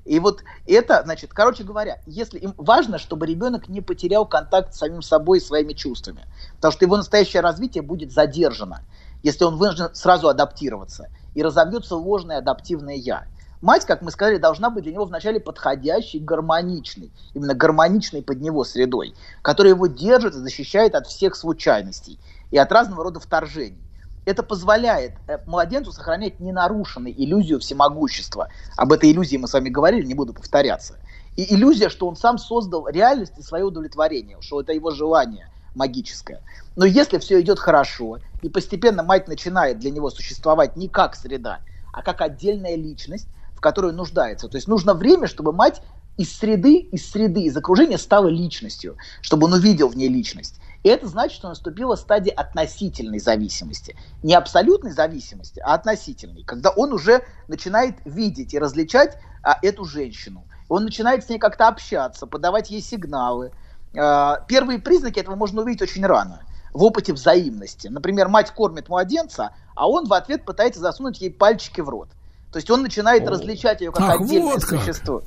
[0.05, 4.77] И вот это, значит, короче говоря, если им важно, чтобы ребенок не потерял контакт с
[4.77, 6.25] самим собой и своими чувствами,
[6.57, 8.83] потому что его настоящее развитие будет задержано,
[9.23, 13.25] если он вынужден сразу адаптироваться и разовьется ложное адаптивное я.
[13.61, 18.64] Мать, как мы сказали, должна быть для него вначале подходящей, гармоничной, именно гармоничной под него
[18.64, 22.19] средой, которая его держит и защищает от всех случайностей
[22.51, 23.82] и от разного рода вторжений.
[24.25, 28.50] Это позволяет э, младенцу сохранять ненарушенной иллюзию всемогущества.
[28.75, 30.98] Об этой иллюзии мы с вами говорили, не буду повторяться.
[31.35, 36.42] И иллюзия, что он сам создал реальность и свое удовлетворение, что это его желание магическое.
[36.75, 41.59] Но если все идет хорошо, и постепенно мать начинает для него существовать не как среда,
[41.93, 43.27] а как отдельная личность,
[43.65, 44.47] которой нуждается.
[44.47, 45.81] То есть нужно время, чтобы мать
[46.17, 50.59] из среды, из среды, из окружения стала личностью, чтобы он увидел в ней личность.
[50.83, 53.97] И это значит, что наступила стадия относительной зависимости.
[54.21, 56.43] Не абсолютной зависимости, а относительной.
[56.43, 60.45] Когда он уже начинает видеть и различать а, эту женщину.
[60.69, 63.51] Он начинает с ней как-то общаться, подавать ей сигналы.
[63.97, 67.87] А, первые признаки этого можно увидеть очень рано в опыте взаимности.
[67.87, 72.09] Например, мать кормит младенца, а он в ответ пытается засунуть ей пальчики в рот.
[72.56, 74.80] То есть он начинает различать ее как Ах, отдельное вот как.
[74.80, 75.24] существо.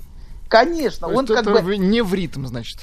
[0.49, 2.79] Конечно, То он как бы не в ритм, значит.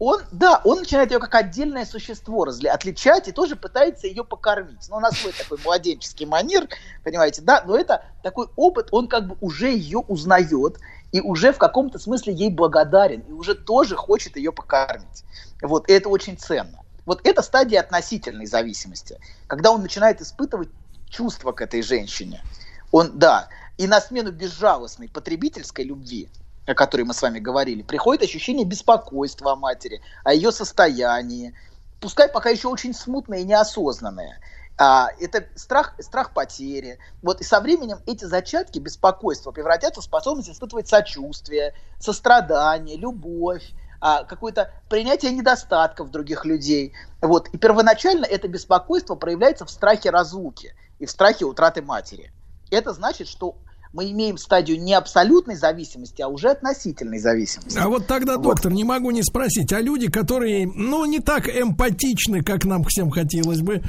[0.00, 4.88] он, да, он начинает ее как отдельное существо разли, отличать и тоже пытается ее покормить.
[4.88, 6.66] Но у нас свой такой младенческий манер,
[7.04, 10.78] понимаете, да, но это такой опыт, он как бы уже ее узнает
[11.12, 15.22] и уже в каком-то смысле ей благодарен, и уже тоже хочет ее покормить.
[15.62, 16.80] Вот, и это очень ценно.
[17.06, 20.68] Вот это стадия относительной зависимости, когда он начинает испытывать
[21.08, 22.42] чувства к этой женщине.
[22.90, 23.48] Он, да,
[23.78, 26.28] и на смену безжалостной потребительской любви–
[26.68, 31.54] о которой мы с вами говорили, приходит ощущение беспокойства о матери, о ее состоянии,
[31.98, 34.40] пускай пока еще очень смутное и неосознанное.
[34.76, 36.98] А, это страх, страх потери.
[37.22, 44.22] Вот и со временем эти зачатки беспокойства превратятся в способность испытывать сочувствие, сострадание, любовь, а,
[44.24, 46.92] какое-то принятие недостатков других людей.
[47.20, 47.48] Вот.
[47.48, 52.30] И первоначально это беспокойство проявляется в страхе разлуки и в страхе утраты матери.
[52.70, 53.56] Это значит, что
[53.92, 57.78] мы имеем стадию не абсолютной зависимости, а уже относительной зависимости.
[57.78, 58.42] А вот тогда, вот.
[58.42, 63.10] доктор, не могу не спросить, а люди, которые, ну, не так эмпатичны, как нам всем
[63.10, 63.82] хотелось бы,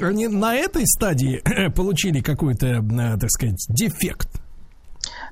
[0.00, 1.42] они на этой стадии
[1.74, 4.28] получили какой-то, э, так сказать, дефект?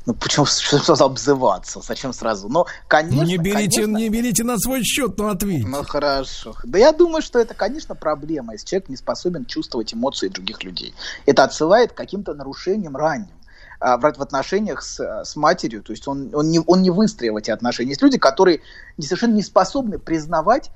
[0.07, 1.81] Ну, почему сразу обзываться?
[1.81, 2.49] Зачем сразу?
[2.49, 3.23] Ну, конечно...
[3.23, 5.69] Не берите, конечно, не берите на свой счет, но ответьте.
[5.69, 6.55] Ну, хорошо.
[6.65, 10.95] Да я думаю, что это, конечно, проблема, если человек не способен чувствовать эмоции других людей.
[11.27, 13.29] Это отсылает к каким-то нарушениям ранним.
[13.81, 17.39] А, в, в отношениях с, с матерью, то есть он, он, не, он не выстроил
[17.39, 17.91] эти отношения.
[17.91, 18.61] Есть люди, которые
[18.99, 20.71] совершенно не способны признавать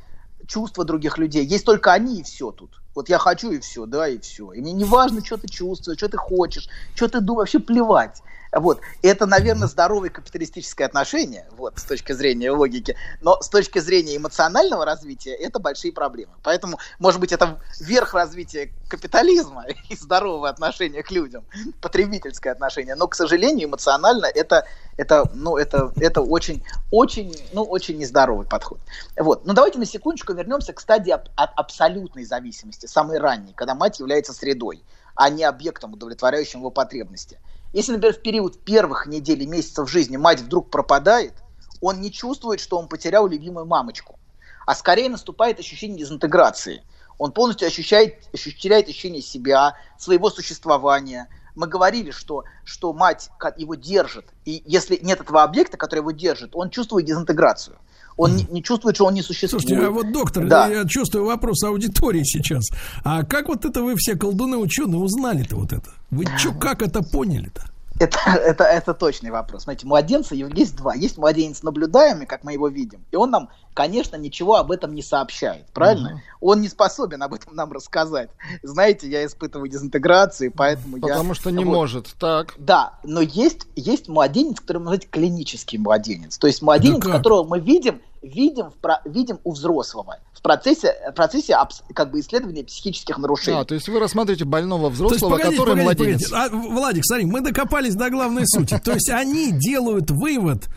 [0.47, 1.45] чувства других людей.
[1.45, 2.81] Есть только они и все тут.
[2.95, 4.53] Вот я хочу и все, да, и все.
[4.53, 8.23] И мне не важно, что ты чувствуешь, что ты хочешь, что ты думаешь, вообще плевать.
[8.55, 8.81] Вот.
[9.03, 12.97] Это, наверное, здоровое капиталистическое отношение, вот, с точки зрения логики.
[13.21, 16.33] Но с точки зрения эмоционального развития это большие проблемы.
[16.43, 21.45] Поэтому, может быть, это верх развития капитализма и здорового отношения к людям,
[21.81, 22.95] потребительское отношение.
[22.95, 24.67] Но, к сожалению, эмоционально это,
[24.97, 28.79] это, ну, это, это очень, очень, ну, очень нездоровый подход.
[29.17, 29.45] Вот.
[29.45, 34.33] Но давайте на секундочку вернемся к стадии аб- абсолютной зависимости, самой ранней, когда мать является
[34.33, 34.85] средой,
[35.17, 37.39] а не объектом, удовлетворяющим его потребности.
[37.75, 41.35] Если, например, в период первых недель и месяцев жизни мать вдруг пропадает,
[41.81, 44.21] он не чувствует, что он потерял любимую мамочку,
[44.65, 46.85] а скорее наступает ощущение дезинтеграции.
[47.19, 51.29] Он полностью ощущает, ощущает ощущение себя, своего существования.
[51.55, 56.51] Мы говорили, что, что мать его держит, и если нет этого объекта, который его держит,
[56.55, 57.77] он чувствует дезинтеграцию.
[58.17, 59.63] Он не, не чувствует, что он не существует.
[59.63, 60.69] Слушайте, а вот доктор, да.
[60.69, 62.65] я чувствую вопрос аудитории сейчас.
[63.03, 65.91] А как вот это вы все колдуны ученые узнали-то вот это?
[66.11, 67.65] Вы чё, как это поняли-то?
[67.99, 69.65] Это, это, это точный вопрос.
[69.65, 70.95] Смотрите, младенца есть два.
[70.95, 75.03] Есть младенец наблюдаемый, как мы его видим, и он нам, конечно, ничего об этом не
[75.03, 76.09] сообщает, правильно?
[76.09, 78.31] uh Он не способен об этом нам рассказать.
[78.63, 81.15] Знаете, я испытываю дезинтеграцию, поэтому Потому я...
[81.15, 82.55] Потому что не вот, может, так.
[82.59, 86.39] Да, но есть, есть младенец, который мы называем клинический младенец.
[86.39, 91.57] То есть младенец, да которого мы видим, видим, в, видим у взрослого процессе, в процессе
[91.95, 93.59] как бы исследования психических нарушений.
[93.59, 96.31] А, то есть вы рассматриваете больного взрослого, есть, погодите, который погодите, младенец.
[96.31, 96.57] Погодите.
[96.57, 98.79] А, Владик, смотри, мы докопались до главной сути.
[98.85, 100.69] То есть они делают вывод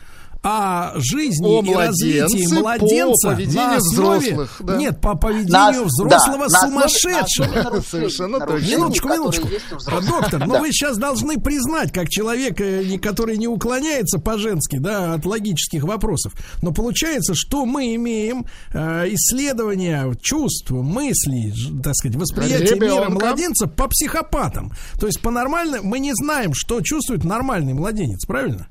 [0.44, 4.20] о жизни о и развитии младенца по на основе...
[4.20, 4.76] Взрослых, да.
[4.78, 7.82] Нет, по поведению на, взрослого да, сумасшедшего.
[7.82, 8.68] Совершенно точно.
[8.68, 9.48] Минуточку, минуточку.
[10.08, 15.26] Доктор, но вы сейчас должны признать, как человек, э, который не уклоняется по-женски, да, от
[15.26, 16.34] логических вопросов.
[16.62, 23.88] Но получается, что мы имеем э, исследование чувств, мыслей, так сказать, восприятия мира младенца по
[23.88, 24.72] психопатам.
[25.00, 28.68] То есть по нормально мы не знаем, что чувствует нормальный младенец, правильно?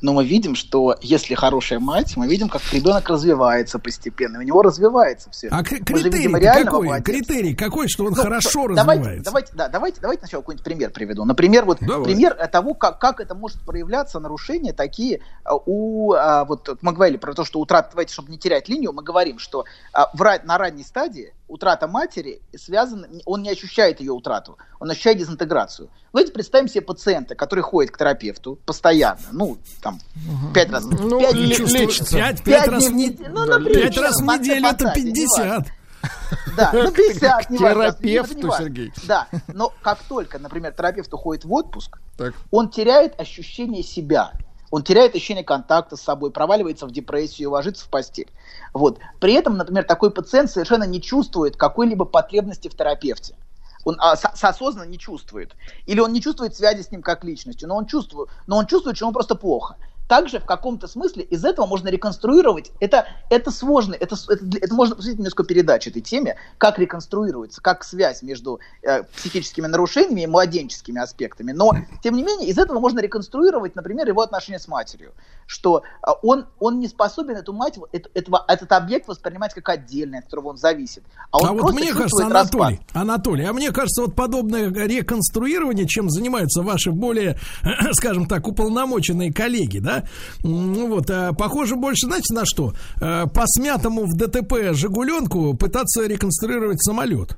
[0.00, 4.62] Но мы видим, что если хорошая мать, мы видим, как ребенок развивается постепенно, у него
[4.62, 5.48] развивается все.
[5.48, 6.32] А критерий
[6.64, 6.86] какой?
[6.86, 7.12] Младенца.
[7.12, 9.24] Критерий какой, что он ну, хорошо давайте, развивается?
[9.24, 11.24] Давайте, да, давайте, давайте сначала какой-нибудь пример приведу.
[11.24, 12.04] Например, вот Давай.
[12.04, 17.16] пример того, как, как это может проявляться нарушения такие а, у, а, вот мы говорили
[17.16, 20.58] про то, что утрата, давайте, чтобы не терять линию, мы говорим, что а, в, на
[20.58, 25.90] ранней стадии утрата матери связана, он не ощущает ее утрату, он ощущает дезинтеграцию.
[26.12, 30.00] Давайте представим себе пациента, который ходит к терапевту постоянно, ну, там,
[30.54, 32.16] пять раз, ну, пять, лечится.
[32.16, 35.66] Пять, пять, раз, в неделю, ну, например, пять раз в неделю это 50.
[36.56, 38.92] Да, ну 50, не терапевту, Сергей.
[39.06, 42.34] Да, но как только, например, терапевт уходит в отпуск, так.
[42.50, 44.32] он теряет ощущение себя.
[44.70, 48.30] Он теряет ощущение контакта с собой, проваливается в депрессию, ложится в постель.
[48.74, 48.98] Вот.
[49.20, 53.34] При этом, например, такой пациент совершенно не чувствует какой-либо потребности в терапевте.
[53.84, 55.56] Он а, с, осознанно не чувствует.
[55.86, 58.96] Или он не чувствует связи с ним как личностью, но он чувствует, но он чувствует,
[58.96, 59.76] что ему просто плохо.
[60.08, 62.72] Также в каком-то смысле из этого можно реконструировать.
[62.80, 67.84] Это, это сложно, это, это, это можно посвятить несколько передач этой теме, как реконструируется, как
[67.84, 71.52] связь между э, психическими нарушениями и младенческими аспектами.
[71.52, 71.72] Но,
[72.02, 75.12] тем не менее, из этого можно реконструировать, например, его отношения с матерью.
[75.46, 80.20] Что э, он, он не способен эту мать, это, этого, этот объект воспринимать как отдельный,
[80.20, 81.04] от которого он зависит.
[81.32, 86.62] А, а вот мне кажется, Анатолий, Анатолий, а мне кажется, вот подобное реконструирование, чем занимаются
[86.62, 87.38] ваши более,
[87.92, 89.97] скажем так, уполномоченные коллеги, да,
[90.42, 92.72] ну вот, а, похоже больше, знаете, на что?
[93.00, 97.36] А, по смятому в ДТП «Жигуленку» пытаться реконструировать самолет.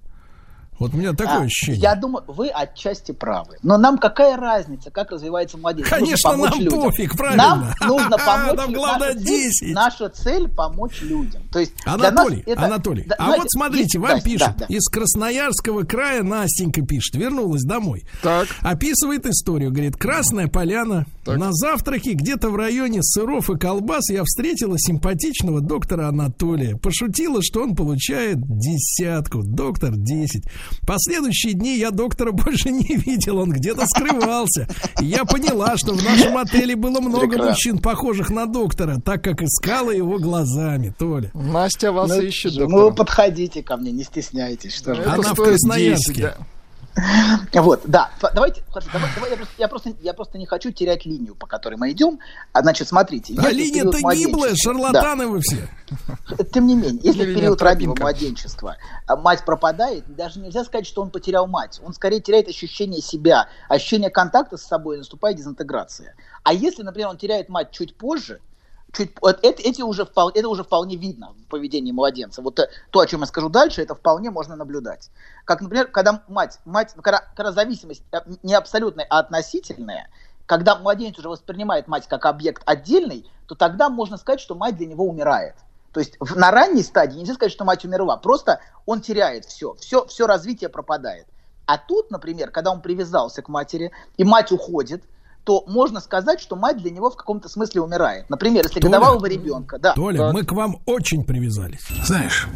[0.81, 1.83] Вот у меня такое а, ощущение.
[1.83, 3.59] Я думаю, вы отчасти правы.
[3.63, 5.91] Но нам какая разница, как развивается младенец?
[5.91, 6.81] Конечно, нам людям.
[6.81, 7.45] пофиг, правильно.
[7.45, 8.57] Нам нужно помочь.
[8.57, 9.75] Нам главное 10.
[9.75, 11.43] Наша цель помочь людям.
[11.51, 14.55] То есть Анатолий, это, Анатолий, да, а знаете, вот смотрите, есть, вам да, пишут, да,
[14.59, 14.67] да.
[14.67, 18.05] из Красноярского края Настенька пишет, вернулась домой.
[18.23, 18.49] Так.
[18.61, 21.39] Описывает историю, говорит, Красная Поляна, так.
[21.39, 26.77] на завтраке где-то в районе сыров и колбас я встретила симпатичного доктора Анатолия.
[26.77, 30.45] Пошутила, что он получает десятку, доктор 10.
[30.87, 34.69] Последующие дни я доктора больше не видел, он где-то скрывался.
[35.01, 37.51] Я поняла, что в нашем отеле было много Прекрасно.
[37.51, 41.31] мужчин, похожих на доктора, так как искала его глазами, Толя.
[41.41, 42.69] Настя вас ну, ищет, доктор.
[42.69, 44.75] Ну, подходите ко мне, не стесняйтесь.
[44.75, 45.05] Что же.
[45.05, 46.35] Она в Красноярске.
[47.55, 48.11] Вот, да.
[48.35, 48.63] Давайте,
[48.93, 51.93] давай, давай, я, просто, я, просто, я просто не хочу терять линию, по которой мы
[51.93, 52.19] идем.
[52.53, 53.35] А, значит, смотрите.
[53.39, 55.31] А линия-то гиблая, шарлатаны да.
[55.31, 55.69] вы все.
[56.53, 61.03] Тем не менее, если в период раннего младенчества а мать пропадает, даже нельзя сказать, что
[61.03, 61.81] он потерял мать.
[61.85, 66.15] Он скорее теряет ощущение себя, ощущение контакта с собой, наступает дезинтеграция.
[66.43, 68.41] А если, например, он теряет мать чуть позже,
[68.93, 72.43] чуть, это, эти уже вполне, это уже вполне видно в поведении младенца.
[72.43, 75.11] Вот э, то, о чем я скажу дальше, это вполне можно наблюдать.
[75.45, 80.09] Как, например, когда мать, мать когда, когда зависимость э, не абсолютная, а относительная,
[80.47, 84.87] когда младенец уже воспринимает мать как объект отдельный, то тогда можно сказать, что мать для
[84.87, 85.55] него умирает.
[85.93, 89.75] То есть в, на ранней стадии нельзя сказать, что мать умерла, просто он теряет все,
[89.75, 91.27] все, все развитие пропадает.
[91.67, 95.05] А тут, например, когда он привязался к матери, и мать уходит,
[95.45, 98.29] то можно сказать, что мать для него в каком-то смысле умирает.
[98.29, 99.79] Например, если Толя, годовалого ребенка.
[99.79, 99.95] Да.
[99.95, 100.33] Толя, да.
[100.33, 101.87] мы к вам очень привязались.
[102.05, 102.47] Знаешь,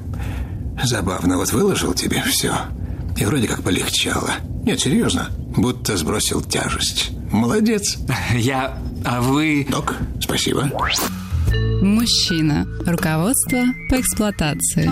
[0.83, 2.55] забавно, вот выложил тебе все.
[3.17, 4.31] И вроде как полегчало.
[4.65, 7.11] Нет, серьезно, будто сбросил тяжесть.
[7.31, 7.97] Молодец.
[8.35, 8.79] Я...
[9.05, 9.67] А вы...
[9.71, 10.71] Док, спасибо.
[11.83, 12.67] Мужчина.
[12.87, 14.91] Руководство по эксплуатации.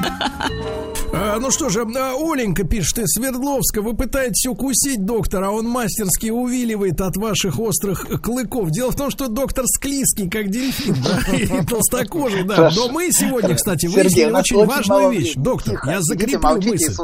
[1.15, 3.83] А, ну что же, а, Оленька пишет из Свердловска.
[3.83, 8.71] Вы пытаетесь укусить доктора, а он мастерски увиливает от ваших острых клыков.
[8.71, 12.71] Дело в том, что доктор склизкий, как дельфин, да, и толстокожий, да.
[12.75, 15.35] Но мы сегодня, кстати, выяснили очень важную вещь.
[15.37, 16.95] Доктор, я закреплю мысль.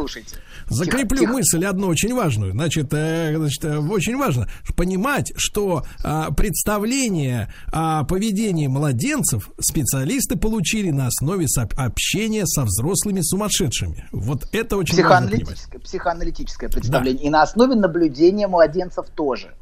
[0.71, 2.53] Закреплю тихо, мысль одну очень важную.
[2.53, 10.91] Значит, э, значит, э, очень важно понимать, что э, представление о поведении младенцев специалисты получили
[10.91, 11.47] на основе
[11.77, 14.09] общения со взрослыми сумасшедшими.
[14.13, 15.67] Вот это очень понимать.
[15.83, 17.23] Психоаналитическое представление.
[17.23, 17.29] Да.
[17.29, 19.55] И на основе наблюдения младенцев тоже.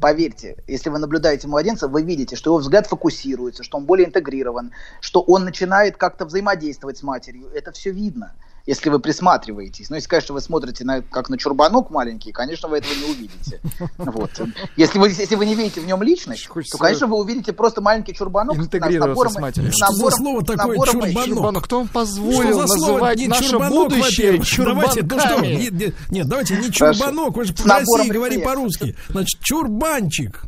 [0.00, 4.72] Поверьте, если вы наблюдаете младенца, вы видите, что его взгляд фокусируется, что он более интегрирован,
[5.00, 7.48] что он начинает как-то взаимодействовать с матерью.
[7.54, 8.32] Это все видно
[8.66, 9.90] если вы присматриваетесь.
[9.90, 13.12] Но ну, если, конечно, вы смотрите на, как на чурбанок маленький, конечно, вы этого не
[13.12, 13.60] увидите.
[14.10, 14.30] Вот.
[14.76, 18.14] Если, вы, если вы не видите в нем личность, то, конечно, вы увидите просто маленький
[18.14, 19.32] чурбанок с набором...
[19.32, 19.70] С матерью.
[19.72, 21.24] Что за слово такое чурбанок?
[21.24, 21.64] чурбанок?
[21.64, 26.56] Кто вам позволил что называть не наше чурбанок, будущее Давайте, ну что, нет, нет, давайте
[26.56, 28.96] не чурбанок, вы же в России говори по-русски.
[29.08, 30.44] Значит, чурбанчик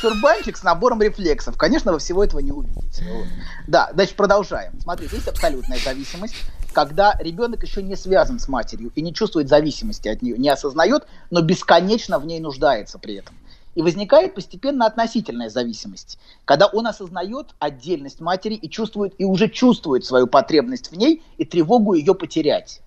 [0.00, 1.56] чурбанчик с набором рефлексов.
[1.56, 3.04] Конечно, вы всего этого не увидите.
[3.66, 4.78] Да, значит, продолжаем.
[4.80, 6.34] Смотрите, есть абсолютная зависимость
[6.76, 11.06] когда ребенок еще не связан с матерью и не чувствует зависимости от нее, не осознает,
[11.30, 13.34] но бесконечно в ней нуждается при этом.
[13.74, 20.04] И возникает постепенно относительная зависимость, когда он осознает отдельность матери и чувствует, и уже чувствует
[20.04, 22.82] свою потребность в ней и тревогу ее потерять.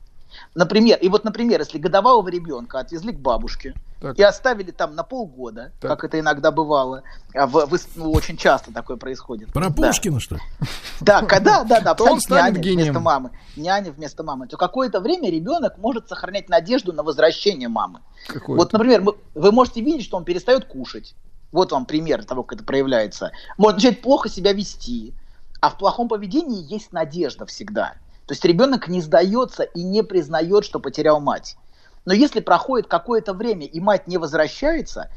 [0.55, 4.17] Например, и вот, например, если годовалого ребенка отвезли к бабушке так.
[4.17, 5.91] и оставили там на полгода, так.
[5.91, 7.03] как это иногда бывало,
[7.35, 9.53] а в, в, ну, очень часто такое происходит.
[9.53, 10.19] Про Пушкина, да.
[10.19, 10.41] что ли?
[11.01, 12.85] Да, когда, да, да, то он станет гением.
[12.85, 18.01] вместо мамы, няня вместо мамы, то какое-то время ребенок может сохранять надежду на возвращение мамы.
[18.27, 21.15] Какое вот, например, вы, вы можете видеть, что он перестает кушать.
[21.51, 23.31] Вот вам пример того, как это проявляется.
[23.57, 25.13] Может начать плохо себя вести.
[25.61, 27.95] А в плохом поведении есть надежда всегда.
[28.30, 31.58] То есть ребенок не сдается и не признает, что потерял мать.
[32.06, 35.09] Но если проходит какое-то время и мать не возвращается,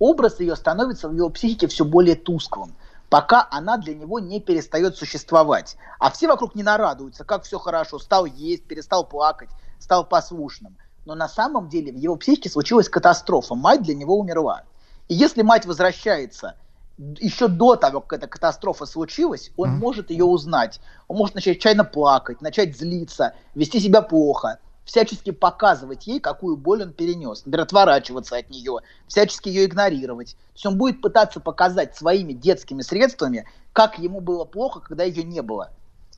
[0.00, 2.74] образ ее становится в его психике все более тусклым,
[3.08, 5.76] пока она для него не перестает существовать.
[6.00, 10.76] А все вокруг не нарадуются, как все хорошо, стал есть, перестал плакать, стал послушным.
[11.04, 14.64] Но на самом деле в его психике случилась катастрофа, мать для него умерла.
[15.06, 16.56] И если мать возвращается
[16.98, 19.78] еще до того, как эта катастрофа случилась, он mm.
[19.78, 20.80] может ее узнать.
[21.08, 26.82] Он может начать чайно плакать, начать злиться, вести себя плохо, всячески показывать ей, какую боль
[26.82, 27.44] он перенес.
[27.44, 30.32] Например, отворачиваться от нее, всячески ее игнорировать.
[30.32, 35.22] То есть он будет пытаться показать своими детскими средствами, как ему было плохо, когда ее
[35.22, 35.70] не было.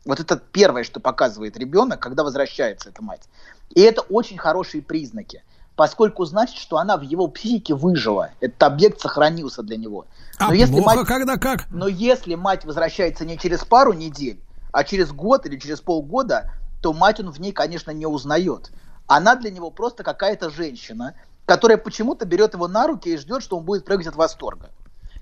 [0.05, 3.23] Вот это первое, что показывает ребенок, когда возвращается эта мать.
[3.71, 5.43] И это очень хорошие признаки
[5.79, 8.31] поскольку значит, что она в его психике выжила.
[8.41, 10.07] Этот объект сохранился для него.
[10.41, 11.67] Но а если плохо, мать, когда как?
[11.71, 14.41] Но если мать возвращается не через пару недель,
[14.73, 16.51] а через год или через полгода,
[16.83, 18.73] то мать он в ней, конечно, не узнает.
[19.07, 21.15] Она для него просто какая-то женщина,
[21.47, 24.71] которая почему-то берет его на руки и ждет, что он будет прыгать от восторга.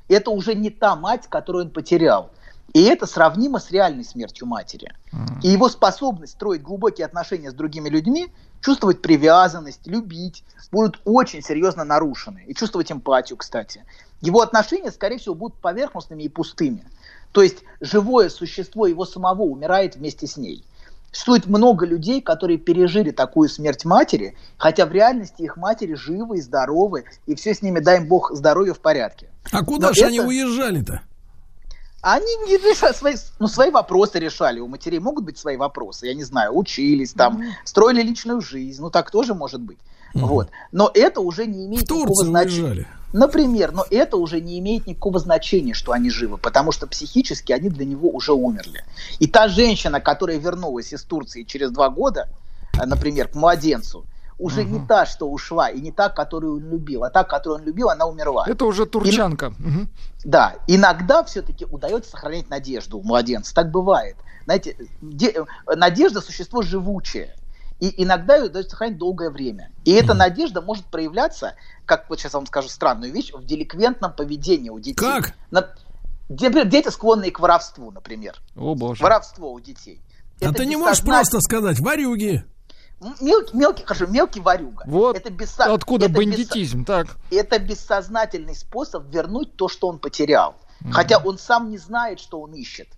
[0.08, 2.30] Это уже не та мать, которую он потерял.
[2.72, 4.92] И это сравнимо с реальной смертью матери.
[5.12, 5.40] Mm.
[5.42, 8.28] И его способность строить глубокие отношения с другими людьми
[8.60, 12.44] чувствовать привязанность, любить, будут очень серьезно нарушены.
[12.46, 13.84] И чувствовать эмпатию, кстати.
[14.20, 16.84] Его отношения, скорее всего, будут поверхностными и пустыми.
[17.32, 20.64] То есть живое существо его самого умирает вместе с ней.
[21.12, 26.40] Существует много людей, которые пережили такую смерть матери, хотя в реальности их матери живы и
[26.40, 29.28] здоровы, и все с ними, дай им бог, здоровье в порядке.
[29.52, 30.08] А куда же это...
[30.08, 31.02] они уезжали-то?
[32.02, 34.60] Они не решали свои, ну, свои вопросы решали.
[34.60, 37.50] У матерей могут быть свои вопросы, я не знаю, учились там, mm-hmm.
[37.64, 38.80] строили личную жизнь.
[38.80, 39.78] Ну, так тоже может быть.
[40.14, 40.20] Mm-hmm.
[40.20, 40.50] Вот.
[40.72, 42.86] Но это уже не имеет В никакого значения.
[43.12, 47.70] Например, но это уже не имеет никакого значения, что они живы, потому что психически они
[47.70, 48.84] для него уже умерли.
[49.18, 52.28] И та женщина, которая вернулась из Турции через два года,
[52.74, 54.04] э, например, к младенцу,
[54.38, 54.70] уже угу.
[54.70, 57.88] не та, что ушла, и не та, которую он любил, а та, которую он любил,
[57.88, 58.44] она умерла.
[58.46, 59.54] Это уже турчанка.
[59.58, 59.88] И, угу.
[60.24, 64.16] Да, иногда все-таки удается сохранять надежду у младенца, так бывает.
[64.44, 65.34] Знаете, де,
[65.66, 67.34] надежда существо живучее.
[67.80, 69.70] И иногда ее удается сохранить долгое время.
[69.84, 70.16] И эта mm.
[70.16, 74.78] надежда может проявляться, как вот сейчас я вам скажу странную вещь, в деликвентном поведении у
[74.78, 75.04] детей.
[75.04, 75.34] Как?
[75.50, 75.68] На,
[76.28, 78.40] например, дети склонные к воровству, например.
[78.56, 79.02] О, боже.
[79.02, 80.00] Воровство у детей.
[80.40, 82.44] А Это ты не можешь просто сказать «варюги».
[83.20, 84.84] Мелкий, мелкий, хорошо, мелкий варюга.
[84.86, 85.74] Вот это бессо...
[85.74, 86.86] откуда это бандитизм, бессо...
[86.86, 87.16] так.
[87.30, 90.54] Это бессознательный способ вернуть то, что он потерял.
[90.82, 90.92] Mm-hmm.
[90.92, 92.88] Хотя он сам не знает, что он ищет.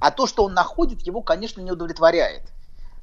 [0.00, 2.42] А то, что он находит, его, конечно, не удовлетворяет.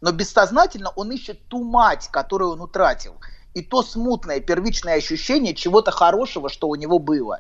[0.02, 3.14] Но бессознательно он ищет ту мать, которую он утратил.
[3.54, 7.40] И то смутное первичное ощущение чего-то хорошего, что у него было.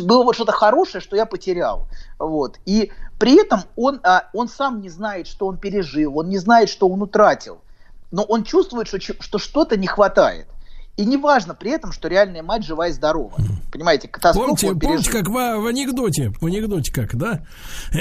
[0.00, 1.88] Было вот что-то хорошее, что я потерял.
[2.18, 2.58] Вот.
[2.64, 6.68] И при этом он, а, он сам не знает, что он пережил, он не знает,
[6.68, 7.61] что он утратил
[8.12, 10.46] но он чувствует, что, что что-то не хватает.
[10.98, 13.34] И не важно при этом, что реальная мать жива и здорова.
[13.72, 17.46] Понимаете, катастрофу помните, помните, как в, в анекдоте, в анекдоте как, да?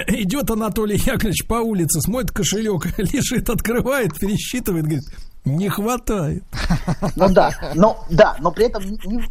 [0.07, 5.06] Идет Анатолий Яковлевич по улице, смотрит кошелек, лежит, открывает, пересчитывает, говорит,
[5.45, 6.44] не хватает.
[7.16, 8.84] Ну да, но да, но при этом,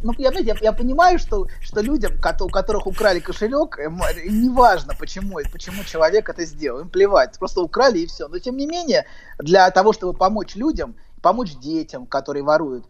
[0.03, 3.89] ну, я, я, я понимаю, что, что людям, у которых украли кошелек, э,
[4.29, 8.29] неважно, почему, почему человек это сделал, им плевать, просто украли и все.
[8.29, 9.07] Но тем не менее,
[9.39, 12.85] для того, чтобы помочь людям, помочь детям, которые воруют,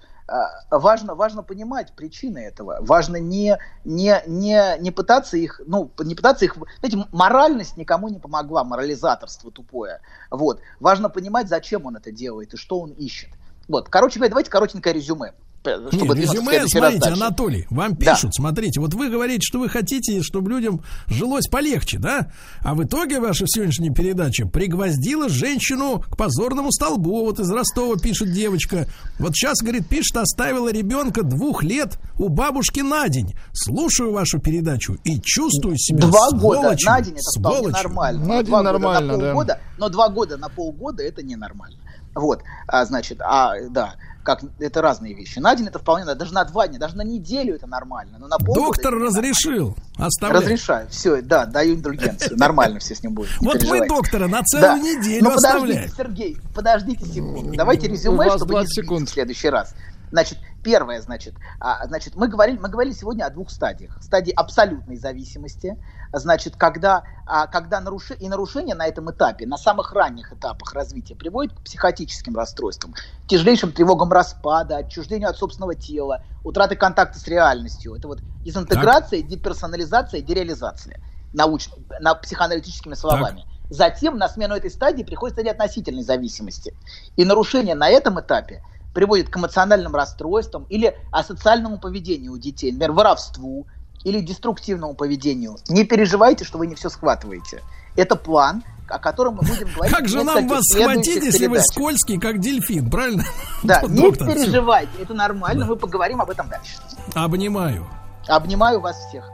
[0.71, 2.79] важно, важно понимать причины этого.
[2.81, 6.57] Важно не, не, не, не пытаться их, ну, не пытаться их...
[6.81, 10.01] Знаете, моральность никому не помогла, морализаторство тупое.
[10.31, 10.61] Вот.
[10.79, 13.31] Важно понимать, зачем он это делает и что он ищет.
[13.69, 13.89] Вот.
[13.89, 15.33] Короче говоря, давайте коротенькое резюме.
[15.63, 18.43] Чтобы Нет, резюме, смотрите, Анатолий, вам пишут, да.
[18.43, 22.33] смотрите, вот вы говорите, что вы хотите, чтобы людям жилось полегче, да?
[22.63, 27.27] А в итоге ваша сегодняшняя передача пригвоздила женщину к позорному столбу.
[27.27, 28.87] Вот из Ростова пишет девочка.
[29.19, 33.35] Вот сейчас, говорит, пишет, оставила ребенка двух лет у бабушки на день.
[33.53, 38.25] Слушаю вашу передачу и чувствую себя Два года на день это вполне нормально.
[38.25, 39.61] На день нормально, на полгода, да.
[39.77, 41.77] Но два года на полгода это ненормально.
[42.15, 45.39] Вот, а, значит, а, да как это разные вещи.
[45.39, 48.19] На день это вполне, даже на два дня, даже на неделю это нормально.
[48.19, 49.77] Но на Доктор разрешил.
[49.97, 50.43] Оставляй.
[50.43, 50.89] Разрешаю.
[50.91, 52.37] Все, да, даю индульгенцию.
[52.39, 53.31] Нормально все с ним будет.
[53.41, 57.55] Вот мы доктора на целую неделю Ну подождите, Сергей, подождите секунду.
[57.57, 59.09] Давайте резюме, чтобы не секунд.
[59.09, 59.75] в следующий раз.
[60.11, 63.97] Значит, первое, значит, а, значит, мы говорили, мы говорили сегодня о двух стадиях.
[64.03, 65.77] Стадии абсолютной зависимости,
[66.13, 71.15] значит, когда, а, когда наруши, и нарушение на этом этапе, на самых ранних этапах развития
[71.15, 72.95] приводит к психотическим расстройствам,
[73.29, 77.95] тяжелейшим тревогам распада, отчуждению от собственного тела, утраты контакта с реальностью.
[77.95, 79.31] Это вот дезинтеграция, так.
[79.31, 81.01] деперсонализация, дереализация.
[81.33, 81.69] Науч,
[82.01, 83.43] на психоаналитическими словами.
[83.43, 83.71] Так.
[83.71, 86.75] Затем на смену этой стадии приходит стадия относительной зависимости.
[87.15, 92.93] И нарушение на этом этапе приводит к эмоциональным расстройствам или асоциальному поведению у детей, например,
[92.93, 93.67] воровству
[94.05, 95.57] или деструктивному поведению.
[95.69, 97.63] Не переживайте, что вы не все схватываете.
[97.97, 99.95] Это план, о котором мы будем говорить.
[99.95, 103.25] Как же нам вас схватить, если вы скользкий, как дельфин, правильно?
[103.63, 106.77] Да, не переживайте, это нормально, мы поговорим об этом дальше.
[107.15, 107.87] Обнимаю.
[108.27, 109.31] Обнимаю вас всех.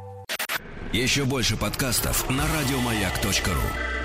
[0.93, 3.96] Еще больше подкастов на радиомаяк.ру.